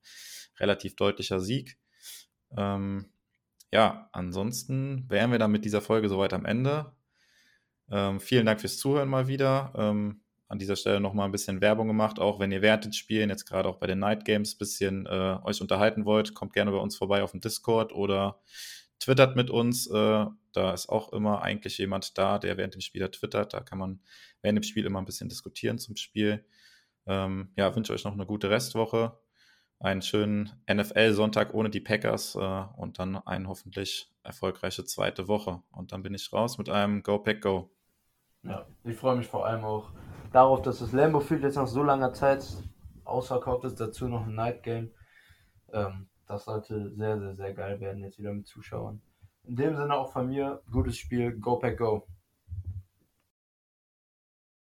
relativ 0.58 0.96
deutlicher 0.96 1.40
Sieg. 1.40 1.78
Ähm, 2.56 3.06
ja, 3.72 4.08
ansonsten 4.12 5.08
wären 5.08 5.32
wir 5.32 5.38
dann 5.38 5.52
mit 5.52 5.64
dieser 5.64 5.80
Folge 5.80 6.08
soweit 6.08 6.32
am 6.32 6.44
Ende. 6.44 6.92
Ähm, 7.90 8.20
vielen 8.20 8.46
Dank 8.46 8.60
fürs 8.60 8.78
Zuhören 8.78 9.08
mal 9.08 9.28
wieder. 9.28 9.72
Ähm, 9.76 10.20
an 10.48 10.58
dieser 10.58 10.76
Stelle 10.76 11.00
nochmal 11.00 11.26
ein 11.26 11.32
bisschen 11.32 11.60
Werbung 11.60 11.88
gemacht, 11.88 12.20
auch 12.20 12.38
wenn 12.38 12.52
ihr 12.52 12.60
den 12.60 12.92
Spielen, 12.92 13.30
jetzt 13.30 13.46
gerade 13.46 13.68
auch 13.68 13.78
bei 13.78 13.86
den 13.88 13.98
Night 13.98 14.24
Games, 14.24 14.54
ein 14.54 14.58
bisschen 14.58 15.06
äh, 15.06 15.38
euch 15.42 15.60
unterhalten 15.60 16.04
wollt, 16.04 16.34
kommt 16.34 16.52
gerne 16.52 16.70
bei 16.70 16.76
uns 16.76 16.96
vorbei 16.96 17.22
auf 17.22 17.32
dem 17.32 17.40
Discord 17.40 17.92
oder 17.92 18.38
twittert 19.00 19.34
mit 19.34 19.50
uns. 19.50 19.88
Äh, 19.88 20.26
da 20.56 20.72
ist 20.72 20.88
auch 20.88 21.12
immer 21.12 21.42
eigentlich 21.42 21.78
jemand 21.78 22.16
da, 22.18 22.38
der 22.38 22.56
während 22.56 22.74
dem 22.74 22.80
Spiel 22.80 23.08
twittert. 23.08 23.54
Da 23.54 23.60
kann 23.60 23.78
man 23.78 24.00
während 24.42 24.56
dem 24.56 24.62
Spiel 24.62 24.86
immer 24.86 25.00
ein 25.00 25.04
bisschen 25.04 25.28
diskutieren 25.28 25.78
zum 25.78 25.96
Spiel. 25.96 26.44
Ähm, 27.06 27.52
ja, 27.56 27.74
wünsche 27.74 27.92
euch 27.92 28.04
noch 28.04 28.14
eine 28.14 28.26
gute 28.26 28.50
Restwoche, 28.50 29.18
einen 29.78 30.02
schönen 30.02 30.52
NFL-Sonntag 30.70 31.54
ohne 31.54 31.70
die 31.70 31.80
Packers 31.80 32.34
äh, 32.34 32.64
und 32.76 32.98
dann 32.98 33.16
eine 33.16 33.48
hoffentlich 33.48 34.12
erfolgreiche 34.22 34.84
zweite 34.84 35.28
Woche. 35.28 35.62
Und 35.70 35.92
dann 35.92 36.02
bin 36.02 36.14
ich 36.14 36.32
raus 36.32 36.58
mit 36.58 36.68
einem 36.68 37.02
Go 37.02 37.18
Pack 37.18 37.42
Go. 37.42 37.70
Ja, 38.42 38.66
ich 38.84 38.96
freue 38.96 39.16
mich 39.16 39.26
vor 39.26 39.46
allem 39.46 39.64
auch 39.64 39.90
darauf, 40.32 40.62
dass 40.62 40.78
das 40.78 40.92
Lambo 40.92 41.20
Field 41.20 41.42
jetzt 41.42 41.56
nach 41.56 41.66
so 41.66 41.82
langer 41.82 42.12
Zeit 42.12 42.44
ausverkauft 43.04 43.64
ist, 43.64 43.80
dazu 43.80 44.08
noch 44.08 44.26
ein 44.26 44.34
Night 44.34 44.62
Game. 44.62 44.90
Ähm, 45.72 46.08
das 46.26 46.44
sollte 46.44 46.90
sehr, 46.94 47.18
sehr, 47.18 47.34
sehr 47.34 47.54
geil 47.54 47.80
werden, 47.80 48.02
jetzt 48.02 48.18
wieder 48.18 48.32
mit 48.32 48.46
Zuschauern. 48.46 49.00
In 49.48 49.56
dem 49.56 49.76
Sinne 49.76 49.94
auch 49.94 50.12
von 50.12 50.28
mir, 50.28 50.60
gutes 50.72 50.98
Spiel, 50.98 51.38
Go 51.38 51.56
Pack 51.56 51.78
Go. 51.78 52.06